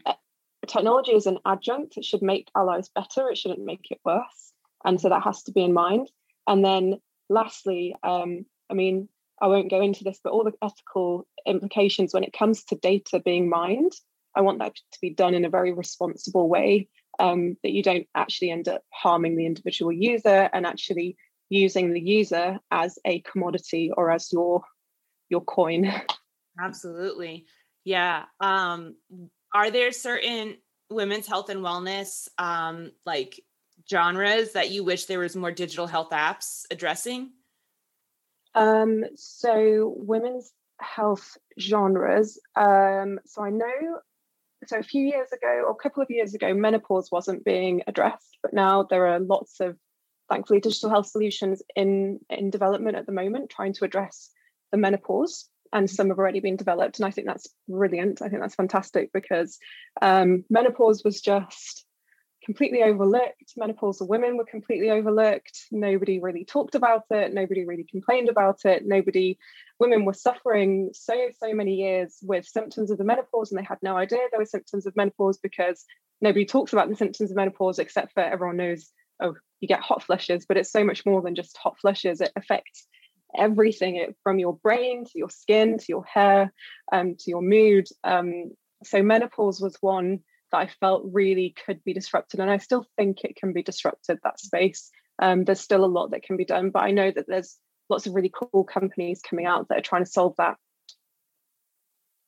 uh, 0.05 0.13
technology 0.65 1.11
is 1.11 1.27
an 1.27 1.39
adjunct. 1.45 1.97
It 1.97 2.05
should 2.05 2.21
make 2.21 2.47
our 2.55 2.63
lives 2.63 2.89
better. 2.95 3.29
It 3.29 3.37
shouldn't 3.37 3.65
make 3.65 3.91
it 3.91 3.99
worse. 4.05 4.53
And 4.85 4.99
so 5.01 5.09
that 5.09 5.23
has 5.23 5.43
to 5.43 5.51
be 5.51 5.61
in 5.61 5.73
mind. 5.73 6.09
And 6.47 6.63
then 6.63 7.01
lastly, 7.27 7.97
um, 8.01 8.45
I 8.69 8.75
mean, 8.75 9.09
I 9.41 9.47
won't 9.47 9.69
go 9.69 9.81
into 9.81 10.05
this, 10.05 10.21
but 10.23 10.31
all 10.31 10.45
the 10.45 10.53
ethical 10.61 11.27
implications 11.45 12.13
when 12.13 12.23
it 12.23 12.31
comes 12.31 12.63
to 12.65 12.75
data 12.77 13.19
being 13.19 13.49
mined, 13.49 13.91
I 14.35 14.41
want 14.41 14.59
that 14.59 14.75
to 14.75 14.99
be 15.01 15.09
done 15.09 15.33
in 15.33 15.45
a 15.45 15.49
very 15.49 15.73
responsible 15.73 16.47
way, 16.47 16.87
um, 17.19 17.57
that 17.63 17.71
you 17.71 17.83
don't 17.83 18.07
actually 18.15 18.51
end 18.51 18.67
up 18.67 18.81
harming 18.89 19.35
the 19.35 19.45
individual 19.45 19.91
user 19.91 20.49
and 20.53 20.65
actually 20.65 21.17
using 21.49 21.93
the 21.93 22.01
user 22.01 22.59
as 22.71 22.97
a 23.05 23.19
commodity 23.21 23.91
or 23.95 24.11
as 24.11 24.31
your 24.31 24.63
your 25.29 25.41
coin. 25.41 25.91
Absolutely. 26.59 27.45
Yeah. 27.83 28.25
Um, 28.39 28.95
are 29.53 29.71
there 29.71 29.91
certain 29.91 30.57
women's 30.89 31.27
health 31.27 31.49
and 31.49 31.61
wellness 31.61 32.27
um, 32.37 32.91
like 33.05 33.41
genres 33.89 34.53
that 34.53 34.71
you 34.71 34.83
wish 34.83 35.05
there 35.05 35.19
was 35.19 35.35
more 35.35 35.51
digital 35.51 35.87
health 35.87 36.11
apps 36.11 36.65
addressing? 36.69 37.31
Um, 38.53 39.03
so 39.15 39.93
women's 39.97 40.51
health 40.79 41.37
genres. 41.59 42.39
Um, 42.55 43.19
so 43.25 43.43
I 43.43 43.49
know, 43.49 43.99
so 44.67 44.77
a 44.77 44.83
few 44.83 45.03
years 45.03 45.31
ago, 45.31 45.63
or 45.65 45.71
a 45.71 45.75
couple 45.75 46.03
of 46.03 46.09
years 46.09 46.33
ago, 46.33 46.53
menopause 46.53 47.09
wasn't 47.11 47.45
being 47.45 47.81
addressed, 47.87 48.37
but 48.41 48.53
now 48.53 48.83
there 48.83 49.07
are 49.07 49.19
lots 49.19 49.59
of, 49.59 49.77
thankfully, 50.29 50.59
digital 50.59 50.89
health 50.89 51.07
solutions 51.07 51.61
in 51.75 52.19
in 52.29 52.49
development 52.49 52.97
at 52.97 53.05
the 53.05 53.11
moment, 53.11 53.49
trying 53.49 53.73
to 53.73 53.85
address 53.85 54.29
the 54.71 54.77
menopause 54.77 55.49
and 55.73 55.89
some 55.89 56.09
have 56.09 56.19
already 56.19 56.39
been 56.39 56.55
developed. 56.57 56.99
And 56.99 57.05
I 57.05 57.11
think 57.11 57.27
that's 57.27 57.47
brilliant. 57.67 58.21
I 58.21 58.29
think 58.29 58.41
that's 58.41 58.55
fantastic 58.55 59.11
because 59.13 59.57
um, 60.01 60.43
menopause 60.49 61.03
was 61.03 61.21
just 61.21 61.85
completely 62.43 62.83
overlooked. 62.83 63.53
Menopausal 63.59 64.07
women 64.07 64.37
were 64.37 64.45
completely 64.45 64.89
overlooked. 64.89 65.67
Nobody 65.71 66.19
really 66.19 66.45
talked 66.45 66.75
about 66.75 67.03
it. 67.11 67.33
Nobody 67.33 67.65
really 67.65 67.85
complained 67.89 68.29
about 68.29 68.65
it. 68.65 68.83
Nobody, 68.85 69.37
women 69.79 70.05
were 70.05 70.13
suffering 70.13 70.89
so, 70.93 71.29
so 71.39 71.53
many 71.53 71.75
years 71.75 72.17
with 72.23 72.45
symptoms 72.45 72.91
of 72.91 72.97
the 72.97 73.03
menopause 73.03 73.51
and 73.51 73.59
they 73.59 73.65
had 73.65 73.77
no 73.81 73.95
idea 73.95 74.19
there 74.31 74.39
were 74.39 74.45
symptoms 74.45 74.85
of 74.85 74.95
menopause 74.95 75.37
because 75.37 75.85
nobody 76.19 76.45
talks 76.45 76.73
about 76.73 76.89
the 76.89 76.95
symptoms 76.95 77.31
of 77.31 77.37
menopause 77.37 77.79
except 77.79 78.13
for 78.13 78.21
everyone 78.21 78.57
knows, 78.57 78.91
oh, 79.21 79.35
you 79.59 79.67
get 79.67 79.81
hot 79.81 80.03
flushes, 80.03 80.45
but 80.47 80.57
it's 80.57 80.71
so 80.71 80.83
much 80.83 81.05
more 81.05 81.21
than 81.21 81.35
just 81.35 81.57
hot 81.57 81.77
flushes. 81.79 82.21
It 82.21 82.31
affects 82.35 82.87
everything 83.37 84.13
from 84.23 84.39
your 84.39 84.55
brain 84.57 85.05
to 85.05 85.11
your 85.15 85.29
skin 85.29 85.77
to 85.77 85.85
your 85.87 86.03
hair 86.03 86.51
um, 86.91 87.15
to 87.19 87.29
your 87.29 87.41
mood. 87.41 87.87
Um, 88.03 88.51
so 88.83 89.03
menopause 89.03 89.61
was 89.61 89.77
one 89.79 90.21
that 90.51 90.57
I 90.57 90.67
felt 90.79 91.09
really 91.11 91.55
could 91.65 91.83
be 91.83 91.93
disrupted, 91.93 92.39
and 92.39 92.49
I 92.49 92.57
still 92.57 92.85
think 92.97 93.23
it 93.23 93.35
can 93.35 93.53
be 93.53 93.63
disrupted. 93.63 94.19
That 94.23 94.39
space. 94.39 94.91
Um, 95.19 95.43
there's 95.43 95.61
still 95.61 95.85
a 95.85 95.87
lot 95.87 96.11
that 96.11 96.23
can 96.23 96.35
be 96.37 96.45
done, 96.45 96.71
but 96.71 96.83
I 96.83 96.91
know 96.91 97.11
that 97.11 97.27
there's 97.27 97.57
lots 97.89 98.07
of 98.07 98.15
really 98.15 98.31
cool 98.33 98.63
companies 98.63 99.21
coming 99.21 99.45
out 99.45 99.67
that 99.69 99.77
are 99.77 99.81
trying 99.81 100.03
to 100.03 100.09
solve 100.09 100.35
that. 100.37 100.57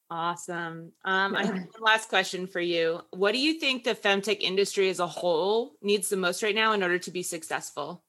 Awesome. 0.10 0.92
Um, 1.04 1.34
yeah. 1.34 1.40
I 1.40 1.46
have 1.46 1.56
one 1.56 1.68
last 1.82 2.10
question 2.10 2.46
for 2.46 2.60
you. 2.60 3.02
What 3.12 3.32
do 3.32 3.40
you 3.40 3.60
think 3.60 3.84
the 3.84 3.96
femtech 3.96 4.42
industry 4.42 4.90
as 4.90 5.00
a 5.00 5.08
whole 5.08 5.72
needs 5.82 6.10
the 6.10 6.18
most 6.18 6.44
right 6.44 6.54
now 6.54 6.74
in 6.74 6.84
order 6.84 7.00
to 7.00 7.10
be 7.10 7.24
successful? 7.24 8.03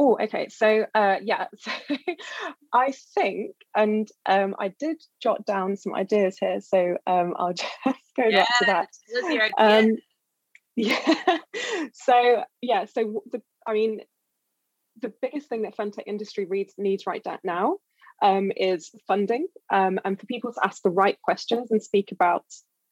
Oh, 0.00 0.16
okay. 0.22 0.46
So, 0.48 0.86
uh, 0.94 1.16
yeah, 1.24 1.46
so 1.58 1.72
I 2.72 2.92
think, 3.16 3.56
and 3.74 4.06
um, 4.26 4.54
I 4.56 4.72
did 4.78 5.02
jot 5.20 5.44
down 5.44 5.76
some 5.76 5.92
ideas 5.92 6.36
here. 6.38 6.60
So 6.60 6.98
um, 7.04 7.34
I'll 7.36 7.52
just 7.54 7.68
go 8.16 8.28
yeah, 8.28 8.44
back 8.44 8.48
to 8.60 8.66
that. 8.66 9.50
Um, 9.58 9.96
yeah. 10.76 11.38
so, 11.94 12.44
yeah. 12.62 12.84
So, 12.84 13.24
the, 13.32 13.42
I 13.66 13.72
mean, 13.72 14.02
the 15.02 15.12
biggest 15.20 15.48
thing 15.48 15.62
that 15.62 15.76
femtech 15.76 16.04
industry 16.06 16.44
reads, 16.44 16.74
needs 16.78 17.04
right 17.04 17.26
now 17.42 17.78
um, 18.22 18.52
is 18.56 18.92
funding 19.08 19.48
um, 19.72 19.98
and 20.04 20.18
for 20.18 20.26
people 20.26 20.52
to 20.52 20.60
ask 20.62 20.80
the 20.82 20.90
right 20.90 21.20
questions 21.22 21.72
and 21.72 21.82
speak 21.82 22.12
about 22.12 22.44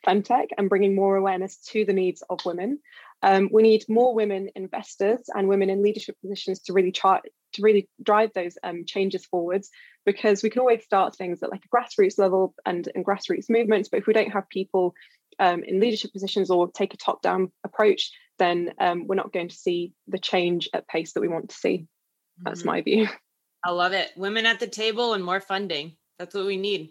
femtech 0.07 0.49
and 0.57 0.69
bringing 0.69 0.95
more 0.95 1.17
awareness 1.17 1.59
to 1.69 1.85
the 1.85 1.93
needs 1.93 2.23
of 2.29 2.45
women. 2.45 2.81
Um, 3.23 3.49
we 3.53 3.63
need 3.63 3.85
more 3.89 4.15
women 4.15 4.51
investors 4.55 5.21
and 5.35 5.49
women 5.49 5.71
in 5.71 5.83
leadership 5.83 6.17
positions 6.21 6.61
to 6.63 6.73
really 6.73 6.93
try 6.93 7.21
to 7.55 7.63
really 7.63 7.89
drive 8.03 8.33
those 8.35 8.59
um, 8.63 8.85
changes 8.85 9.25
forwards 9.25 9.71
because 10.05 10.43
we 10.43 10.51
can 10.51 10.61
always 10.61 10.85
start 10.85 11.17
things 11.17 11.43
at 11.43 11.51
like 11.51 11.63
a 11.65 11.75
grassroots 11.75 12.19
level 12.19 12.55
and 12.67 12.89
in 12.95 13.03
grassroots 13.03 13.49
movements 13.49 13.89
but 13.89 13.99
if 13.99 14.07
we 14.07 14.13
don't 14.13 14.33
have 14.33 14.47
people 14.51 14.93
um, 15.39 15.63
in 15.63 15.81
leadership 15.81 16.13
positions 16.13 16.51
or 16.51 16.71
take 16.71 16.93
a 16.93 16.99
top 16.99 17.23
down 17.23 17.51
approach 17.65 18.11
then 18.39 18.73
um, 18.79 19.07
we're 19.07 19.15
not 19.15 19.33
going 19.33 19.49
to 19.49 19.57
see 19.57 19.93
the 20.09 20.19
change 20.19 20.69
at 20.73 20.89
pace 20.89 21.13
that 21.13 21.21
we 21.21 21.29
want 21.29 21.51
to 21.51 21.57
see. 21.57 21.87
That's 22.43 22.61
mm-hmm. 22.61 22.69
my 22.69 22.83
view. 22.83 23.09
I 23.65 23.71
love 23.71 23.93
it. 23.93 24.11
Women 24.17 24.47
at 24.47 24.61
the 24.61 24.67
table 24.67 25.15
and 25.15 25.25
more 25.25 25.41
funding. 25.41 25.97
That's 26.19 26.35
what 26.35 26.47
we 26.47 26.57
need 26.57 26.91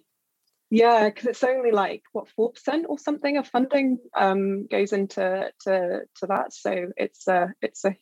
yeah, 0.70 1.09
because 1.09 1.28
it's 1.28 1.43
only 1.43 1.72
like 1.72 2.03
what 2.11 2.28
four 2.30 2.51
percent 2.51 2.86
or 2.89 2.97
something 2.97 3.38
of 3.38 3.47
funding 3.47 3.99
um, 4.16 4.68
goes 4.68 4.93
into 4.93 5.51
to 5.61 6.01
to 6.16 6.28
that. 6.28 6.53
So 6.53 6.88
it's 6.97 7.28
a 7.28 7.53
it's 7.61 7.86
a. 7.86 7.95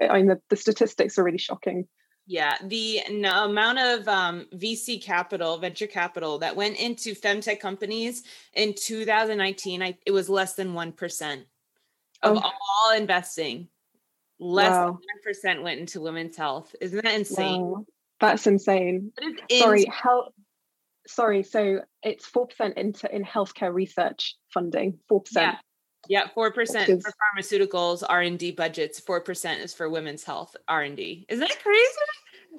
I 0.00 0.16
mean, 0.16 0.26
the, 0.26 0.40
the 0.50 0.56
statistics 0.56 1.18
are 1.18 1.24
really 1.24 1.38
shocking. 1.38 1.86
Yeah, 2.26 2.54
the 2.64 3.00
amount 3.00 3.78
of 3.78 4.08
um, 4.08 4.46
VC 4.54 5.02
capital, 5.02 5.58
venture 5.58 5.86
capital 5.86 6.38
that 6.38 6.56
went 6.56 6.80
into 6.80 7.14
femtech 7.14 7.60
companies 7.60 8.24
in 8.54 8.74
2019, 8.74 9.82
I, 9.82 9.98
it 10.06 10.10
was 10.10 10.28
less 10.28 10.54
than 10.54 10.74
one 10.74 10.92
percent 10.92 11.44
of 12.22 12.38
oh. 12.38 12.40
all 12.40 12.96
investing. 12.96 13.68
Less 14.40 14.70
wow. 14.70 14.86
than 14.86 14.92
one 14.94 15.22
percent 15.22 15.62
went 15.62 15.80
into 15.80 16.00
women's 16.00 16.36
health. 16.36 16.74
Isn't 16.80 17.04
that 17.04 17.14
insane? 17.14 17.62
Wow. 17.62 17.86
That's 18.20 18.46
insane. 18.46 19.12
Sorry, 19.50 19.84
how 19.84 20.30
sorry, 21.06 21.42
so 21.42 21.80
it's 22.02 22.26
four 22.26 22.46
percent 22.46 22.76
into 22.76 23.12
in 23.14 23.24
healthcare 23.24 23.72
research 23.72 24.36
funding. 24.52 24.98
Four 25.08 25.22
percent. 25.22 25.56
Yeah, 26.08 26.28
four 26.34 26.52
percent 26.52 27.02
for 27.02 27.12
pharmaceuticals 27.12 28.02
R 28.06 28.20
and 28.20 28.38
D 28.38 28.50
budgets. 28.50 29.00
Four 29.00 29.20
percent 29.20 29.60
is 29.60 29.72
for 29.72 29.88
women's 29.88 30.24
health 30.24 30.56
R 30.68 30.82
and 30.82 30.96
D. 30.96 31.26
Isn't 31.28 31.46
that 31.46 31.62
crazy? 31.62 31.88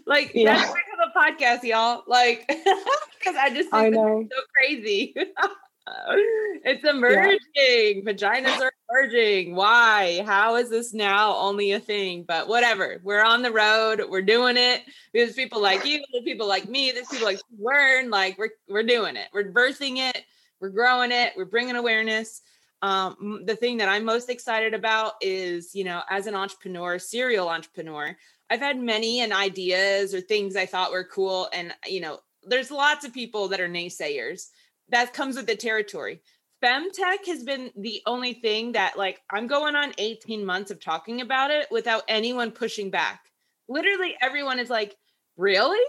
Like 0.06 0.32
yeah. 0.34 0.56
that's 0.58 0.74
the 0.74 1.12
podcast, 1.16 1.64
y'all. 1.64 2.04
Like 2.08 2.46
because 2.48 3.36
I 3.36 3.50
just 3.50 3.70
think 3.70 3.74
I 3.74 3.90
know. 3.90 4.28
so 4.30 4.42
crazy. 4.58 5.16
it's 6.66 6.84
emerging. 6.84 7.40
Yeah. 7.56 8.02
Vaginas 8.12 8.60
are 8.60 8.72
emerging. 8.90 9.56
Why? 9.56 10.24
How 10.26 10.56
is 10.56 10.70
this 10.70 10.94
now 10.94 11.36
only 11.36 11.72
a 11.74 11.80
thing? 11.80 12.24
But 12.28 12.48
whatever. 12.48 13.00
We're 13.04 13.24
on 13.24 13.44
the 13.44 13.52
road. 13.52 14.02
We're 14.10 14.24
doing 14.24 14.58
it. 14.58 14.82
There's 15.14 15.34
people 15.34 15.62
like 15.62 15.86
you. 15.86 16.04
There's 16.12 16.24
people 16.24 16.48
like 16.48 16.68
me. 16.68 16.92
There's 16.92 17.08
people 17.08 17.28
like 17.28 17.40
Learn. 17.60 18.10
Like 18.10 18.38
we're 18.38 18.52
we're 18.68 18.84
doing 18.84 19.16
it. 19.16 19.28
We're 19.34 19.52
birthing 19.52 19.98
it. 19.98 20.24
We're 20.60 20.70
growing 20.70 21.12
it. 21.12 21.34
We're 21.38 21.46
bringing 21.46 21.76
awareness. 21.76 22.42
Um, 22.82 23.44
the 23.46 23.56
thing 23.56 23.78
that 23.78 23.90
I'm 23.90 24.06
most 24.06 24.30
excited 24.30 24.74
about 24.74 25.14
is, 25.22 25.74
you 25.74 25.84
know, 25.84 26.02
as 26.10 26.28
an 26.28 26.36
entrepreneur, 26.36 27.00
serial 27.00 27.50
entrepreneur, 27.50 28.16
I've 28.50 28.60
had 28.60 28.80
many 28.80 29.22
and 29.22 29.34
ideas 29.34 30.14
or 30.14 30.22
things 30.22 30.56
I 30.56 30.66
thought 30.66 30.92
were 30.92 31.04
cool, 31.04 31.48
and 31.54 31.74
you 31.88 32.02
know, 32.02 32.20
there's 32.44 32.72
lots 32.72 33.06
of 33.06 33.14
people 33.14 33.48
that 33.50 33.62
are 33.62 33.70
naysayers 33.70 34.50
that 34.90 35.14
comes 35.14 35.36
with 35.36 35.48
the 35.48 35.56
territory. 35.56 36.22
Femtech 36.64 37.28
has 37.28 37.44
been 37.44 37.72
the 37.76 38.02
only 38.06 38.34
thing 38.34 38.72
that, 38.72 38.98
like, 38.98 39.22
I'm 39.32 39.48
going 39.48 39.76
on 39.76 39.94
18 39.98 40.46
months 40.46 40.72
of 40.72 40.80
talking 40.80 41.22
about 41.22 41.52
it 41.52 41.68
without 41.70 42.04
anyone 42.08 42.52
pushing 42.52 42.90
back. 42.90 43.22
Literally, 43.68 44.16
everyone 44.22 44.60
is 44.60 44.70
like, 44.70 44.96
Really? 45.38 45.84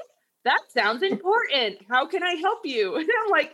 That 0.45 0.61
sounds 0.69 1.03
important. 1.03 1.79
How 1.91 2.07
can 2.07 2.23
I 2.23 2.35
help 2.35 2.61
you? 2.65 2.97
And 2.97 3.09
I'm 3.25 3.31
like, 3.31 3.53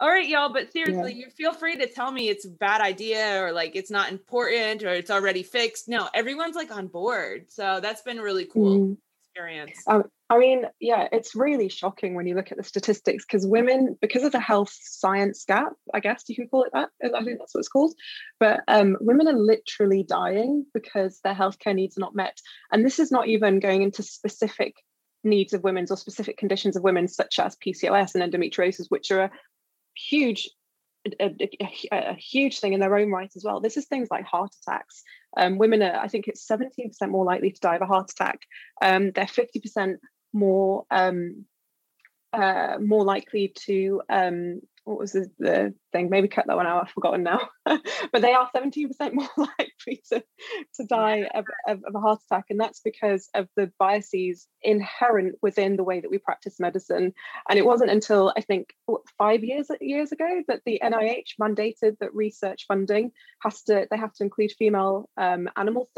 all 0.00 0.08
right, 0.08 0.26
y'all, 0.26 0.50
but 0.50 0.72
seriously, 0.72 1.12
yeah. 1.12 1.26
you 1.26 1.30
feel 1.30 1.52
free 1.52 1.76
to 1.76 1.86
tell 1.86 2.10
me 2.10 2.30
it's 2.30 2.46
a 2.46 2.50
bad 2.50 2.80
idea 2.80 3.42
or 3.42 3.52
like 3.52 3.76
it's 3.76 3.90
not 3.90 4.10
important 4.10 4.82
or 4.82 4.88
it's 4.88 5.10
already 5.10 5.42
fixed. 5.42 5.88
No, 5.88 6.08
everyone's 6.14 6.56
like 6.56 6.74
on 6.74 6.86
board. 6.86 7.46
So 7.50 7.80
that's 7.82 8.00
been 8.00 8.18
really 8.18 8.46
cool 8.46 8.78
mm. 8.78 8.96
experience. 9.22 9.82
Um, 9.86 10.04
I 10.30 10.38
mean, 10.38 10.64
yeah, 10.78 11.08
it's 11.10 11.34
really 11.34 11.68
shocking 11.68 12.14
when 12.14 12.28
you 12.28 12.36
look 12.36 12.52
at 12.52 12.56
the 12.56 12.62
statistics 12.62 13.24
because 13.24 13.44
women, 13.44 13.98
because 14.00 14.22
of 14.22 14.30
the 14.30 14.38
health 14.38 14.72
science 14.80 15.44
gap, 15.44 15.72
I 15.92 15.98
guess 15.98 16.22
you 16.28 16.36
can 16.36 16.46
call 16.46 16.62
it 16.62 16.70
that. 16.72 16.90
I 17.02 17.24
think 17.24 17.40
that's 17.40 17.52
what 17.52 17.58
it's 17.58 17.68
called. 17.68 17.94
But 18.38 18.60
um, 18.68 18.96
women 19.00 19.26
are 19.26 19.36
literally 19.36 20.04
dying 20.04 20.66
because 20.72 21.18
their 21.24 21.34
healthcare 21.34 21.74
needs 21.74 21.98
are 21.98 22.00
not 22.00 22.14
met. 22.14 22.38
And 22.70 22.86
this 22.86 23.00
is 23.00 23.10
not 23.10 23.26
even 23.26 23.58
going 23.58 23.82
into 23.82 24.04
specific 24.04 24.76
needs 25.24 25.52
of 25.52 25.64
women's 25.64 25.90
or 25.90 25.96
specific 25.96 26.36
conditions 26.36 26.76
of 26.76 26.84
women, 26.84 27.08
such 27.08 27.40
as 27.40 27.56
PCOS 27.56 28.14
and 28.14 28.32
endometriosis, 28.32 28.86
which 28.88 29.10
are 29.10 29.22
a 29.22 29.30
huge 29.96 30.48
a, 31.18 31.34
a, 31.92 32.10
a, 32.10 32.14
huge 32.14 32.60
thing 32.60 32.74
in 32.74 32.80
their 32.80 32.96
own 32.96 33.10
right 33.10 33.32
as 33.34 33.42
well. 33.42 33.58
This 33.58 33.78
is 33.78 33.86
things 33.86 34.08
like 34.10 34.26
heart 34.26 34.54
attacks. 34.62 35.02
Um, 35.36 35.56
women 35.58 35.82
are, 35.82 35.96
I 35.96 36.08
think 36.08 36.28
it's 36.28 36.46
17% 36.46 36.92
more 37.08 37.24
likely 37.24 37.50
to 37.50 37.60
die 37.60 37.76
of 37.76 37.82
a 37.82 37.86
heart 37.86 38.10
attack. 38.10 38.40
Um, 38.82 39.10
they're 39.12 39.24
50% 39.24 39.96
more 40.32 40.84
um, 40.90 41.44
uh, 42.32 42.76
more 42.80 43.04
likely 43.04 43.52
to 43.66 44.02
um, 44.08 44.60
what 44.90 44.98
was 44.98 45.12
the, 45.12 45.30
the, 45.38 45.74
thing? 45.92 46.10
Maybe 46.10 46.28
cut 46.28 46.46
that 46.48 46.56
one 46.56 46.66
out. 46.66 46.84
I've 46.84 46.90
forgotten 46.90 47.22
now. 47.22 47.48
but 47.64 48.22
they 48.22 48.32
are 48.32 48.50
17% 48.54 49.12
more 49.12 49.28
likely 49.36 50.02
to, 50.12 50.22
to 50.76 50.84
die 50.88 51.28
of, 51.34 51.44
of, 51.68 51.80
of, 51.86 51.94
a 51.94 52.00
heart 52.00 52.20
attack. 52.30 52.46
And 52.50 52.60
that's 52.60 52.80
because 52.80 53.28
of 53.34 53.48
the 53.56 53.72
biases 53.78 54.46
inherent 54.62 55.36
within 55.42 55.76
the 55.76 55.84
way 55.84 56.00
that 56.00 56.10
we 56.10 56.18
practice 56.18 56.60
medicine. 56.60 57.12
And 57.48 57.58
it 57.58 57.64
wasn't 57.64 57.90
until 57.90 58.32
I 58.36 58.40
think 58.40 58.74
what, 58.86 59.02
five 59.16 59.44
years 59.44 59.68
years 59.80 60.12
ago 60.12 60.42
that 60.48 60.62
the 60.66 60.80
NIH 60.82 61.36
mandated 61.40 61.98
that 62.00 62.14
research 62.14 62.64
funding 62.66 63.12
has 63.42 63.62
to 63.62 63.86
they 63.90 63.96
have 63.96 64.12
to 64.14 64.24
include 64.24 64.52
female 64.58 65.08
um, 65.16 65.48
animal 65.56 65.88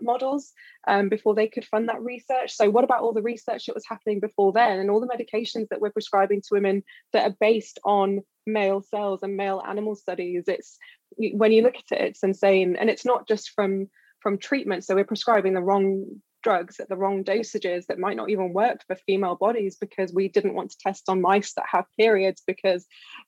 models 0.00 0.52
um, 0.86 1.08
before 1.08 1.34
they 1.34 1.48
could 1.48 1.64
fund 1.64 1.88
that 1.88 2.02
research. 2.02 2.52
So 2.52 2.70
what 2.70 2.84
about 2.84 3.00
all 3.00 3.12
the 3.12 3.22
research 3.22 3.66
that 3.66 3.74
was 3.74 3.86
happening 3.88 4.20
before 4.20 4.52
then 4.52 4.78
and 4.78 4.90
all 4.90 5.00
the 5.00 5.06
medications 5.06 5.68
that 5.68 5.80
we're 5.80 5.90
prescribing 5.90 6.40
to 6.42 6.48
women 6.52 6.82
that 7.12 7.30
are 7.30 7.36
based 7.40 7.78
on 7.84 8.20
male 8.46 8.82
cells 8.82 9.20
and 9.22 9.36
male 9.36 9.62
animal 9.66 9.94
studies 9.94 10.44
it's 10.46 10.78
when 11.16 11.52
you 11.52 11.62
look 11.62 11.76
at 11.76 11.98
it 11.98 12.02
it's 12.02 12.22
insane. 12.22 12.76
And 12.76 12.90
it's 12.90 13.04
not 13.04 13.28
just 13.28 13.50
from 13.50 13.88
from 14.20 14.38
treatment 14.38 14.84
so 14.84 14.94
we're 14.94 15.04
prescribing 15.04 15.54
the 15.54 15.62
wrong 15.62 16.06
drugs 16.42 16.80
at 16.80 16.88
the 16.88 16.96
wrong 16.96 17.24
dosages 17.24 17.86
that 17.86 17.98
might 17.98 18.16
not 18.16 18.30
even 18.30 18.52
work 18.52 18.80
for 18.86 18.96
female 18.96 19.36
bodies 19.36 19.76
because 19.80 20.12
we 20.12 20.28
didn't 20.28 20.54
want 20.54 20.70
to 20.70 20.76
test 20.80 21.04
on 21.08 21.20
mice 21.20 21.54
that 21.54 21.64
have 21.70 21.84
periods 21.98 22.42
because 22.46 22.86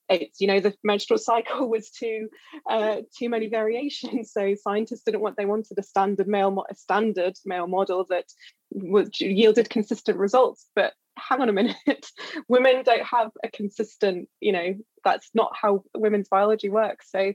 it's 0.08 0.40
you 0.40 0.46
know 0.46 0.60
the 0.60 0.74
menstrual 0.82 1.18
cycle 1.18 1.68
was 1.68 1.90
too 1.90 2.28
uh, 2.68 2.96
too 3.16 3.28
many 3.28 3.48
variations. 3.48 4.32
So 4.34 4.54
scientists 4.60 5.02
didn't 5.04 5.20
want 5.20 5.36
they 5.36 5.46
wanted 5.46 5.78
a 5.78 5.82
standard 5.82 6.26
male 6.26 6.64
a 6.68 6.74
standard 6.74 7.34
male 7.44 7.68
model 7.68 8.04
that 8.10 8.24
was 8.70 9.08
yielded 9.20 9.70
consistent 9.70 10.18
results. 10.18 10.66
But 10.74 10.92
hang 11.16 11.40
on 11.40 11.48
a 11.48 11.52
minute, 11.52 11.76
women 12.48 12.82
don't 12.84 13.04
have 13.04 13.30
a 13.42 13.50
consistent, 13.50 14.28
you 14.40 14.52
know, 14.52 14.74
that's 15.04 15.30
not 15.34 15.52
how 15.60 15.84
women's 15.94 16.28
biology 16.28 16.68
works. 16.68 17.10
So 17.10 17.32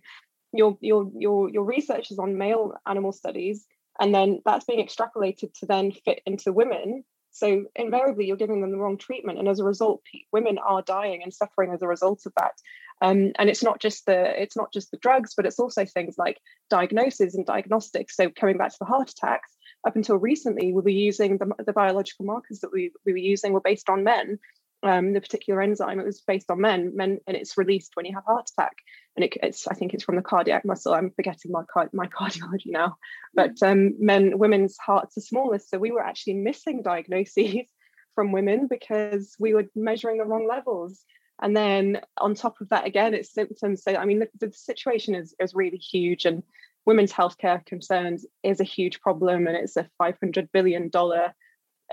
your 0.52 0.78
your 0.82 1.12
your 1.16 1.50
your 1.50 1.64
research 1.64 2.12
is 2.12 2.20
on 2.20 2.38
male 2.38 2.74
animal 2.88 3.12
studies, 3.12 3.66
and 4.00 4.14
then 4.14 4.42
that's 4.46 4.66
being 4.66 4.86
extrapolated 4.86 5.54
to 5.60 5.66
then 5.66 5.92
fit 5.92 6.22
into 6.26 6.52
women. 6.52 7.04
So 7.32 7.66
invariably, 7.76 8.26
you're 8.26 8.38
giving 8.38 8.62
them 8.62 8.72
the 8.72 8.78
wrong 8.78 8.98
treatment, 8.98 9.38
and 9.38 9.48
as 9.48 9.60
a 9.60 9.64
result, 9.64 10.02
women 10.32 10.58
are 10.58 10.82
dying 10.82 11.22
and 11.24 11.34
suffering 11.34 11.72
as 11.74 11.82
a 11.82 11.88
result 11.88 12.22
of 12.26 12.34
that. 12.38 12.54
Um, 13.02 13.32
and 13.38 13.50
it's 13.50 13.64
not 13.64 13.80
just 13.80 14.06
the 14.06 14.42
it's 14.42 14.58
not 14.58 14.74
just 14.74 14.92
the 14.92 14.98
drugs, 14.98 15.34
but 15.36 15.46
it's 15.46 15.60
also 15.60 15.86
things 15.86 16.16
like 16.18 16.40
diagnosis 16.70 17.36
and 17.36 17.46
diagnostics. 17.46 18.16
So 18.16 18.30
coming 18.30 18.58
back 18.58 18.72
to 18.72 18.78
the 18.80 18.86
heart 18.86 19.10
attacks, 19.10 19.52
up 19.86 19.96
until 19.96 20.18
recently, 20.18 20.74
we 20.74 20.82
were 20.82 20.90
using 20.90 21.38
the, 21.38 21.52
the 21.66 21.74
biological 21.74 22.26
markers 22.26 22.60
that 22.60 22.72
we, 22.72 22.92
we 23.06 23.14
were 23.14 23.18
using 23.18 23.54
were 23.54 23.62
based 23.62 23.90
on 23.90 24.04
men. 24.04 24.40
Um, 24.82 25.12
the 25.12 25.20
particular 25.20 25.62
enzyme 25.62 26.00
it 26.00 26.06
was 26.06 26.22
based 26.22 26.50
on 26.50 26.62
men, 26.62 26.96
men, 26.96 27.20
and 27.28 27.36
it's 27.36 27.58
released 27.58 27.92
when 27.96 28.06
you 28.06 28.14
have 28.14 28.24
a 28.26 28.32
heart 28.32 28.50
attack. 28.50 28.78
And 29.18 29.26
it, 29.26 29.38
it's 29.44 29.68
I 29.68 29.74
think 29.74 29.94
it's 29.94 30.06
from 30.06 30.16
the 30.16 30.22
cardiac 30.22 30.64
muscle. 30.64 30.94
I'm 30.94 31.12
forgetting 31.12 31.52
my 31.52 31.64
my 31.92 32.08
cardiology 32.20 32.68
now, 32.68 32.96
but 33.34 33.62
um, 33.62 33.96
men 34.00 34.40
women's 34.40 34.78
hearts 34.78 35.18
are 35.18 35.22
smaller, 35.22 35.60
so 35.60 35.78
we 35.78 35.92
were 35.92 36.04
actually 36.04 36.36
missing 36.36 36.82
diagnoses 36.82 37.68
from 38.16 38.32
women 38.32 38.68
because 38.70 39.36
we 39.38 39.54
were 39.54 39.66
measuring 39.76 40.18
the 40.18 40.26
wrong 40.26 40.48
levels. 40.48 41.04
And 41.42 41.56
then 41.56 42.02
on 42.18 42.36
top 42.36 42.60
of 42.62 42.70
that, 42.70 42.86
again, 42.86 43.14
it's 43.14 43.34
symptoms. 43.34 43.84
So 43.84 43.96
I 43.96 44.06
mean, 44.06 44.20
the, 44.20 44.30
the 44.40 44.54
situation 44.54 45.14
is 45.14 45.36
is 45.42 45.54
really 45.54 45.78
huge, 45.78 46.24
and 46.24 46.44
women's 46.86 47.14
healthcare 47.14 47.66
concerns 47.66 48.26
is 48.44 48.60
a 48.60 48.66
huge 48.66 49.02
problem 49.02 49.48
and 49.48 49.56
it's 49.56 49.78
a 49.78 49.90
500 49.98 50.52
billion 50.52 50.90
dollar 50.90 51.34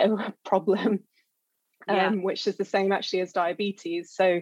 uh, 0.01 0.30
problem 0.45 1.01
yeah. 1.89 2.07
um, 2.07 2.22
which 2.22 2.47
is 2.47 2.57
the 2.57 2.64
same 2.64 2.93
actually 2.93 3.20
as 3.20 3.32
diabetes 3.32 4.12
so 4.12 4.41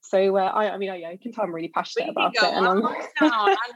so 0.00 0.36
uh, 0.36 0.52
I, 0.54 0.70
I 0.70 0.78
mean, 0.78 0.94
yeah, 1.00 1.10
you 1.10 1.18
can 1.18 1.32
tell 1.32 1.44
I'm 1.44 1.54
really 1.54 1.68
passionate 1.68 2.08
about 2.08 2.34
it. 2.34 2.42
And 2.42 2.66
I'm... 2.66 2.86
I 2.86 3.08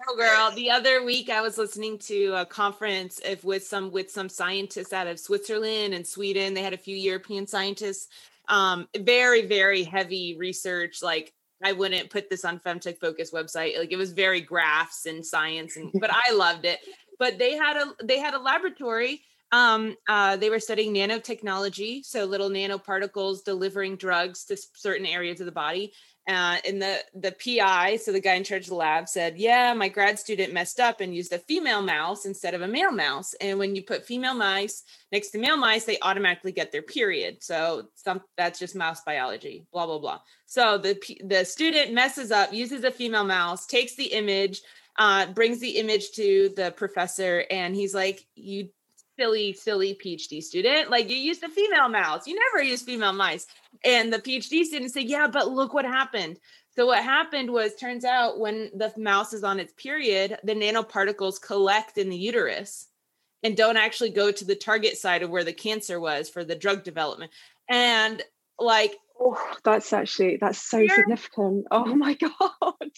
know, 0.09 0.16
girl. 0.16 0.53
The 0.55 0.70
other 0.70 1.05
week, 1.05 1.28
I 1.30 1.40
was 1.40 1.59
listening 1.59 1.98
to 2.00 2.34
a 2.34 2.46
conference 2.46 3.20
if, 3.24 3.44
with 3.44 3.66
some 3.66 3.90
with 3.90 4.11
some 4.11 4.28
scientists 4.28 4.92
out 4.92 5.07
of 5.07 5.18
Switzerland 5.18 5.94
and 5.94 6.07
Sweden. 6.07 6.55
They 6.55 6.62
had 6.62 6.72
a 6.72 6.78
few 6.78 6.96
European 6.96 7.46
scientists. 7.46 8.09
Um, 8.48 8.88
very, 8.98 9.46
very 9.46 9.82
heavy 9.82 10.36
research, 10.38 11.03
like 11.03 11.32
I 11.62 11.72
wouldn't 11.72 12.10
put 12.10 12.30
this 12.30 12.44
on 12.44 12.58
Femtech 12.60 12.98
Focus 12.98 13.30
website. 13.30 13.78
Like 13.78 13.92
it 13.92 13.96
was 13.96 14.12
very 14.12 14.40
graphs 14.40 15.06
and 15.06 15.24
science, 15.24 15.76
and 15.76 15.90
but 15.94 16.10
I 16.12 16.32
loved 16.32 16.64
it. 16.64 16.80
But 17.18 17.38
they 17.38 17.54
had 17.54 17.76
a 17.76 17.94
they 18.04 18.18
had 18.18 18.34
a 18.34 18.38
laboratory. 18.38 19.22
Um, 19.52 19.96
uh, 20.08 20.36
they 20.38 20.48
were 20.48 20.58
studying 20.58 20.94
nanotechnology, 20.94 22.04
so 22.06 22.24
little 22.24 22.48
nanoparticles 22.48 23.44
delivering 23.44 23.96
drugs 23.96 24.44
to 24.46 24.56
certain 24.74 25.04
areas 25.04 25.40
of 25.40 25.46
the 25.46 25.52
body. 25.52 25.92
Uh, 26.29 26.57
and 26.64 26.81
the 26.81 26.99
the 27.14 27.33
PI, 27.33 27.97
so 27.97 28.12
the 28.12 28.20
guy 28.20 28.35
in 28.35 28.45
charge 28.45 28.62
of 28.62 28.68
the 28.68 28.77
lab, 28.77 29.09
said, 29.09 29.37
"Yeah, 29.37 29.75
my 29.75 29.89
grad 29.89 30.20
student 30.20 30.53
messed 30.53 30.79
up 30.79 31.01
and 31.01 31.12
used 31.12 31.33
a 31.33 31.39
female 31.39 31.83
mouse 31.83 32.27
instead 32.27 32.55
of 32.55 32.62
a 32.62 32.68
male 32.68 32.93
mouse. 32.93 33.35
And 33.41 33.59
when 33.59 33.75
you 33.75 33.83
put 33.83 34.07
female 34.07 34.35
mice 34.35 34.85
next 35.11 35.31
to 35.31 35.39
male 35.39 35.57
mice, 35.57 35.85
they 35.85 35.99
automatically 36.01 36.53
get 36.53 36.70
their 36.70 36.83
period. 36.83 37.43
So 37.43 37.89
some 37.97 38.20
that's 38.37 38.61
just 38.61 38.77
mouse 38.77 39.01
biology. 39.05 39.66
Blah 39.73 39.87
blah 39.87 39.99
blah. 39.99 40.20
So 40.47 40.79
the 40.79 40.97
the 41.25 41.45
student 41.45 41.93
messes 41.93 42.31
up, 42.31 42.53
uses 42.53 42.85
a 42.85 42.93
female 42.93 43.25
mouse, 43.25 43.66
takes 43.66 43.97
the 43.97 44.12
image, 44.12 44.62
uh, 45.01 45.27
brings 45.27 45.59
the 45.59 45.70
image 45.70 46.12
to 46.12 46.53
the 46.55 46.70
professor, 46.70 47.45
and 47.51 47.75
he's 47.75 47.95
like, 47.95 48.25
"You 48.37 48.68
silly, 49.18 49.52
silly 49.52 49.98
PhD 50.02 50.42
student. 50.42 50.90
Like 50.90 51.10
you 51.10 51.16
used 51.16 51.42
a 51.42 51.48
female 51.48 51.88
mouse. 51.88 52.26
You 52.26 52.38
never 52.38 52.64
use 52.64 52.82
female 52.82 53.12
mice. 53.12 53.46
And 53.84 54.12
the 54.12 54.18
PhD 54.18 54.64
student 54.64 54.92
said, 54.92 55.04
Yeah, 55.04 55.28
but 55.28 55.50
look 55.50 55.74
what 55.74 55.84
happened. 55.84 56.38
So 56.74 56.86
what 56.86 57.04
happened 57.04 57.50
was 57.50 57.74
turns 57.74 58.04
out 58.04 58.40
when 58.40 58.70
the 58.74 58.92
mouse 58.96 59.34
is 59.34 59.44
on 59.44 59.60
its 59.60 59.74
period, 59.74 60.38
the 60.42 60.54
nanoparticles 60.54 61.40
collect 61.40 61.98
in 61.98 62.08
the 62.08 62.16
uterus 62.16 62.88
and 63.42 63.56
don't 63.56 63.76
actually 63.76 64.10
go 64.10 64.32
to 64.32 64.44
the 64.44 64.54
target 64.54 64.96
site 64.96 65.22
of 65.22 65.30
where 65.30 65.44
the 65.44 65.52
cancer 65.52 66.00
was 66.00 66.30
for 66.30 66.44
the 66.44 66.54
drug 66.54 66.82
development. 66.82 67.30
And 67.68 68.22
like 68.58 68.96
oh, 69.20 69.56
that's 69.64 69.92
actually 69.92 70.38
that's 70.40 70.62
so 70.62 70.86
significant. 70.86 71.66
Oh 71.70 71.94
my 71.94 72.14
god. 72.20 72.90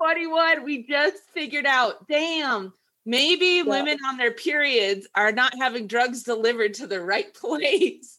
2021, 0.00 0.64
we 0.64 0.86
just 0.86 1.16
figured 1.34 1.66
out, 1.66 2.06
damn, 2.08 2.72
Maybe 3.08 3.46
yeah. 3.46 3.62
women 3.62 3.96
on 4.06 4.18
their 4.18 4.32
periods 4.32 5.08
are 5.14 5.32
not 5.32 5.54
having 5.58 5.86
drugs 5.86 6.24
delivered 6.24 6.74
to 6.74 6.86
the 6.86 7.00
right 7.00 7.32
place. 7.42 8.18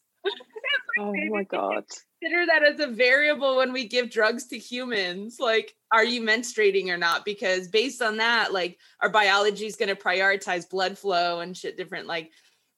oh 0.97 1.13
my 1.29 1.43
god. 1.43 1.85
Consider 2.19 2.47
that 2.47 2.63
as 2.63 2.79
a 2.79 2.87
variable 2.87 3.57
when 3.57 3.71
we 3.71 3.87
give 3.87 4.09
drugs 4.09 4.47
to 4.47 4.57
humans. 4.57 5.37
Like, 5.39 5.75
are 5.93 6.03
you 6.03 6.23
menstruating 6.23 6.87
or 6.87 6.97
not? 6.97 7.23
Because 7.23 7.67
based 7.67 8.01
on 8.01 8.17
that, 8.17 8.51
like 8.51 8.79
our 8.99 9.11
biology 9.11 9.67
is 9.67 9.75
going 9.75 9.89
to 9.89 9.95
prioritize 9.95 10.67
blood 10.67 10.97
flow 10.97 11.41
and 11.41 11.55
shit 11.55 11.77
different. 11.77 12.07
Like, 12.07 12.31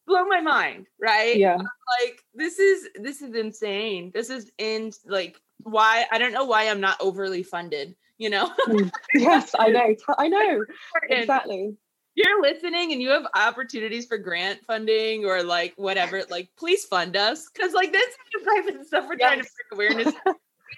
blow 0.06 0.26
my 0.26 0.42
mind, 0.42 0.88
right? 1.02 1.38
Yeah. 1.38 1.56
Like 1.56 2.22
this 2.36 2.60
is 2.60 2.90
this 2.96 3.22
is 3.22 3.34
insane. 3.36 4.12
This 4.14 4.30
is 4.30 4.52
in 4.58 4.92
like 5.06 5.40
why 5.64 6.08
I 6.12 6.18
don't 6.18 6.34
know 6.34 6.46
why 6.46 6.68
I'm 6.68 6.82
not 6.82 7.00
overly 7.00 7.44
funded, 7.44 7.96
you 8.18 8.30
know? 8.30 8.52
Mm. 8.68 8.92
yes, 9.14 9.56
I 9.58 9.70
know. 9.70 9.96
I 10.18 10.28
know. 10.28 10.66
Exactly 11.10 11.78
you're 12.16 12.42
listening 12.42 12.92
and 12.92 13.02
you 13.02 13.10
have 13.10 13.26
opportunities 13.36 14.06
for 14.06 14.18
grant 14.18 14.60
funding 14.66 15.26
or 15.26 15.44
like 15.44 15.74
whatever, 15.78 16.24
like 16.30 16.50
please 16.58 16.86
fund 16.86 17.16
us 17.16 17.48
because 17.54 17.74
like 17.74 17.92
this 17.92 18.16
type 18.46 18.76
of 18.76 18.86
stuff 18.86 19.06
we're 19.08 19.18
yes. 19.18 19.28
trying 19.28 19.42
to 19.42 19.50
bring 19.76 19.92
awareness. 19.94 20.16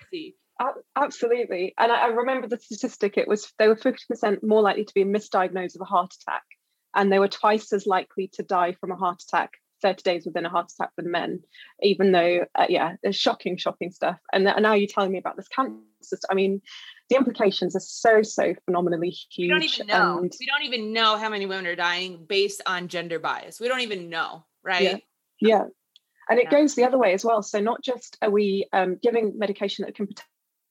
crazy. 0.10 0.36
Absolutely, 0.96 1.74
and 1.78 1.92
I, 1.92 2.04
I 2.04 2.08
remember 2.08 2.48
the 2.48 2.60
statistic. 2.60 3.18
It 3.18 3.28
was 3.28 3.52
they 3.58 3.68
were 3.68 3.76
fifty 3.76 4.04
percent 4.08 4.44
more 4.44 4.62
likely 4.62 4.86
to 4.86 4.94
be 4.94 5.04
misdiagnosed 5.04 5.74
with 5.74 5.82
a 5.82 5.86
heart 5.86 6.14
attack, 6.22 6.44
and 6.96 7.12
they 7.12 7.20
were 7.20 7.28
twice 7.28 7.74
as 7.74 7.88
likely 7.88 8.30
to 8.34 8.44
die 8.44 8.74
from 8.80 8.92
a 8.92 8.96
heart 8.96 9.22
attack 9.24 9.54
30 9.84 10.02
days 10.02 10.26
within 10.26 10.46
a 10.46 10.50
heart 10.50 10.72
attack 10.72 10.90
than 10.98 11.12
men, 11.12 11.42
even 11.82 12.12
though, 12.12 12.46
uh, 12.56 12.66
yeah, 12.70 12.96
there's 13.04 13.16
shocking, 13.16 13.58
shocking 13.58 13.92
stuff. 13.92 14.18
And, 14.32 14.48
and, 14.48 14.64
now 14.64 14.74
you're 14.74 14.88
telling 14.88 15.12
me 15.12 15.20
about 15.20 15.36
this 15.36 15.48
cancer. 15.50 16.18
I 16.32 16.34
mean, 16.34 16.62
the 17.10 17.18
implications 17.18 17.76
are 17.76 17.82
so 17.82 18.24
so 18.24 18.56
phenomenally 18.66 19.10
huge. 19.10 19.28
We 19.38 19.48
don't 19.50 19.64
even 19.64 19.88
know. 19.88 20.18
And, 20.20 20.34
we 20.40 20.46
don't 20.48 20.64
even 20.64 20.94
know 20.94 21.18
how 21.18 21.30
many 21.30 21.46
women 21.46 21.68
are 21.68 21.76
dying 21.76 22.26
based 22.28 22.62
on 22.66 22.88
gender 22.88 23.20
bias. 23.20 23.60
We 23.60 23.68
don't 23.68 23.82
even 23.82 24.10
know, 24.10 24.46
right? 24.64 24.82
Yeah. 24.82 24.98
yeah. 25.40 25.64
And 26.30 26.40
it 26.40 26.46
yeah. 26.46 26.60
goes 26.60 26.76
the 26.76 26.86
other 26.86 26.98
way 26.98 27.14
as 27.14 27.24
well. 27.24 27.44
So 27.44 27.60
not 27.60 27.84
just 27.84 28.18
are 28.22 28.32
we 28.32 28.68
um, 28.74 28.98
giving 29.02 29.38
medication 29.38 29.86
that 29.86 29.96
can 29.96 30.08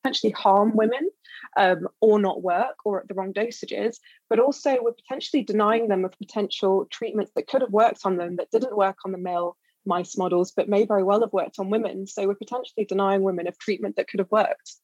potentially 0.03 0.33
harm 0.33 0.75
women 0.75 1.09
um, 1.57 1.89
or 2.01 2.19
not 2.19 2.43
work 2.43 2.77
or 2.85 3.01
at 3.01 3.09
the 3.09 3.15
wrong 3.15 3.33
dosages, 3.33 3.97
but 4.29 4.39
also 4.39 4.79
we're 4.83 4.93
potentially 4.93 5.43
denying 5.43 5.89
them 5.89 6.05
of 6.05 6.13
potential 6.19 6.87
treatments 6.91 7.33
that 7.37 7.47
could 7.47 7.61
have 7.61 7.71
worked 7.71 8.01
on 8.05 8.17
them 8.17 8.37
that 8.37 8.51
didn't 8.51 8.77
work 8.77 8.99
on 9.05 9.13
the 9.13 9.19
male 9.19 9.57
mice 9.85 10.17
models, 10.17 10.53
but 10.53 10.69
may 10.69 10.85
very 10.85 11.03
well 11.03 11.21
have 11.21 11.33
worked 11.33 11.59
on 11.59 11.71
women. 11.71 12.07
So 12.07 12.27
we're 12.27 12.35
potentially 12.35 12.85
denying 12.85 13.23
women 13.23 13.47
of 13.49 13.59
treatment 13.59 13.97
that 13.97 14.09
could 14.09 14.21
have 14.21 14.31
worked. 14.31 14.77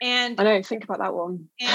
And 0.00 0.40
I 0.40 0.44
know, 0.44 0.62
think 0.62 0.82
about 0.82 0.98
that 0.98 1.14
one. 1.14 1.48
In 1.60 1.68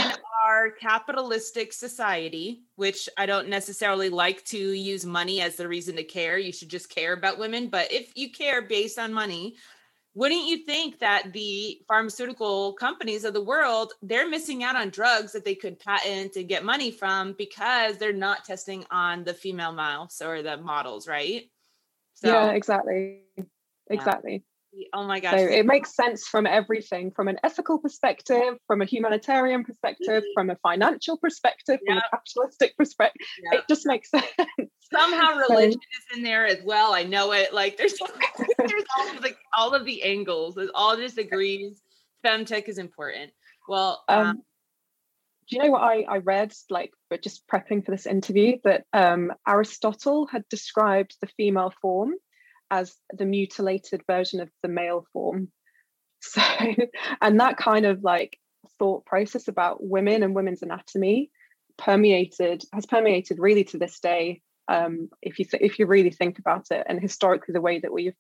our 0.46 0.72
capitalistic 0.72 1.72
society, 1.72 2.64
which 2.76 3.08
I 3.18 3.26
don't 3.26 3.48
necessarily 3.48 4.10
like 4.10 4.44
to 4.46 4.58
use 4.58 5.06
money 5.06 5.42
as 5.42 5.56
the 5.56 5.68
reason 5.68 5.96
to 5.96 6.04
care, 6.04 6.38
you 6.38 6.52
should 6.52 6.70
just 6.70 6.90
care 6.90 7.14
about 7.14 7.40
women. 7.40 7.70
But 7.70 7.92
if 7.92 8.12
you 8.16 8.32
care 8.32 8.62
based 8.62 9.00
on 9.00 9.14
money, 9.14 9.56
wouldn't 10.14 10.48
you 10.48 10.66
think 10.66 11.00
that 11.00 11.32
the 11.34 11.80
pharmaceutical 11.88 12.74
companies 12.74 13.24
of 13.24 13.34
the 13.34 13.44
world 13.44 13.94
they're 14.02 14.30
missing 14.30 14.64
out 14.64 14.76
on 14.76 14.90
drugs 14.90 15.32
that 15.32 15.46
they 15.46 15.56
could 15.56 15.80
patent 15.80 16.36
and 16.36 16.50
get 16.50 16.64
money 16.64 16.92
from 16.92 17.34
because 17.34 17.98
they're 17.98 18.14
not 18.14 18.46
testing 18.46 18.84
on 18.90 19.24
the 19.24 19.34
female 19.34 19.74
mouse 19.74 20.22
or 20.22 20.42
the 20.42 20.58
models 20.58 21.08
right? 21.08 21.50
So, 22.16 22.28
yeah 22.28 22.52
exactly. 22.52 23.22
Exactly 23.90 24.44
Oh 24.94 25.06
my 25.08 25.20
gosh. 25.20 25.40
So 25.40 25.46
it 25.46 25.66
makes 25.66 25.96
sense 25.96 26.28
from 26.28 26.46
everything 26.46 27.12
from 27.12 27.28
an 27.28 27.38
ethical 27.44 27.80
perspective, 27.80 28.58
from 28.68 28.82
a 28.82 28.86
humanitarian 28.86 29.64
perspective, 29.64 30.24
from 30.34 30.50
a 30.50 30.56
financial 30.58 31.18
perspective, 31.18 31.80
yep. 31.86 31.88
from 31.88 31.98
a 31.98 32.10
capitalistic 32.12 32.78
perspective. 32.78 33.28
Yep. 33.52 33.62
It 33.62 33.68
just 33.68 33.86
makes 33.86 34.10
sense. 34.12 34.28
Somehow 34.92 35.38
religion 35.38 35.74
so, 35.74 36.14
is 36.14 36.18
in 36.18 36.24
there 36.24 36.46
as 36.46 36.60
well. 36.64 36.94
I 36.94 37.04
know 37.04 37.32
it. 37.34 37.54
Like 37.54 37.78
there's 37.78 37.96
there's 38.58 38.84
all 38.98 39.16
of 39.16 39.22
the 39.22 39.36
all 39.58 39.74
of 39.74 39.86
the 39.86 40.04
angles. 40.04 40.58
It 40.58 40.70
all 40.74 40.96
just 40.96 41.18
agrees 41.18 41.82
femtech 42.26 42.68
is 42.68 42.78
important. 42.78 43.32
Well, 43.68 44.04
um, 44.08 44.28
um, 44.28 44.42
do 45.50 45.56
you 45.56 45.64
know 45.64 45.72
what 45.72 45.84
I, 45.84 46.02
I 46.02 46.18
read, 46.18 46.54
like, 46.70 46.92
but 47.10 47.22
just 47.22 47.48
prepping 47.48 47.86
for 47.86 47.92
this 47.92 48.06
interview, 48.06 48.58
that 48.64 48.84
um, 48.92 49.32
Aristotle 49.48 50.28
had 50.28 50.44
described 50.50 51.16
the 51.22 51.28
female 51.28 51.74
form 51.82 52.16
as 52.72 52.96
the 53.12 53.26
mutilated 53.26 54.02
version 54.08 54.40
of 54.40 54.50
the 54.62 54.70
male 54.70 55.06
form. 55.14 55.50
So, 56.20 56.42
and 57.22 57.40
that 57.40 57.58
kind 57.58 57.86
of 57.86 58.04
like 58.04 58.40
thought 58.80 59.06
process 59.06 59.48
about 59.48 59.84
women 59.84 60.24
and 60.24 60.34
women's 60.34 60.64
anatomy 60.64 61.30
permeated 61.78 62.64
has 62.74 62.88
permeated 62.88 63.38
really 63.38 63.64
to 63.66 63.78
this 63.78 64.00
day 64.00 64.42
um, 64.68 65.10
if 65.22 65.40
you 65.40 65.46
th- 65.46 65.64
if 65.64 65.80
you 65.80 65.86
really 65.86 66.12
think 66.12 66.40
about 66.40 66.68
it, 66.72 66.86
and 66.88 67.00
historically 67.00 67.54
the 67.54 67.62
way 67.62 67.80
that 67.80 67.94
we've 67.94 68.16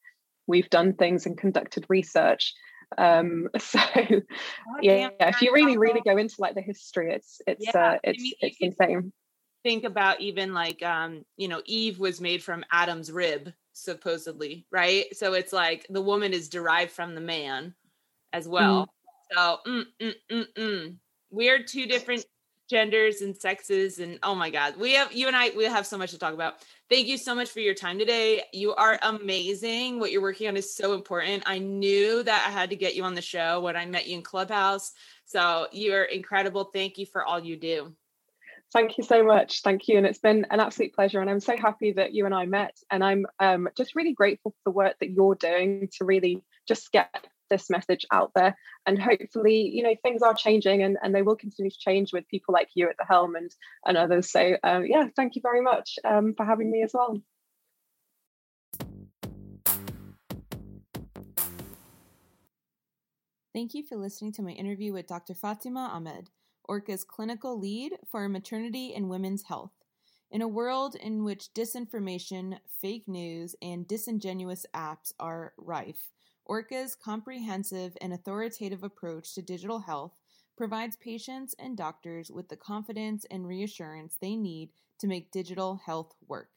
we've 0.47 0.69
done 0.69 0.93
things 0.93 1.25
and 1.25 1.37
conducted 1.37 1.85
research. 1.89 2.53
Um, 2.97 3.49
so 3.59 3.79
yeah, 4.81 5.09
yeah, 5.19 5.29
if 5.29 5.41
you 5.41 5.51
really 5.53 5.77
really 5.77 6.01
go 6.05 6.17
into 6.17 6.35
like 6.39 6.55
the 6.55 6.61
history, 6.61 7.13
it's 7.13 7.41
it's 7.45 7.65
yeah. 7.65 7.79
uh, 7.79 7.97
it's 8.03 8.19
I 8.19 8.23
mean, 8.23 8.33
it's 8.39 8.57
insane. 8.59 9.13
Think 9.67 9.83
about 9.83 10.21
even 10.21 10.53
like 10.53 10.81
um, 10.81 11.25
you 11.35 11.49
know 11.49 11.61
Eve 11.65 11.99
was 11.99 12.21
made 12.21 12.41
from 12.41 12.63
Adam's 12.71 13.11
rib 13.11 13.51
supposedly, 13.73 14.65
right? 14.71 15.13
So 15.13 15.33
it's 15.33 15.51
like 15.51 15.85
the 15.89 16.01
woman 16.01 16.31
is 16.31 16.47
derived 16.47 16.93
from 16.93 17.15
the 17.15 17.19
man 17.19 17.73
as 18.31 18.47
well. 18.47 18.87
Mm. 18.87 19.35
So 19.35 19.57
mm, 19.67 19.83
mm, 19.99 20.13
mm, 20.31 20.45
mm. 20.57 20.95
we 21.31 21.49
are 21.49 21.61
two 21.61 21.85
different 21.85 22.25
genders 22.69 23.19
and 23.19 23.35
sexes 23.35 23.99
and 23.99 24.19
oh 24.23 24.35
my 24.35 24.49
god 24.49 24.75
we 24.75 24.93
have 24.93 25.13
you 25.13 25.27
and 25.27 25.37
i 25.37 25.51
we 25.55 25.63
have 25.63 25.87
so 25.87 25.97
much 25.97 26.11
to 26.11 26.17
talk 26.17 26.33
about 26.33 26.55
thank 26.89 27.07
you 27.07 27.17
so 27.17 27.33
much 27.33 27.49
for 27.49 27.61
your 27.61 27.73
time 27.73 27.97
today 27.97 28.43
you 28.51 28.75
are 28.75 28.99
amazing 29.03 30.01
what 30.01 30.11
you're 30.11 30.21
working 30.21 30.49
on 30.49 30.57
is 30.57 30.75
so 30.75 30.93
important 30.93 31.41
i 31.45 31.57
knew 31.57 32.21
that 32.23 32.43
i 32.45 32.51
had 32.51 32.69
to 32.69 32.75
get 32.75 32.93
you 32.93 33.03
on 33.03 33.15
the 33.15 33.21
show 33.21 33.61
when 33.61 33.77
i 33.77 33.85
met 33.85 34.05
you 34.05 34.17
in 34.17 34.21
clubhouse 34.21 34.91
so 35.23 35.65
you're 35.71 36.03
incredible 36.03 36.65
thank 36.65 36.97
you 36.97 37.05
for 37.05 37.23
all 37.23 37.39
you 37.39 37.55
do 37.55 37.89
thank 38.73 38.97
you 38.97 39.03
so 39.03 39.23
much. 39.23 39.61
Thank 39.61 39.87
you. 39.87 39.97
And 39.97 40.05
it's 40.05 40.19
been 40.19 40.45
an 40.49 40.59
absolute 40.59 40.93
pleasure. 40.93 41.21
And 41.21 41.29
i'm 41.29 41.39
so 41.39 41.57
happy 41.57 41.93
that 41.93 42.13
you 42.13 42.25
and 42.25 42.35
i 42.35 42.45
met. 42.45 42.77
And 42.91 43.03
i'm 43.03 43.25
um, 43.39 43.69
just 43.77 43.95
really 43.95 44.13
grateful 44.13 44.51
for 44.51 44.61
the 44.65 44.75
work 44.75 44.95
that 44.99 45.11
you're 45.11 45.35
doing 45.35 45.89
to 45.97 46.05
really 46.05 46.43
just 46.67 46.91
get 46.91 47.27
this 47.49 47.69
message 47.69 48.05
out 48.11 48.31
there. 48.35 48.55
And 48.85 49.01
hopefully 49.01 49.69
you 49.73 49.83
know 49.83 49.95
things 50.03 50.21
are 50.21 50.33
changing 50.33 50.83
and, 50.83 50.97
and 51.01 51.15
they 51.15 51.21
will 51.21 51.35
continue 51.35 51.71
to 51.71 51.79
change 51.79 52.11
with 52.13 52.27
people 52.27 52.53
like 52.53 52.69
you 52.75 52.89
at 52.89 52.97
the 52.97 53.05
helm 53.05 53.35
and 53.35 53.51
and 53.85 53.97
others. 53.97 54.31
So 54.31 54.57
um, 54.63 54.85
yeah 54.85 55.07
thank 55.15 55.35
you 55.35 55.41
very 55.41 55.61
much 55.61 55.97
um, 56.03 56.33
for 56.35 56.45
having 56.45 56.69
me 56.71 56.83
as 56.83 56.91
well. 56.93 57.21
Thank 63.57 63.73
you 63.73 63.81
for 63.81 63.97
listening 63.97 64.33
to 64.33 64.43
my 64.43 64.51
interview 64.51 64.93
with 64.93 65.07
Dr. 65.07 65.33
Fatima 65.33 65.89
Ahmed, 65.91 66.29
ORCHA's 66.67 67.03
clinical 67.03 67.59
lead 67.59 67.93
for 68.09 68.27
maternity 68.27 68.93
and 68.93 69.09
women's 69.09 69.43
health. 69.43 69.71
In 70.29 70.41
a 70.41 70.47
world 70.47 70.95
in 70.95 71.23
which 71.23 71.53
disinformation, 71.53 72.59
fake 72.81 73.07
news, 73.07 73.55
and 73.61 73.87
disingenuous 73.87 74.65
apps 74.73 75.13
are 75.19 75.53
rife, 75.57 76.11
ORCHA's 76.45 76.95
comprehensive 76.95 77.97
and 78.01 78.13
authoritative 78.13 78.83
approach 78.83 79.33
to 79.35 79.41
digital 79.41 79.79
health 79.79 80.13
provides 80.57 80.95
patients 80.95 81.55
and 81.59 81.77
doctors 81.77 82.31
with 82.31 82.49
the 82.49 82.57
confidence 82.57 83.25
and 83.29 83.47
reassurance 83.47 84.17
they 84.19 84.35
need 84.35 84.69
to 84.99 85.07
make 85.07 85.31
digital 85.31 85.81
health 85.85 86.13
work. 86.27 86.49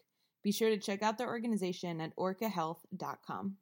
Be 0.42 0.52
sure 0.52 0.70
to 0.70 0.78
check 0.78 1.02
out 1.02 1.18
their 1.18 1.28
organization 1.28 2.00
at 2.00 2.16
orchahealth.com. 2.16 3.56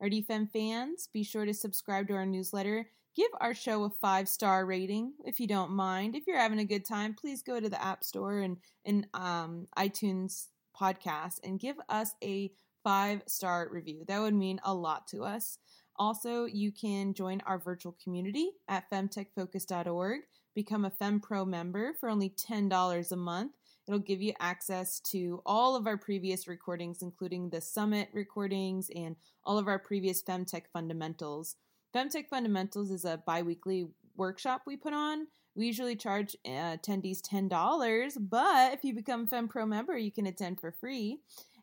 RDFem 0.00 0.50
fans, 0.50 1.08
be 1.12 1.22
sure 1.22 1.44
to 1.44 1.54
subscribe 1.54 2.06
to 2.08 2.14
our 2.14 2.26
newsletter. 2.26 2.88
Give 3.16 3.30
our 3.40 3.54
show 3.54 3.84
a 3.84 3.90
five 3.90 4.28
star 4.28 4.66
rating 4.66 5.14
if 5.24 5.40
you 5.40 5.46
don't 5.46 5.70
mind. 5.70 6.14
If 6.14 6.26
you're 6.26 6.38
having 6.38 6.58
a 6.58 6.66
good 6.66 6.84
time, 6.84 7.14
please 7.14 7.42
go 7.42 7.58
to 7.58 7.68
the 7.70 7.82
App 7.82 8.04
Store 8.04 8.40
and, 8.40 8.58
and 8.84 9.06
um, 9.14 9.66
iTunes 9.78 10.48
podcast 10.78 11.40
and 11.42 11.58
give 11.58 11.76
us 11.88 12.14
a 12.22 12.52
five 12.84 13.22
star 13.26 13.68
review. 13.72 14.04
That 14.06 14.20
would 14.20 14.34
mean 14.34 14.60
a 14.64 14.74
lot 14.74 15.08
to 15.08 15.24
us. 15.24 15.58
Also, 15.98 16.44
you 16.44 16.70
can 16.70 17.14
join 17.14 17.40
our 17.46 17.58
virtual 17.58 17.96
community 18.04 18.50
at 18.68 18.90
femtechfocus.org, 18.90 20.20
become 20.54 20.84
a 20.84 20.90
FemPro 20.90 21.46
member 21.46 21.94
for 21.98 22.10
only 22.10 22.28
$10 22.28 23.12
a 23.12 23.16
month. 23.16 23.52
It'll 23.88 23.98
give 23.98 24.20
you 24.20 24.34
access 24.40 25.00
to 25.12 25.40
all 25.46 25.74
of 25.74 25.86
our 25.86 25.96
previous 25.96 26.46
recordings, 26.46 27.00
including 27.00 27.48
the 27.48 27.62
summit 27.62 28.08
recordings 28.12 28.90
and 28.94 29.16
all 29.42 29.56
of 29.56 29.68
our 29.68 29.78
previous 29.78 30.22
Femtech 30.22 30.64
fundamentals. 30.70 31.56
Femtech 31.94 32.28
fundamentals 32.28 32.90
is 32.90 33.04
a 33.04 33.22
bi 33.26 33.42
weekly 33.42 33.88
workshop 34.16 34.62
we 34.66 34.76
put 34.76 34.92
on. 34.92 35.26
We 35.54 35.66
usually 35.66 35.96
charge 35.96 36.36
uh, 36.44 36.76
attendees 36.76 37.20
$10, 37.20 38.12
but 38.28 38.74
if 38.74 38.84
you 38.84 38.94
become 38.94 39.22
a 39.22 39.26
FemPro 39.26 39.66
member, 39.66 39.96
you 39.96 40.12
can 40.12 40.26
attend 40.26 40.60
for 40.60 40.72
free. 40.72 41.20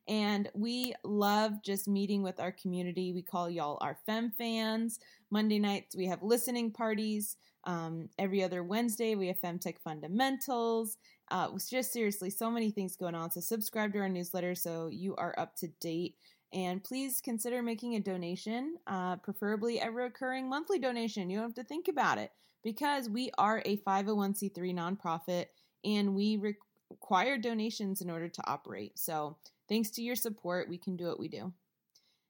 And 0.07 0.49
we 0.53 0.93
love 1.03 1.63
just 1.63 1.87
meeting 1.87 2.23
with 2.23 2.39
our 2.39 2.51
community. 2.51 3.13
We 3.13 3.21
call 3.21 3.49
y'all 3.49 3.77
our 3.81 3.97
Fem 4.05 4.31
fans. 4.31 4.99
Monday 5.31 5.59
nights, 5.59 5.95
we 5.95 6.07
have 6.07 6.21
listening 6.21 6.71
parties. 6.71 7.37
Um, 7.65 8.09
every 8.19 8.43
other 8.43 8.63
Wednesday, 8.63 9.15
we 9.15 9.27
have 9.27 9.39
Femtech 9.39 9.77
Fundamentals. 9.81 10.97
Uh, 11.31 11.47
just 11.69 11.93
seriously, 11.93 12.29
so 12.29 12.51
many 12.51 12.69
things 12.69 12.97
going 12.97 13.15
on. 13.15 13.31
So, 13.31 13.39
subscribe 13.39 13.93
to 13.93 13.99
our 13.99 14.09
newsletter 14.09 14.55
so 14.55 14.89
you 14.91 15.15
are 15.15 15.33
up 15.37 15.55
to 15.57 15.69
date. 15.79 16.15
And 16.53 16.83
please 16.83 17.19
consider 17.19 17.63
making 17.63 17.95
a 17.95 17.99
donation, 17.99 18.75
uh, 18.87 19.15
preferably 19.17 19.79
a 19.79 19.89
recurring 19.89 20.47
monthly 20.47 20.79
donation. 20.79 21.29
You 21.29 21.37
don't 21.37 21.47
have 21.47 21.55
to 21.55 21.63
think 21.63 21.87
about 21.87 22.19
it 22.19 22.31
because 22.63 23.09
we 23.09 23.31
are 23.37 23.61
a 23.65 23.77
501c3 23.77 24.73
nonprofit 24.73 25.47
and 25.83 26.13
we 26.13 26.37
require 26.37 27.37
donations 27.37 28.01
in 28.01 28.09
order 28.09 28.29
to 28.29 28.41
operate. 28.47 28.99
So, 28.99 29.37
Thanks 29.69 29.89
to 29.91 30.01
your 30.01 30.15
support, 30.15 30.69
we 30.69 30.77
can 30.77 30.95
do 30.95 31.07
what 31.07 31.19
we 31.19 31.27
do. 31.27 31.53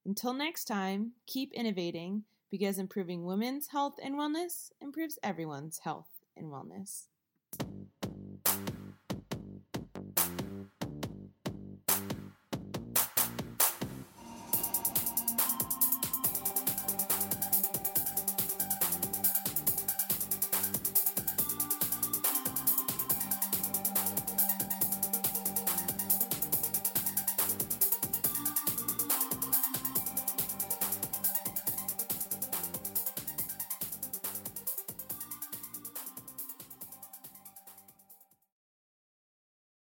Until 0.05 0.33
next 0.33 0.65
time, 0.65 1.13
keep 1.25 1.51
innovating 1.53 2.23
because 2.51 2.77
improving 2.77 3.25
women's 3.25 3.67
health 3.67 3.95
and 4.03 4.15
wellness 4.15 4.69
improves 4.79 5.17
everyone's 5.23 5.79
health 5.79 6.09
and 6.37 6.47
wellness. 6.47 7.07